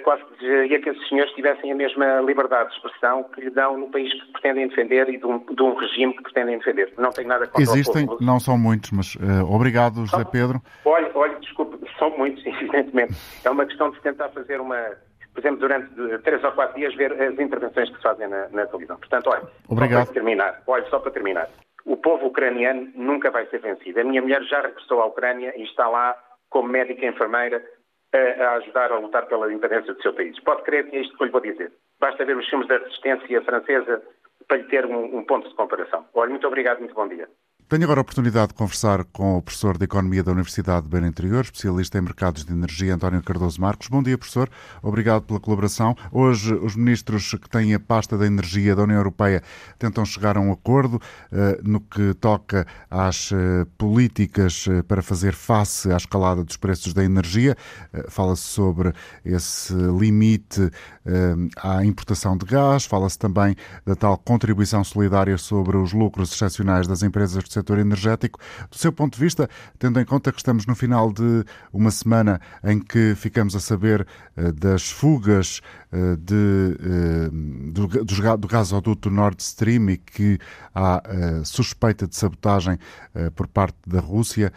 quase 0.04 0.22
que 0.24 0.32
desejaria 0.40 0.80
que 0.80 0.90
esses 0.90 1.08
senhores 1.08 1.32
tivessem 1.32 1.72
a 1.72 1.74
mesma 1.74 2.20
liberdade 2.20 2.68
de 2.68 2.76
expressão 2.76 3.24
que 3.24 3.40
lhe 3.40 3.50
dão 3.50 3.78
no 3.78 3.90
país 3.90 4.12
que 4.12 4.32
pretendem 4.32 4.68
defender 4.68 5.08
e 5.08 5.16
de 5.16 5.26
um, 5.26 5.38
de 5.38 5.62
um 5.62 5.74
regime 5.74 6.14
que 6.14 6.22
pretendem 6.22 6.58
defender. 6.58 6.92
Não 6.98 7.10
tem 7.10 7.26
nada 7.26 7.46
contra 7.46 7.62
Existem, 7.62 8.04
o 8.04 8.08
povo. 8.08 8.24
não 8.24 8.38
são 8.38 8.58
muitos, 8.58 8.90
mas 8.90 9.14
uh, 9.16 9.50
obrigado, 9.50 10.04
José 10.06 10.24
Pedro. 10.30 10.60
Olha, 10.84 11.10
olha, 11.14 11.34
desculpe, 11.40 11.78
são 11.98 12.10
muitos, 12.18 12.44
evidentemente. 12.46 13.14
É 13.44 13.50
uma 13.50 13.64
questão 13.64 13.90
de 13.90 14.00
tentar 14.00 14.28
fazer 14.28 14.60
uma, 14.60 14.90
por 15.32 15.40
exemplo, 15.40 15.60
durante 15.60 15.88
três 16.24 16.44
ou 16.44 16.52
quatro 16.52 16.76
dias, 16.76 16.94
ver 16.94 17.12
as 17.12 17.38
intervenções 17.38 17.88
que 17.88 17.96
se 17.96 18.02
fazem 18.02 18.28
na, 18.28 18.48
na 18.50 18.66
televisão. 18.66 18.98
Portanto, 18.98 19.30
olha, 19.30 19.42
Obrigado. 19.68 20.00
só 20.00 20.04
para 20.04 20.14
terminar, 20.14 20.62
olha, 20.66 20.84
só 20.90 20.98
para 20.98 21.10
terminar. 21.10 21.48
O 21.86 21.96
povo 21.96 22.26
ucraniano 22.26 22.90
nunca 22.94 23.30
vai 23.30 23.46
ser 23.46 23.60
vencido. 23.60 24.00
A 24.00 24.04
minha 24.04 24.20
mulher 24.20 24.42
já 24.42 24.60
regressou 24.60 25.00
à 25.00 25.06
Ucrânia 25.06 25.54
e 25.56 25.62
está 25.62 25.88
lá 25.88 26.14
como 26.50 26.68
médica 26.68 27.06
enfermeira 27.06 27.62
a, 28.12 28.52
ajudar 28.56 28.92
a 28.92 28.98
lutar 28.98 29.26
pela 29.26 29.52
independência 29.52 29.94
do 29.94 30.02
seu 30.02 30.12
país. 30.12 30.38
Pode 30.40 30.62
crer 30.62 30.88
que 30.88 30.96
é 30.96 31.00
isto 31.00 31.16
que 31.16 31.22
eu 31.22 31.26
lhe 31.26 31.32
vou 31.32 31.40
dizer. 31.40 31.72
Basta 31.98 32.24
ver 32.24 32.36
os 32.36 32.48
filmes 32.48 32.68
da 32.68 32.78
resistência 32.78 33.42
francesa 33.42 34.02
para 34.48 34.56
lhe 34.56 34.64
ter 34.64 34.86
um, 34.86 35.18
um 35.18 35.24
ponto 35.24 35.48
de 35.48 35.54
comparação. 35.54 36.06
Olha, 36.14 36.30
muito 36.30 36.46
obrigado, 36.46 36.78
muito 36.78 36.94
bom 36.94 37.06
dia. 37.06 37.28
Tenho 37.70 37.84
agora 37.84 38.00
a 38.00 38.02
oportunidade 38.02 38.48
de 38.48 38.54
conversar 38.54 39.04
com 39.04 39.36
o 39.36 39.42
professor 39.42 39.78
de 39.78 39.84
Economia 39.84 40.24
da 40.24 40.32
Universidade 40.32 40.82
de 40.82 40.88
Beira 40.88 41.06
Interior, 41.06 41.44
especialista 41.44 41.98
em 41.98 42.00
mercados 42.00 42.44
de 42.44 42.52
energia, 42.52 42.92
António 42.92 43.22
Cardoso 43.22 43.60
Marcos. 43.60 43.86
Bom 43.86 44.02
dia, 44.02 44.18
professor. 44.18 44.50
Obrigado 44.82 45.22
pela 45.22 45.38
colaboração. 45.38 45.94
Hoje, 46.10 46.52
os 46.52 46.74
ministros 46.74 47.30
que 47.30 47.48
têm 47.48 47.72
a 47.72 47.78
pasta 47.78 48.18
da 48.18 48.26
energia 48.26 48.74
da 48.74 48.82
União 48.82 48.96
Europeia 48.96 49.40
tentam 49.78 50.04
chegar 50.04 50.36
a 50.36 50.40
um 50.40 50.50
acordo 50.50 50.96
uh, 50.96 51.00
no 51.62 51.80
que 51.80 52.12
toca 52.14 52.66
às 52.90 53.30
uh, 53.30 53.64
políticas 53.78 54.66
uh, 54.66 54.82
para 54.82 55.00
fazer 55.00 55.32
face 55.32 55.92
à 55.92 55.96
escalada 55.96 56.42
dos 56.42 56.56
preços 56.56 56.92
da 56.92 57.04
energia. 57.04 57.56
Fala-se 58.08 58.42
sobre 58.42 58.92
esse 59.24 59.72
limite 59.72 60.70
à 61.56 61.84
importação 61.84 62.36
de 62.36 62.44
gás, 62.46 62.84
fala-se 62.84 63.18
também 63.18 63.54
da 63.86 63.94
tal 63.94 64.18
contribuição 64.18 64.82
solidária 64.82 65.38
sobre 65.38 65.76
os 65.76 65.92
lucros 65.92 66.32
excepcionais 66.32 66.88
das 66.88 67.04
empresas 67.04 67.42
do 67.44 67.59
setor 67.60 67.78
energético. 67.78 68.38
Do 68.70 68.76
seu 68.76 68.92
ponto 68.92 69.14
de 69.16 69.20
vista, 69.24 69.48
tendo 69.78 70.00
em 70.00 70.04
conta 70.04 70.32
que 70.32 70.38
estamos 70.38 70.66
no 70.66 70.74
final 70.74 71.12
de 71.12 71.44
uma 71.72 71.90
semana 71.90 72.40
em 72.64 72.80
que 72.80 73.14
ficamos 73.14 73.54
a 73.54 73.60
saber 73.60 74.06
uh, 74.36 74.52
das 74.52 74.90
fugas 74.90 75.60
uh, 75.92 76.16
de, 76.16 76.34
uh, 76.34 77.72
do, 77.72 77.86
do, 77.86 78.36
do 78.36 78.48
gasoduto 78.48 79.10
Nord 79.10 79.42
Stream 79.42 79.90
e 79.90 79.96
que 79.96 80.38
há 80.74 81.02
suspeita 81.44 82.06
de 82.06 82.16
sabotagem 82.16 82.78
por 83.34 83.46
parte 83.48 83.76
da 83.86 84.00
Rússia, 84.00 84.52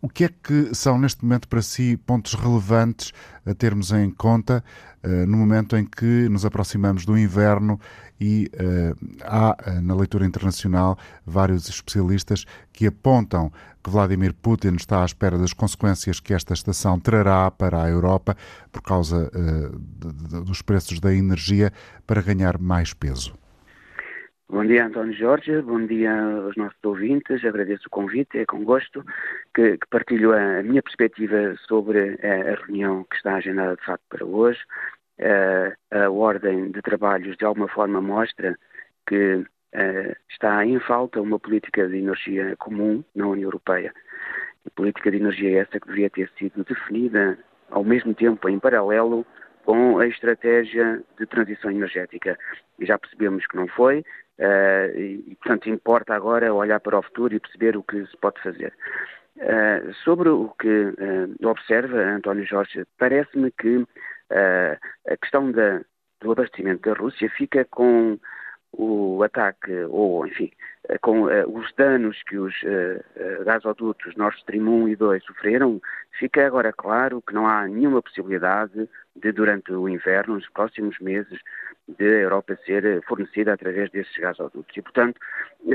o 0.00 0.08
que 0.08 0.24
é 0.24 0.28
que 0.28 0.74
são, 0.74 0.98
neste 0.98 1.24
momento, 1.24 1.48
para 1.48 1.62
si, 1.62 1.96
pontos 1.96 2.34
relevantes 2.34 3.12
a 3.44 3.54
termos 3.54 3.92
em 3.92 4.10
conta 4.10 4.62
uh, 5.02 5.26
no 5.26 5.36
momento 5.36 5.76
em 5.76 5.84
que 5.84 6.28
nos 6.28 6.44
aproximamos 6.44 7.04
do 7.04 7.16
inverno 7.16 7.80
e 8.20 8.50
uh, 8.54 8.96
há, 9.22 9.56
uh, 9.56 9.80
na 9.80 9.94
leitura 9.94 10.26
internacional, 10.26 10.98
vários 11.24 11.68
especialistas 11.68 12.44
que 12.72 12.86
apontam 12.86 13.50
que 13.82 13.90
Vladimir 13.90 14.34
Putin 14.34 14.74
está 14.74 15.02
à 15.02 15.04
espera 15.04 15.38
das 15.38 15.52
consequências 15.52 16.20
que 16.20 16.34
esta 16.34 16.54
estação 16.54 16.98
trará 16.98 17.50
para 17.50 17.82
a 17.82 17.88
Europa 17.88 18.36
por 18.72 18.82
causa 18.82 19.30
de, 19.32 20.12
de, 20.12 20.44
dos 20.44 20.60
preços 20.60 20.98
da 20.98 21.14
energia 21.14 21.72
para 22.06 22.20
ganhar 22.20 22.58
mais 22.58 22.92
peso. 22.92 23.34
Bom 24.56 24.64
dia, 24.64 24.86
António 24.86 25.12
Jorge. 25.12 25.60
Bom 25.60 25.84
dia 25.84 26.10
aos 26.18 26.56
nossos 26.56 26.82
ouvintes. 26.82 27.44
Agradeço 27.44 27.88
o 27.88 27.90
convite. 27.90 28.38
É 28.38 28.46
com 28.46 28.64
gosto 28.64 29.04
que, 29.54 29.76
que 29.76 29.86
partilho 29.90 30.32
a, 30.32 30.60
a, 30.60 30.62
minha 30.62 30.82
perspectiva 30.82 31.54
sobre 31.68 32.18
a, 32.22 32.52
a, 32.52 32.64
reunião 32.64 33.04
que 33.04 33.16
está 33.16 33.34
agendada 33.34 33.76
de 33.76 33.84
facto 33.84 34.02
para 34.08 34.24
hoje. 34.24 34.58
A, 35.92 36.04
a 36.04 36.10
ordem 36.10 36.70
de 36.70 36.80
trabalhos, 36.80 37.36
de 37.36 37.44
alguma 37.44 37.68
forma, 37.68 38.00
mostra 38.00 38.58
que 39.06 39.44
está 40.30 40.64
em 40.64 40.80
falta 40.80 41.20
uma 41.20 41.38
política 41.38 41.86
de 41.86 41.98
energia 41.98 42.56
comum 42.56 43.04
na 43.14 43.26
União 43.26 43.48
Europeia. 43.48 43.92
A 44.66 44.70
política 44.70 45.10
de 45.10 45.18
energia 45.18 45.50
é 45.50 45.62
essa 45.64 45.78
que 45.78 45.86
deveria 45.86 46.08
ter 46.08 46.30
sido 46.38 46.64
definida 46.64 47.38
ao 47.70 47.84
mesmo 47.84 48.14
tempo, 48.14 48.48
em 48.48 48.58
paralelo, 48.58 49.26
com 49.66 49.98
a 49.98 50.06
estratégia 50.06 51.02
de 51.18 51.26
transição 51.26 51.70
energética. 51.70 52.38
E 52.78 52.86
já 52.86 52.96
percebemos 52.96 53.46
que 53.46 53.56
não 53.56 53.68
foi, 53.68 54.02
Uh, 54.38 54.98
e, 54.98 55.36
portanto, 55.36 55.70
importa 55.70 56.14
agora 56.14 56.52
olhar 56.52 56.78
para 56.80 56.98
o 56.98 57.02
futuro 57.02 57.34
e 57.34 57.40
perceber 57.40 57.76
o 57.76 57.82
que 57.82 58.06
se 58.06 58.16
pode 58.18 58.40
fazer. 58.42 58.72
Uh, 59.36 59.92
sobre 60.04 60.28
o 60.28 60.48
que 60.58 60.68
uh, 60.68 61.48
observa 61.48 61.96
António 61.96 62.46
Jorge, 62.46 62.84
parece-me 62.98 63.50
que 63.50 63.86
a 64.28 65.16
questão 65.18 65.52
da, 65.52 65.82
do 66.20 66.32
abastecimento 66.32 66.82
da 66.82 66.98
Rússia 66.98 67.30
fica 67.30 67.64
com 67.66 68.18
o 68.72 69.22
ataque, 69.22 69.72
ou 69.88 70.26
enfim, 70.26 70.50
com 71.00 71.24
os 71.24 71.72
danos 71.74 72.22
que 72.24 72.38
os 72.38 72.54
gasodutos 73.44 74.14
Nord 74.16 74.36
Stream 74.38 74.68
1 74.68 74.88
e 74.88 74.96
2 74.96 75.24
sofreram, 75.24 75.80
fica 76.18 76.46
agora 76.46 76.72
claro 76.72 77.22
que 77.22 77.34
não 77.34 77.46
há 77.46 77.66
nenhuma 77.66 78.02
possibilidade 78.02 78.88
de, 79.14 79.32
durante 79.32 79.72
o 79.72 79.88
inverno, 79.88 80.34
nos 80.34 80.48
próximos 80.50 80.98
meses, 80.98 81.38
de 81.88 82.04
Europa 82.04 82.58
ser 82.66 83.00
fornecida 83.02 83.52
através 83.52 83.90
desses 83.90 84.16
gasodutos. 84.16 84.76
E, 84.76 84.82
portanto, 84.82 85.20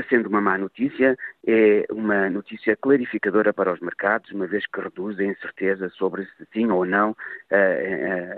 sendo 0.08 0.28
uma 0.28 0.40
má 0.40 0.58
notícia, 0.58 1.16
é 1.46 1.86
uma 1.90 2.28
notícia 2.28 2.76
clarificadora 2.76 3.52
para 3.52 3.72
os 3.72 3.80
mercados, 3.80 4.30
uma 4.30 4.46
vez 4.46 4.66
que 4.66 4.80
reduz 4.80 5.18
a 5.18 5.24
incerteza 5.24 5.88
sobre 5.90 6.24
se 6.24 6.46
sim 6.52 6.70
ou 6.70 6.84
não 6.84 7.16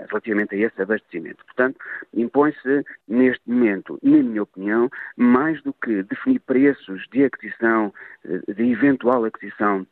relativamente 0.07 0.55
a 0.55 0.57
esse 0.57 0.81
abastecimento. 0.81 1.43
Portanto, 1.45 1.77
impõe-se, 2.13 2.85
neste 3.07 3.43
momento, 3.49 3.99
na 4.01 4.23
minha 4.23 4.43
opinião, 4.43 4.89
mais 5.17 5.61
do 5.61 5.73
que 5.73 6.01
definir 6.03 6.39
preços 6.39 6.64
de 7.11 7.25
aquisição, 7.25 7.93
de 8.23 8.71
eventual 8.71 9.25
aquisição 9.25 9.85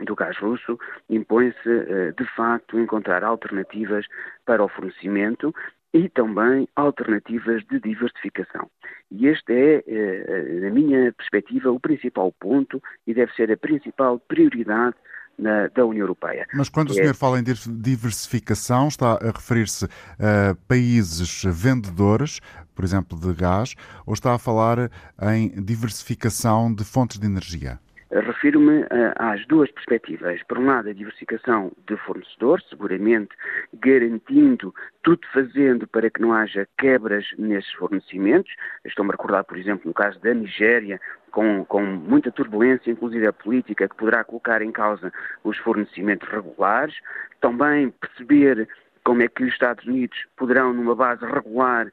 do 0.00 0.14
gás 0.14 0.36
russo, 0.38 0.78
impõe-se, 1.08 2.12
de 2.16 2.24
facto, 2.34 2.78
encontrar 2.78 3.22
alternativas 3.22 4.06
para 4.46 4.64
o 4.64 4.68
fornecimento 4.68 5.54
e 5.92 6.08
também 6.08 6.68
alternativas 6.76 7.64
de 7.66 7.80
diversificação. 7.80 8.70
E 9.10 9.26
este 9.26 9.52
é, 9.52 9.84
eh, 9.86 10.60
na 10.60 10.70
minha 10.70 11.12
perspectiva, 11.12 11.70
o 11.70 11.80
principal 11.80 12.32
ponto 12.38 12.80
e 13.06 13.12
deve 13.12 13.32
ser 13.34 13.50
a 13.50 13.56
principal 13.56 14.20
prioridade 14.20 14.96
na, 15.40 15.68
da 15.68 15.84
União 15.84 16.02
Europeia. 16.02 16.46
Mas 16.54 16.68
quando 16.68 16.90
o 16.90 16.94
senhor 16.94 17.10
é... 17.10 17.14
fala 17.14 17.40
em 17.40 17.44
diversificação, 17.44 18.88
está 18.88 19.12
a 19.14 19.26
referir-se 19.26 19.86
a 20.18 20.54
países 20.68 21.42
vendedores, 21.44 22.40
por 22.74 22.84
exemplo, 22.84 23.18
de 23.18 23.32
gás, 23.34 23.74
ou 24.06 24.14
está 24.14 24.34
a 24.34 24.38
falar 24.38 24.90
em 25.34 25.48
diversificação 25.62 26.72
de 26.72 26.84
fontes 26.84 27.18
de 27.18 27.26
energia? 27.26 27.78
Refiro-me 28.10 28.82
eh, 28.82 29.14
às 29.16 29.46
duas 29.46 29.70
perspectivas. 29.70 30.42
Por 30.42 30.58
um 30.58 30.66
lado, 30.66 30.88
a 30.88 30.92
diversificação 30.92 31.70
de 31.86 31.96
fornecedores, 31.98 32.68
seguramente 32.68 33.30
garantindo, 33.74 34.74
tudo 35.02 35.20
fazendo 35.32 35.86
para 35.86 36.10
que 36.10 36.20
não 36.20 36.32
haja 36.32 36.66
quebras 36.76 37.24
nesses 37.38 37.70
fornecimentos. 37.74 38.52
Estou-me 38.84 39.10
a 39.10 39.12
recordar, 39.12 39.44
por 39.44 39.56
exemplo, 39.56 39.86
no 39.86 39.94
caso 39.94 40.18
da 40.20 40.34
Nigéria, 40.34 41.00
com, 41.30 41.64
com, 41.64 41.82
muita 41.82 42.32
turbulência, 42.32 42.90
inclusive 42.90 43.28
a 43.28 43.32
política, 43.32 43.88
que 43.88 43.96
poderá 43.96 44.24
colocar 44.24 44.60
em 44.60 44.72
causa 44.72 45.12
os 45.44 45.56
fornecimentos 45.58 46.28
regulares. 46.28 46.96
Também 47.40 47.90
perceber 47.90 48.68
como 49.04 49.22
é 49.22 49.28
que 49.28 49.44
os 49.44 49.52
Estados 49.52 49.86
Unidos 49.86 50.18
poderão, 50.36 50.72
numa 50.72 50.96
base 50.96 51.24
regular, 51.24 51.86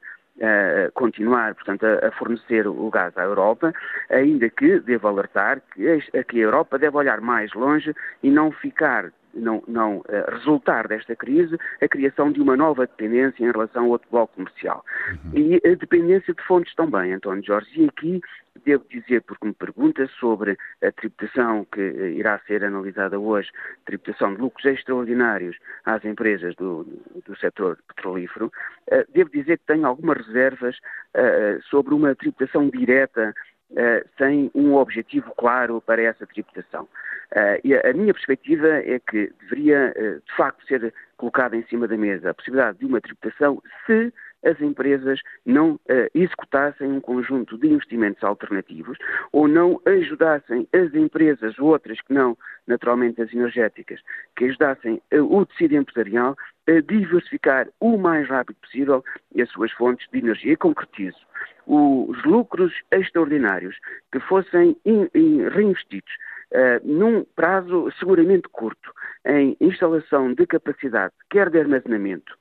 continuar, 0.94 1.54
portanto, 1.54 1.84
a, 1.84 2.08
a, 2.08 2.10
fornecer 2.12 2.66
o 2.66 2.90
gás 2.90 3.16
à 3.16 3.22
Europa, 3.22 3.72
ainda 4.10 4.48
que 4.48 4.80
devo 4.80 5.08
alertar 5.08 5.60
que 5.74 5.88
a, 5.88 6.24
que 6.24 6.38
a 6.38 6.44
Europa 6.44 6.78
deve 6.78 6.96
olhar 6.96 7.20
mais 7.20 7.52
longe 7.54 7.94
e 8.22 8.30
não 8.30 8.52
ficar 8.52 9.10
não, 9.34 9.62
não 9.66 9.98
uh, 9.98 10.04
resultar 10.30 10.88
desta 10.88 11.14
crise 11.14 11.56
a 11.80 11.88
criação 11.88 12.32
de 12.32 12.40
uma 12.40 12.56
nova 12.56 12.86
dependência 12.86 13.42
em 13.42 13.50
relação 13.50 13.84
ao 13.84 13.90
outro 13.90 14.08
bloco 14.10 14.34
comercial. 14.34 14.84
Uhum. 15.24 15.32
E 15.34 15.56
a 15.56 15.74
dependência 15.74 16.34
de 16.34 16.42
fontes 16.42 16.74
também, 16.74 17.12
António 17.12 17.44
Jorge. 17.44 17.68
E 17.76 17.86
aqui 17.86 18.20
devo 18.64 18.84
dizer, 18.90 19.22
porque 19.22 19.46
me 19.46 19.54
pergunta 19.54 20.06
sobre 20.18 20.58
a 20.82 20.90
tributação 20.90 21.64
que 21.70 21.80
uh, 21.80 22.06
irá 22.08 22.38
ser 22.46 22.64
analisada 22.64 23.18
hoje, 23.18 23.50
tributação 23.84 24.34
de 24.34 24.40
lucros 24.40 24.66
extraordinários 24.66 25.56
às 25.84 26.04
empresas 26.04 26.54
do, 26.56 26.84
do 27.24 27.36
setor 27.38 27.78
petrolífero, 27.88 28.46
uh, 28.90 29.12
devo 29.12 29.30
dizer 29.30 29.58
que 29.58 29.66
tenho 29.66 29.86
algumas 29.86 30.26
reservas 30.26 30.76
sobre 31.70 31.94
uma 31.94 32.14
tributação 32.14 32.68
direta 32.68 33.34
sem 34.16 34.50
um 34.54 34.74
objetivo 34.74 35.32
claro 35.36 35.80
para 35.80 36.02
essa 36.02 36.26
tributação. 36.26 36.88
Uh, 37.32 37.60
e 37.62 37.74
a, 37.74 37.92
minha 37.92 38.14
perspectiva 38.14 38.66
é 38.66 38.98
que 38.98 39.30
deveria, 39.42 39.92
uh, 39.94 40.22
de 40.26 40.34
facto, 40.34 40.66
ser 40.66 40.94
colocada 41.18 41.54
em 41.56 41.62
cima 41.66 41.86
da 41.86 41.96
mesa 41.96 42.30
a 42.30 42.34
possibilidade 42.34 42.78
de 42.78 42.86
uma 42.86 43.02
tributação 43.02 43.62
se 43.84 44.12
as 44.46 44.58
empresas 44.62 45.20
não 45.44 45.72
uh, 45.72 45.80
executassem 46.14 46.90
um 46.90 47.00
conjunto 47.02 47.58
de 47.58 47.68
investimentos 47.68 48.24
alternativos 48.24 48.96
ou 49.30 49.46
não 49.46 49.78
ajudassem 49.84 50.66
as 50.72 50.94
empresas, 50.94 51.58
outras 51.58 52.00
que 52.00 52.14
não, 52.14 52.38
naturalmente 52.66 53.20
as 53.20 53.30
energéticas, 53.30 54.00
que 54.34 54.46
ajudassem 54.46 55.02
o 55.12 55.44
tecido 55.44 55.74
empresarial 55.74 56.34
diversificar 56.86 57.68
o 57.80 57.96
mais 57.96 58.28
rápido 58.28 58.56
possível 58.56 59.04
as 59.40 59.48
suas 59.50 59.72
fontes 59.72 60.06
de 60.12 60.18
energia. 60.18 60.52
E 60.52 60.56
concretizo, 60.56 61.18
os 61.66 62.22
lucros 62.24 62.72
extraordinários 62.90 63.76
que 64.12 64.20
fossem 64.20 64.76
in, 64.84 65.08
in, 65.14 65.48
reinvestidos 65.48 66.10
uh, 66.52 66.80
num 66.82 67.24
prazo 67.36 67.90
seguramente 67.98 68.48
curto 68.48 68.92
em 69.24 69.56
instalação 69.60 70.32
de 70.32 70.46
capacidade, 70.46 71.12
quer 71.30 71.50
de 71.50 71.60
armazenamento, 71.60 72.38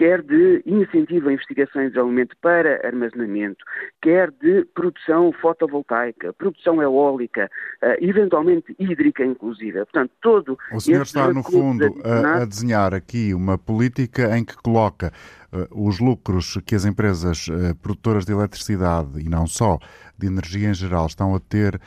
quer 0.00 0.22
de 0.22 0.62
incentivo 0.64 1.28
a 1.28 1.34
investigação 1.34 1.82
e 1.82 1.88
desenvolvimento 1.88 2.34
para 2.40 2.86
armazenamento, 2.86 3.62
quer 4.00 4.30
de 4.30 4.64
produção 4.74 5.30
fotovoltaica, 5.42 6.32
produção 6.32 6.80
eólica, 6.80 7.50
uh, 7.82 8.02
eventualmente 8.02 8.74
hídrica, 8.78 9.22
inclusive. 9.22 9.78
Portanto, 9.80 10.10
todo. 10.22 10.58
O 10.72 10.80
senhor 10.80 11.02
está, 11.02 11.30
no 11.30 11.42
fundo, 11.42 11.84
a, 12.02 12.38
a, 12.40 12.44
desenhar 12.46 12.94
aqui 12.94 13.34
uma 13.34 13.58
política 13.58 14.38
em 14.38 14.42
que 14.42 14.56
coloca 14.56 15.12
uh, 15.52 15.86
os 15.86 16.00
lucros 16.00 16.58
que 16.64 16.74
as 16.74 16.86
empresas 16.86 17.48
uh, 17.48 17.74
produtoras 17.82 18.24
de 18.24 18.32
eletricidade, 18.32 19.20
e 19.20 19.28
não 19.28 19.46
só, 19.46 19.78
de 20.16 20.28
energia 20.28 20.70
em 20.70 20.74
geral, 20.74 21.04
estão 21.04 21.34
a 21.34 21.40
ter 21.40 21.78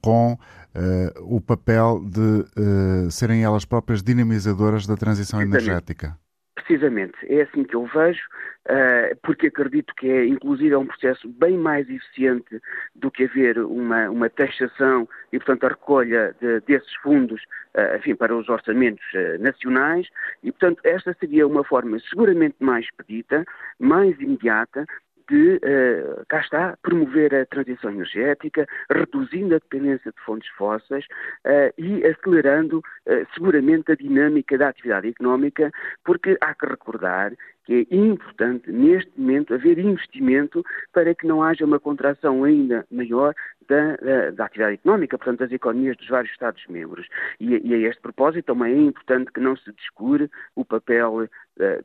com 0.00 0.38
o 1.20 1.38
papel 1.38 2.02
de 2.02 3.10
serem 3.10 3.44
elas 3.44 3.64
próprias 3.64 4.02
dinamizadoras 4.02 4.86
da 4.86 4.96
transição 4.96 5.40
energética. 5.40 6.16
Precisamente, 6.64 7.14
é 7.28 7.42
assim 7.42 7.64
que 7.64 7.74
eu 7.74 7.86
vejo, 7.86 8.22
uh, 8.66 9.16
porque 9.22 9.48
acredito 9.48 9.92
que 9.96 10.08
é, 10.08 10.26
inclusive, 10.26 10.72
é 10.72 10.78
um 10.78 10.86
processo 10.86 11.28
bem 11.28 11.56
mais 11.56 11.88
eficiente 11.90 12.60
do 12.94 13.10
que 13.10 13.24
haver 13.24 13.58
uma, 13.58 14.08
uma 14.08 14.30
taxação 14.30 15.08
e, 15.32 15.38
portanto, 15.38 15.64
a 15.64 15.68
recolha 15.68 16.34
de, 16.40 16.60
desses 16.60 16.94
fundos, 17.02 17.42
uh, 17.74 17.96
enfim, 17.96 18.14
para 18.14 18.36
os 18.36 18.48
orçamentos 18.48 19.04
uh, 19.14 19.42
nacionais, 19.42 20.08
e, 20.42 20.52
portanto, 20.52 20.80
esta 20.84 21.12
seria 21.18 21.46
uma 21.46 21.64
forma 21.64 21.98
seguramente 22.08 22.56
mais 22.60 22.84
expedita, 22.84 23.44
mais 23.80 24.18
imediata, 24.20 24.86
de, 25.28 25.56
uh, 25.56 26.24
cá 26.28 26.40
está, 26.40 26.76
promover 26.82 27.34
a 27.34 27.46
transição 27.46 27.90
energética, 27.90 28.66
reduzindo 28.90 29.54
a 29.54 29.58
dependência 29.58 30.10
de 30.10 30.20
fontes 30.24 30.48
fósseis 30.50 31.04
uh, 31.44 31.72
e 31.78 32.04
acelerando 32.04 32.78
uh, 32.78 33.26
seguramente 33.34 33.92
a 33.92 33.96
dinâmica 33.96 34.56
da 34.58 34.68
atividade 34.68 35.08
económica, 35.08 35.70
porque 36.04 36.36
há 36.40 36.54
que 36.54 36.66
recordar 36.66 37.32
que 37.64 37.86
é 37.88 37.94
importante, 37.94 38.72
neste 38.72 39.12
momento, 39.16 39.54
haver 39.54 39.78
investimento 39.78 40.64
para 40.92 41.14
que 41.14 41.26
não 41.26 41.42
haja 41.42 41.64
uma 41.64 41.78
contração 41.78 42.42
ainda 42.42 42.84
maior 42.90 43.34
da, 43.68 43.96
da, 43.96 44.30
da 44.32 44.44
atividade 44.46 44.74
económica, 44.74 45.16
portanto, 45.16 45.40
das 45.40 45.52
economias 45.52 45.96
dos 45.96 46.08
vários 46.08 46.32
Estados-membros. 46.32 47.06
E, 47.38 47.54
e, 47.64 47.74
a 47.74 47.88
este 47.88 48.02
propósito 48.02 48.46
também 48.46 48.74
é 48.74 48.82
importante 48.82 49.30
que 49.32 49.38
não 49.38 49.56
se 49.56 49.70
descure 49.72 50.28
o 50.56 50.64
papel 50.64 51.28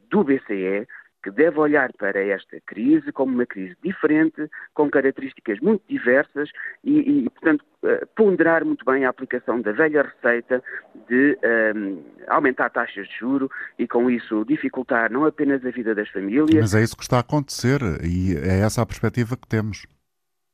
do 0.10 0.24
BCE 0.24 0.88
que 1.28 1.32
deve 1.32 1.60
olhar 1.60 1.92
para 1.92 2.24
esta 2.24 2.58
crise 2.66 3.12
como 3.12 3.34
uma 3.34 3.46
crise 3.46 3.76
diferente, 3.84 4.50
com 4.74 4.90
características 4.90 5.60
muito 5.60 5.84
diversas 5.90 6.50
e, 6.86 7.26
e 7.26 7.30
portanto, 7.30 7.66
eh, 7.84 8.08
ponderar 8.16 8.64
muito 8.64 8.86
bem 8.86 9.04
a 9.04 9.10
aplicação 9.10 9.60
da 9.60 9.74
velha 9.74 10.04
receita 10.04 10.64
de 11.10 11.38
um, 11.44 11.48
ehm, 11.50 11.98
aumentar 12.30 12.70
taxas 12.70 13.08
de 13.10 13.20
juro 13.20 13.52
e, 13.78 13.86
com 13.86 14.10
isso, 14.10 14.46
dificultar 14.46 15.12
não 15.12 15.26
apenas 15.26 15.66
a 15.66 15.70
vida 15.70 15.94
das 15.94 16.08
famílias. 16.10 16.62
Mas 16.62 16.74
é 16.74 16.82
isso 16.82 16.96
que 16.96 17.04
está 17.04 17.18
a 17.18 17.20
acontecer 17.20 17.82
e 18.02 18.38
é 18.38 18.62
essa 18.62 18.82
a 18.82 18.86
perspectiva 18.86 19.36
que 19.36 19.48
temos 19.48 19.86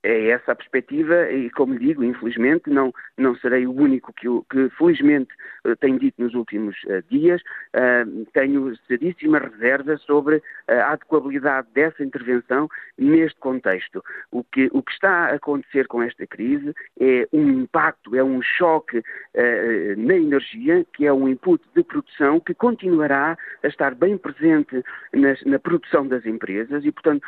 é 0.04 0.28
essa 0.30 0.52
a 0.52 0.56
perspectiva 0.56 1.32
e, 1.32 1.50
como 1.52 1.80
digo, 1.80 2.04
infelizmente, 2.04 2.70
não, 2.70 2.94
não 3.18 3.36
serei 3.38 3.66
o 3.66 3.72
único 3.72 4.12
que, 4.14 4.28
que 4.50 4.70
felizmente 4.78 5.34
eh, 5.66 5.76
tenho 5.76 5.98
dito 5.98 6.22
nos 6.22 6.34
últimos 6.34 6.76
uh, 6.84 7.02
dias. 7.10 7.42
Uh, 7.74 8.26
tenho 8.34 8.76
seríssima 8.88 9.40
reserva 9.40 9.98
sobre 9.98 10.42
a 10.68 10.92
adequabilidade 10.92 11.68
dessa 11.74 12.04
intervenção 12.04 12.68
neste 12.98 13.40
contexto. 13.40 14.04
O 14.32 14.44
que, 14.44 14.70
o 14.74 14.82
que 14.82 14.92
está 14.92 15.28
a 15.28 15.36
acontecer 15.36 15.88
com 15.88 16.04
esta 16.04 16.28
crise 16.28 16.74
é 17.00 17.28
um 17.32 17.50
impacto, 17.50 18.16
é 18.16 18.24
um 18.24 18.42
choque 18.42 19.00
uh, 19.00 19.04
na 19.98 20.16
energia, 20.16 20.86
que 20.94 21.06
é 21.06 21.14
um 21.14 21.30
input 21.30 21.64
de 21.74 21.84
produção 21.84 22.40
que 22.40 22.54
continuará 22.54 23.38
a 23.64 23.68
estar 23.68 23.96
bem 23.96 24.18
presente 24.18 24.84
nas, 25.14 25.42
na 25.44 25.60
produção 25.60 26.06
das 26.08 26.26
empresas 26.26 26.84
e, 26.84 26.92
portanto, 26.92 27.26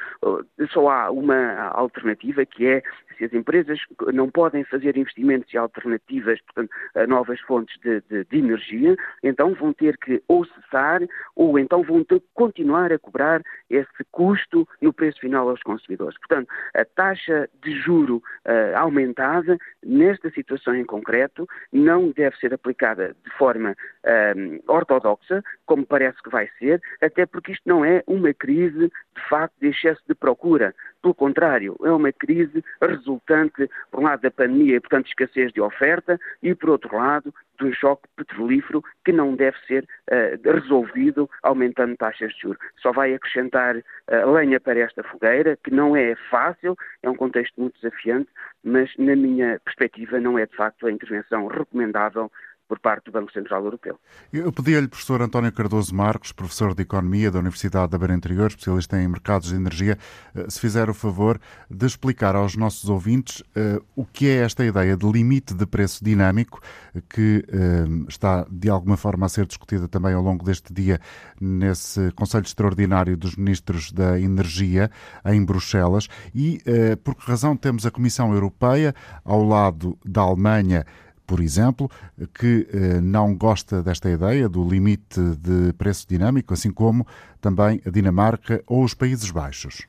só 0.71 0.89
há 0.89 1.11
uma 1.11 1.69
alternativa 1.69 2.45
que 2.45 2.64
é 2.67 2.83
se 3.17 3.25
as 3.25 3.33
empresas 3.33 3.79
não 4.13 4.29
podem 4.29 4.63
fazer 4.65 4.97
investimentos 4.97 5.53
e 5.53 5.57
alternativas, 5.57 6.39
portanto, 6.41 6.69
a 6.95 7.07
novas 7.07 7.39
fontes 7.41 7.79
de, 7.81 8.01
de, 8.09 8.25
de, 8.25 8.37
energia, 8.37 8.95
então 9.23 9.53
vão 9.53 9.73
ter 9.73 9.97
que 9.97 10.21
ou 10.27 10.45
cessar 10.45 11.01
ou 11.35 11.57
então 11.57 11.83
vão 11.83 12.03
ter 12.03 12.19
que 12.19 12.27
continuar 12.33 12.91
a 12.91 12.99
cobrar 12.99 13.41
esse 13.69 14.03
custo 14.11 14.67
no 14.81 14.93
preço 14.93 15.19
final 15.19 15.49
aos 15.49 15.61
consumidores. 15.63 16.17
Portanto, 16.19 16.49
a 16.73 16.85
taxa 16.85 17.49
de 17.63 17.71
juro 17.79 18.17
uh, 18.17 18.77
aumentada, 18.77 19.57
nesta 19.83 20.29
situação 20.31 20.75
em 20.75 20.85
concreto, 20.85 21.47
não 21.71 22.11
deve 22.11 22.35
ser 22.37 22.53
aplicada 22.53 23.15
de 23.23 23.31
forma 23.37 23.71
uh, 23.71 24.71
ortodoxa, 24.71 25.43
como 25.65 25.85
parece 25.85 26.21
que 26.21 26.29
vai 26.29 26.49
ser, 26.59 26.81
até 27.01 27.25
porque 27.25 27.53
isto 27.53 27.63
não 27.65 27.83
é 27.83 28.03
uma 28.07 28.33
crise 28.33 28.87
de 28.87 29.29
facto 29.29 29.53
de 29.61 29.69
excesso 29.69 30.01
de 30.07 30.15
procura. 30.15 30.75
Pelo 31.01 31.13
contrário, 31.13 31.75
é 31.83 31.91
uma 31.91 32.11
crise 32.11 32.54
resultante, 32.81 33.69
por 33.91 34.01
um 34.01 34.03
lado, 34.03 34.21
da 34.21 34.31
pandemia 34.31 34.75
e, 34.75 34.79
portanto, 34.79 35.07
escassez 35.07 35.51
de 35.51 35.61
oferta, 35.61 36.19
e, 36.41 36.53
por 36.53 36.69
outro 36.69 36.95
lado, 36.95 37.33
um 37.61 37.71
choque 37.71 38.03
petrolífero 38.15 38.83
que 39.03 39.11
não 39.11 39.35
deve 39.35 39.57
ser 39.65 39.87
uh, 40.11 40.51
resolvido 40.51 41.29
aumentando 41.41 41.95
taxas 41.95 42.33
de 42.33 42.41
juros. 42.41 42.59
Só 42.81 42.91
vai 42.91 43.13
acrescentar 43.13 43.77
uh, 43.77 44.31
lenha 44.31 44.59
para 44.59 44.79
esta 44.79 45.03
fogueira, 45.03 45.57
que 45.63 45.71
não 45.71 45.95
é 45.95 46.15
fácil, 46.29 46.75
é 47.01 47.09
um 47.09 47.15
contexto 47.15 47.59
muito 47.59 47.79
desafiante, 47.79 48.29
mas, 48.63 48.91
na 48.97 49.15
minha 49.15 49.59
perspectiva, 49.63 50.19
não 50.19 50.37
é 50.37 50.45
de 50.45 50.55
facto 50.55 50.87
a 50.87 50.91
intervenção 50.91 51.47
recomendável 51.47 52.31
por 52.67 52.79
parte 52.79 53.05
do 53.05 53.11
Banco 53.11 53.31
Central 53.31 53.63
Europeu. 53.63 53.99
Eu 54.33 54.51
pedi-lhe, 54.51 54.87
professor 54.87 55.21
António 55.21 55.51
Cardoso 55.51 55.93
Marcos, 55.93 56.31
professor 56.31 56.73
de 56.73 56.81
Economia 56.81 57.29
da 57.29 57.39
Universidade 57.39 57.91
da 57.91 57.97
Beira 57.97 58.13
Interior, 58.13 58.47
especialista 58.47 58.99
em 58.99 59.07
mercados 59.07 59.49
de 59.49 59.55
energia, 59.55 59.97
eh, 60.33 60.45
se 60.49 60.59
fizer 60.59 60.89
o 60.89 60.93
favor 60.93 61.39
de 61.69 61.85
explicar 61.85 62.35
aos 62.35 62.55
nossos 62.55 62.89
ouvintes 62.89 63.41
uh, 63.41 63.83
o 63.95 64.05
que 64.05 64.27
é 64.27 64.37
esta 64.37 64.65
ideia 64.65 64.97
de 64.97 65.09
limite 65.09 65.53
de 65.53 65.65
preço 65.65 66.03
dinâmico 66.03 66.61
que 67.09 67.43
uh, 67.49 68.05
está 68.07 68.45
de 68.49 68.69
alguma 68.69 68.97
forma 68.97 69.25
a 69.25 69.29
ser 69.29 69.45
discutida 69.45 69.87
também 69.87 70.13
ao 70.13 70.21
longo 70.21 70.43
deste 70.43 70.73
dia 70.73 70.99
nesse 71.39 72.11
Conselho 72.13 72.45
Extraordinário 72.45 73.17
dos 73.17 73.35
Ministros 73.35 73.91
da 73.91 74.19
Energia 74.19 74.89
em 75.25 75.43
Bruxelas 75.43 76.07
e 76.33 76.61
uh, 76.65 76.97
por 76.97 77.15
que 77.15 77.29
razão 77.29 77.55
temos 77.55 77.85
a 77.85 77.91
Comissão 77.91 78.33
Europeia 78.33 78.93
ao 79.23 79.43
lado 79.43 79.97
da 80.05 80.21
Alemanha 80.21 80.85
por 81.25 81.39
exemplo, 81.39 81.89
que 82.37 82.67
eh, 82.71 83.01
não 83.01 83.35
gosta 83.35 83.81
desta 83.81 84.09
ideia 84.09 84.47
do 84.47 84.67
limite 84.67 85.19
de 85.19 85.73
preço 85.73 86.07
dinâmico, 86.07 86.53
assim 86.53 86.71
como 86.71 87.05
também 87.41 87.81
a 87.85 87.89
Dinamarca 87.89 88.63
ou 88.67 88.83
os 88.83 88.93
Países 88.93 89.31
Baixos. 89.31 89.87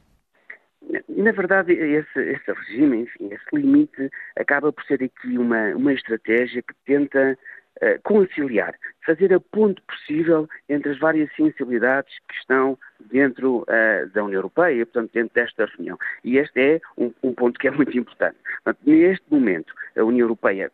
Na 1.09 1.33
verdade, 1.33 1.73
esse, 1.73 2.21
esse 2.21 2.53
regime, 2.53 2.99
enfim, 3.03 3.31
esse 3.33 3.57
limite, 3.57 4.11
acaba 4.37 4.73
por 4.73 4.85
ser 4.85 5.03
aqui 5.03 5.39
uma, 5.39 5.75
uma 5.75 5.93
estratégia 5.93 6.63
que 6.63 6.75
tenta 6.85 7.37
uh, 7.83 8.01
conciliar, 8.03 8.75
fazer 9.05 9.33
a 9.33 9.41
ponte 9.41 9.83
possível 9.83 10.49
entre 10.69 10.93
as 10.93 10.99
várias 10.99 11.35
sensibilidades 11.35 12.13
que 12.29 12.35
estão 12.35 12.79
dentro 13.11 13.63
uh, 13.63 14.09
da 14.13 14.25
União 14.25 14.39
Europeia, 14.39 14.85
portanto, 14.87 15.11
dentro 15.13 15.35
desta 15.35 15.67
reunião. 15.67 15.99
E 16.23 16.39
este 16.39 16.61
é 16.61 16.81
um, 16.97 17.13
um 17.23 17.33
ponto 17.33 17.59
que 17.59 17.69
é 17.69 17.71
muito 17.71 17.97
importante. 17.97 18.37
Portanto, 18.63 18.79
neste 18.85 19.25
momento, 19.31 19.73
a 19.97 20.05
União 20.05 20.25
Europeia 20.25 20.71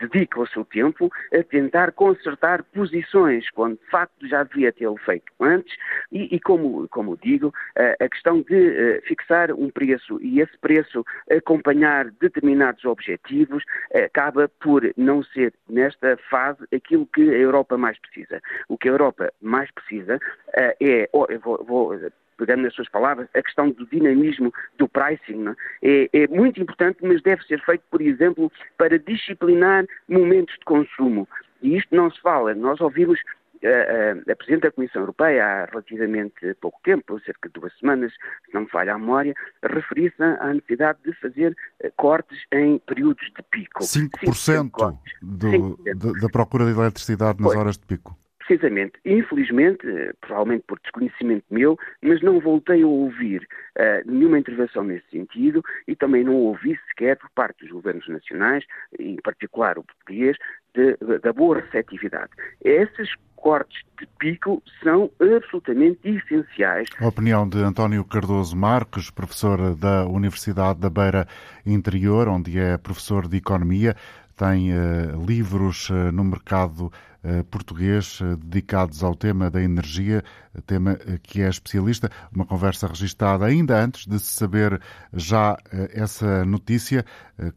dedica 0.00 0.40
o 0.40 0.46
seu 0.46 0.64
tempo 0.64 1.10
a 1.32 1.42
tentar 1.42 1.92
consertar 1.92 2.62
posições, 2.64 3.48
quando 3.50 3.78
de 3.78 3.90
facto 3.90 4.26
já 4.28 4.42
devia 4.44 4.72
tê-lo 4.72 4.96
feito 4.98 5.32
antes, 5.40 5.74
e, 6.12 6.34
e 6.34 6.40
como, 6.40 6.88
como 6.88 7.16
digo, 7.16 7.52
a, 7.76 8.04
a 8.04 8.08
questão 8.08 8.42
de 8.42 8.54
uh, 8.54 9.02
fixar 9.06 9.52
um 9.52 9.70
preço 9.70 10.20
e 10.22 10.40
esse 10.40 10.56
preço 10.58 11.04
acompanhar 11.30 12.10
determinados 12.20 12.84
objetivos 12.84 13.64
acaba 13.94 14.48
por 14.60 14.82
não 14.96 15.22
ser, 15.22 15.52
nesta 15.68 16.16
fase, 16.28 16.64
aquilo 16.74 17.06
que 17.06 17.22
a 17.22 17.38
Europa 17.38 17.76
mais 17.76 17.98
precisa. 17.98 18.40
O 18.68 18.76
que 18.76 18.88
a 18.88 18.92
Europa 18.92 19.32
mais 19.40 19.70
precisa 19.70 20.18
é, 20.56 21.08
vou, 21.42 21.64
vou 21.64 21.92
pegando 22.40 22.62
nas 22.62 22.74
suas 22.74 22.88
palavras, 22.88 23.28
a 23.34 23.42
questão 23.42 23.70
do 23.70 23.86
dinamismo 23.86 24.52
do 24.78 24.88
pricing 24.88 25.48
é? 25.82 26.08
é, 26.12 26.22
é, 26.22 26.28
muito 26.28 26.60
importante, 26.60 26.98
mas 27.02 27.22
deve 27.22 27.42
ser 27.44 27.62
feito, 27.62 27.84
por 27.90 28.00
exemplo, 28.00 28.50
para 28.78 28.98
disciplinar 28.98 29.84
momentos 30.08 30.54
de 30.54 30.64
consumo. 30.64 31.28
E 31.62 31.76
isto 31.76 31.94
não 31.94 32.10
se 32.10 32.18
fala. 32.22 32.54
Nós 32.54 32.80
ouvimos 32.80 33.20
a, 33.62 33.68
a, 33.68 34.32
a, 34.32 34.36
Presidente 34.36 34.62
da 34.62 34.72
Comissão 34.72 35.02
Europeia, 35.02 35.44
há 35.44 35.64
relativamente 35.66 36.54
pouco 36.62 36.80
tempo, 36.82 37.20
cerca 37.20 37.50
de 37.50 37.60
duas 37.60 37.76
semanas, 37.78 38.10
se 38.46 38.54
não 38.54 38.62
me 38.62 38.70
falha 38.70 38.94
a 38.94 38.98
memória, 38.98 39.34
referir-se 39.62 40.22
à 40.22 40.54
necessidade 40.54 40.98
de 41.04 41.12
fazer 41.20 41.54
eh, 41.80 41.92
cortes 41.94 42.38
em 42.52 42.78
períodos 42.78 43.30
de 43.36 43.42
pico. 43.50 43.80
5%, 43.80 44.10
5% 44.24 44.98
do, 45.20 45.48
5%. 45.76 46.20
da 46.22 46.28
procura 46.30 46.64
de 46.64 46.70
eletricidade 46.70 47.38
nas 47.38 47.52
pois. 47.52 47.58
horas 47.58 47.76
de 47.76 47.86
pico. 47.86 48.16
Precisamente. 48.50 48.94
Infelizmente, 49.04 49.86
provavelmente 50.20 50.64
por 50.66 50.80
desconhecimento 50.80 51.44
meu, 51.52 51.78
mas 52.02 52.20
não 52.20 52.40
voltei 52.40 52.82
a 52.82 52.86
ouvir 52.86 53.46
uh, 53.78 54.10
nenhuma 54.10 54.40
intervenção 54.40 54.82
nesse 54.82 55.08
sentido 55.08 55.62
e 55.86 55.94
também 55.94 56.24
não 56.24 56.34
ouvi 56.34 56.76
sequer 56.88 57.16
por 57.16 57.30
parte 57.30 57.62
dos 57.62 57.70
governos 57.70 58.08
nacionais, 58.08 58.64
em 58.98 59.14
particular 59.22 59.78
o 59.78 59.84
português, 59.84 60.36
de, 60.74 60.96
de, 60.96 61.18
da 61.20 61.32
boa 61.32 61.60
receptividade. 61.60 62.32
Esses 62.64 63.14
cortes 63.36 63.84
de 64.00 64.08
pico 64.18 64.60
são 64.82 65.08
absolutamente 65.20 66.00
essenciais. 66.02 66.88
A 66.98 67.06
opinião 67.06 67.48
de 67.48 67.58
António 67.58 68.04
Cardoso 68.04 68.56
Marques, 68.56 69.10
professor 69.10 69.76
da 69.76 70.06
Universidade 70.06 70.80
da 70.80 70.90
Beira 70.90 71.28
Interior, 71.64 72.26
onde 72.26 72.58
é 72.58 72.76
professor 72.76 73.28
de 73.28 73.36
Economia, 73.36 73.94
tem 74.36 74.72
uh, 74.72 75.24
livros 75.24 75.90
uh, 75.90 76.10
no 76.10 76.24
mercado 76.24 76.90
eh, 76.90 77.09
português 77.50 78.18
eh, 78.22 78.36
dedicados 78.36 79.02
ao 79.02 79.14
tema 79.14 79.50
da 79.50 79.62
energia, 79.62 80.24
tema 80.66 80.98
eh, 81.06 81.18
que 81.22 81.42
é 81.42 81.48
especialista. 81.48 82.10
Uma 82.34 82.46
conversa 82.46 82.86
registada 82.86 83.44
ainda 83.44 83.82
antes 83.82 84.06
de 84.06 84.18
se 84.18 84.32
saber 84.32 84.80
já 85.12 85.56
essa 85.92 86.44
notícia 86.44 87.04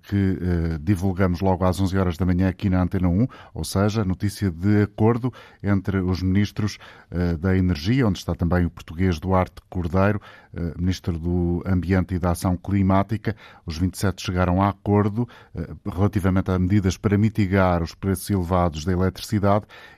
que 0.04 0.38
divulgamos 0.82 1.42
logo 1.42 1.66
às 1.66 1.80
11 1.80 1.98
horas 1.98 2.18
da 2.18 2.26
manhã 2.26 2.48
aqui 2.48 2.70
na 2.70 2.82
Antena 2.82 3.10
1, 3.10 3.28
ou 3.54 3.66
seja, 3.66 4.06
notícia 4.06 4.50
de 4.50 4.84
acordo 4.84 5.34
entre 5.62 5.98
os 5.98 6.22
ministros 6.22 6.78
da 7.40 7.56
Energia, 7.58 8.08
onde 8.08 8.20
está 8.20 8.34
também 8.34 8.66
o 8.66 8.70
português 8.70 9.20
Duarte 9.20 9.62
Cordeiro, 9.70 10.22
ministro 10.78 11.20
do 11.20 11.62
Ambiente 11.66 12.16
e 12.16 12.20
da 12.20 12.32
Ação 12.32 12.56
Climática. 12.56 13.36
Os 13.66 13.78
27 13.78 14.24
chegaram 14.24 14.62
a 14.62 14.70
acordo 14.70 15.28
relativamente 15.86 16.50
a 16.50 16.58
medidas 16.58 16.96
para 16.96 17.18
mitigar 17.18 17.84
os 17.84 17.94
preços 17.94 18.30
elevados 18.30 18.86
da 18.86 18.94
eletricidade 18.94 19.53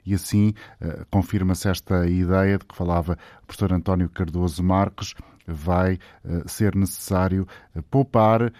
e 0.06 0.14
assim 0.14 0.54
uh, 0.82 1.06
confirma-se 1.10 1.70
esta 1.70 2.08
ideia 2.08 2.58
de 2.58 2.66
que 2.66 2.76
falava 2.76 3.18
o 3.44 3.46
professor 3.46 3.74
António 3.74 4.10
Cardoso 4.10 4.64
Marques, 4.64 5.14
vai 5.48 6.00
uh, 6.24 6.48
ser 6.48 6.76
necessário 6.76 7.48
uh, 7.76 7.84
poupar 7.84 8.44
uh, 8.44 8.52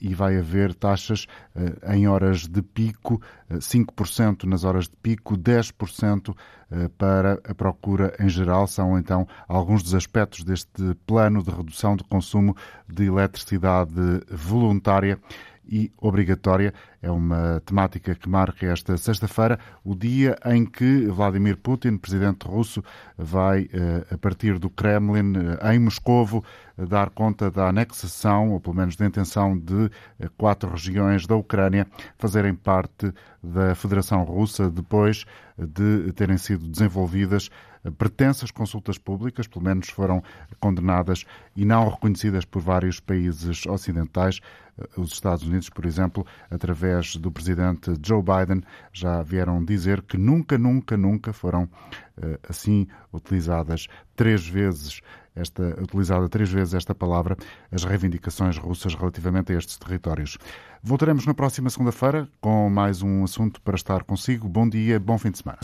e 0.00 0.14
vai 0.14 0.36
haver 0.36 0.74
taxas 0.74 1.26
em 1.92 2.08
horas 2.08 2.48
de 2.48 2.62
pico, 2.62 3.20
5% 3.50 4.44
nas 4.44 4.64
horas 4.64 4.88
de 4.88 4.96
pico, 4.96 5.36
10% 5.36 6.34
para 6.96 7.38
a 7.44 7.54
procura 7.54 8.14
em 8.18 8.28
geral. 8.28 8.66
São 8.66 8.98
então 8.98 9.28
alguns 9.46 9.82
dos 9.82 9.94
aspectos 9.94 10.42
deste 10.42 10.94
plano 11.06 11.42
de 11.42 11.50
redução 11.50 11.94
de 11.94 12.04
consumo 12.04 12.56
de 12.88 13.04
eletricidade 13.04 13.92
voluntária 14.30 15.18
e 15.64 15.92
obrigatória. 15.98 16.72
É 17.00 17.10
uma 17.10 17.60
temática 17.64 18.14
que 18.14 18.28
marca 18.28 18.66
esta 18.66 18.96
sexta-feira, 18.96 19.58
o 19.84 19.94
dia 19.94 20.36
em 20.46 20.64
que 20.64 21.06
Vladimir 21.06 21.56
Putin, 21.56 21.96
presidente 21.96 22.46
russo, 22.46 22.82
vai, 23.16 23.68
eh, 23.72 24.06
a 24.14 24.18
partir 24.18 24.58
do 24.58 24.70
Kremlin, 24.70 25.32
eh, 25.36 25.74
em 25.74 25.78
Moscovo, 25.78 26.44
dar 26.76 27.10
conta 27.10 27.50
da 27.50 27.68
anexação, 27.68 28.50
ou 28.50 28.60
pelo 28.60 28.76
menos 28.76 28.96
da 28.96 29.06
intenção 29.06 29.58
de 29.58 29.90
eh, 30.20 30.28
quatro 30.36 30.70
regiões 30.70 31.26
da 31.26 31.34
Ucrânia 31.34 31.86
fazerem 32.18 32.54
parte 32.54 33.12
da 33.42 33.74
Federação 33.74 34.22
Russa 34.22 34.70
depois 34.70 35.24
de 35.58 36.12
terem 36.12 36.38
sido 36.38 36.66
desenvolvidas 36.68 37.50
pretensas 37.90 38.50
consultas 38.50 38.98
públicas, 38.98 39.46
pelo 39.46 39.64
menos 39.64 39.88
foram 39.88 40.22
condenadas 40.60 41.24
e 41.56 41.64
não 41.64 41.88
reconhecidas 41.88 42.44
por 42.44 42.60
vários 42.60 43.00
países 43.00 43.66
ocidentais. 43.66 44.40
Os 44.96 45.12
Estados 45.12 45.46
Unidos, 45.46 45.68
por 45.68 45.84
exemplo, 45.84 46.26
através 46.50 47.16
do 47.16 47.30
presidente 47.30 47.92
Joe 48.04 48.22
Biden, 48.22 48.62
já 48.92 49.22
vieram 49.22 49.62
dizer 49.62 50.02
que 50.02 50.16
nunca, 50.16 50.56
nunca, 50.56 50.96
nunca 50.96 51.32
foram 51.32 51.68
eh, 52.16 52.38
assim 52.48 52.86
utilizadas 53.12 53.86
três 54.16 54.46
vezes 54.46 55.02
esta, 55.34 55.62
utilizada 55.80 56.28
três 56.28 56.50
vezes 56.50 56.74
esta 56.74 56.94
palavra, 56.94 57.36
as 57.70 57.84
reivindicações 57.84 58.56
russas 58.56 58.94
relativamente 58.94 59.52
a 59.52 59.58
estes 59.58 59.76
territórios. 59.76 60.38
Voltaremos 60.82 61.26
na 61.26 61.34
próxima 61.34 61.70
segunda-feira 61.70 62.28
com 62.40 62.68
mais 62.68 63.02
um 63.02 63.24
assunto 63.24 63.60
para 63.60 63.76
estar 63.76 64.04
consigo. 64.04 64.48
Bom 64.48 64.68
dia, 64.68 64.98
bom 64.98 65.18
fim 65.18 65.30
de 65.30 65.38
semana. 65.38 65.58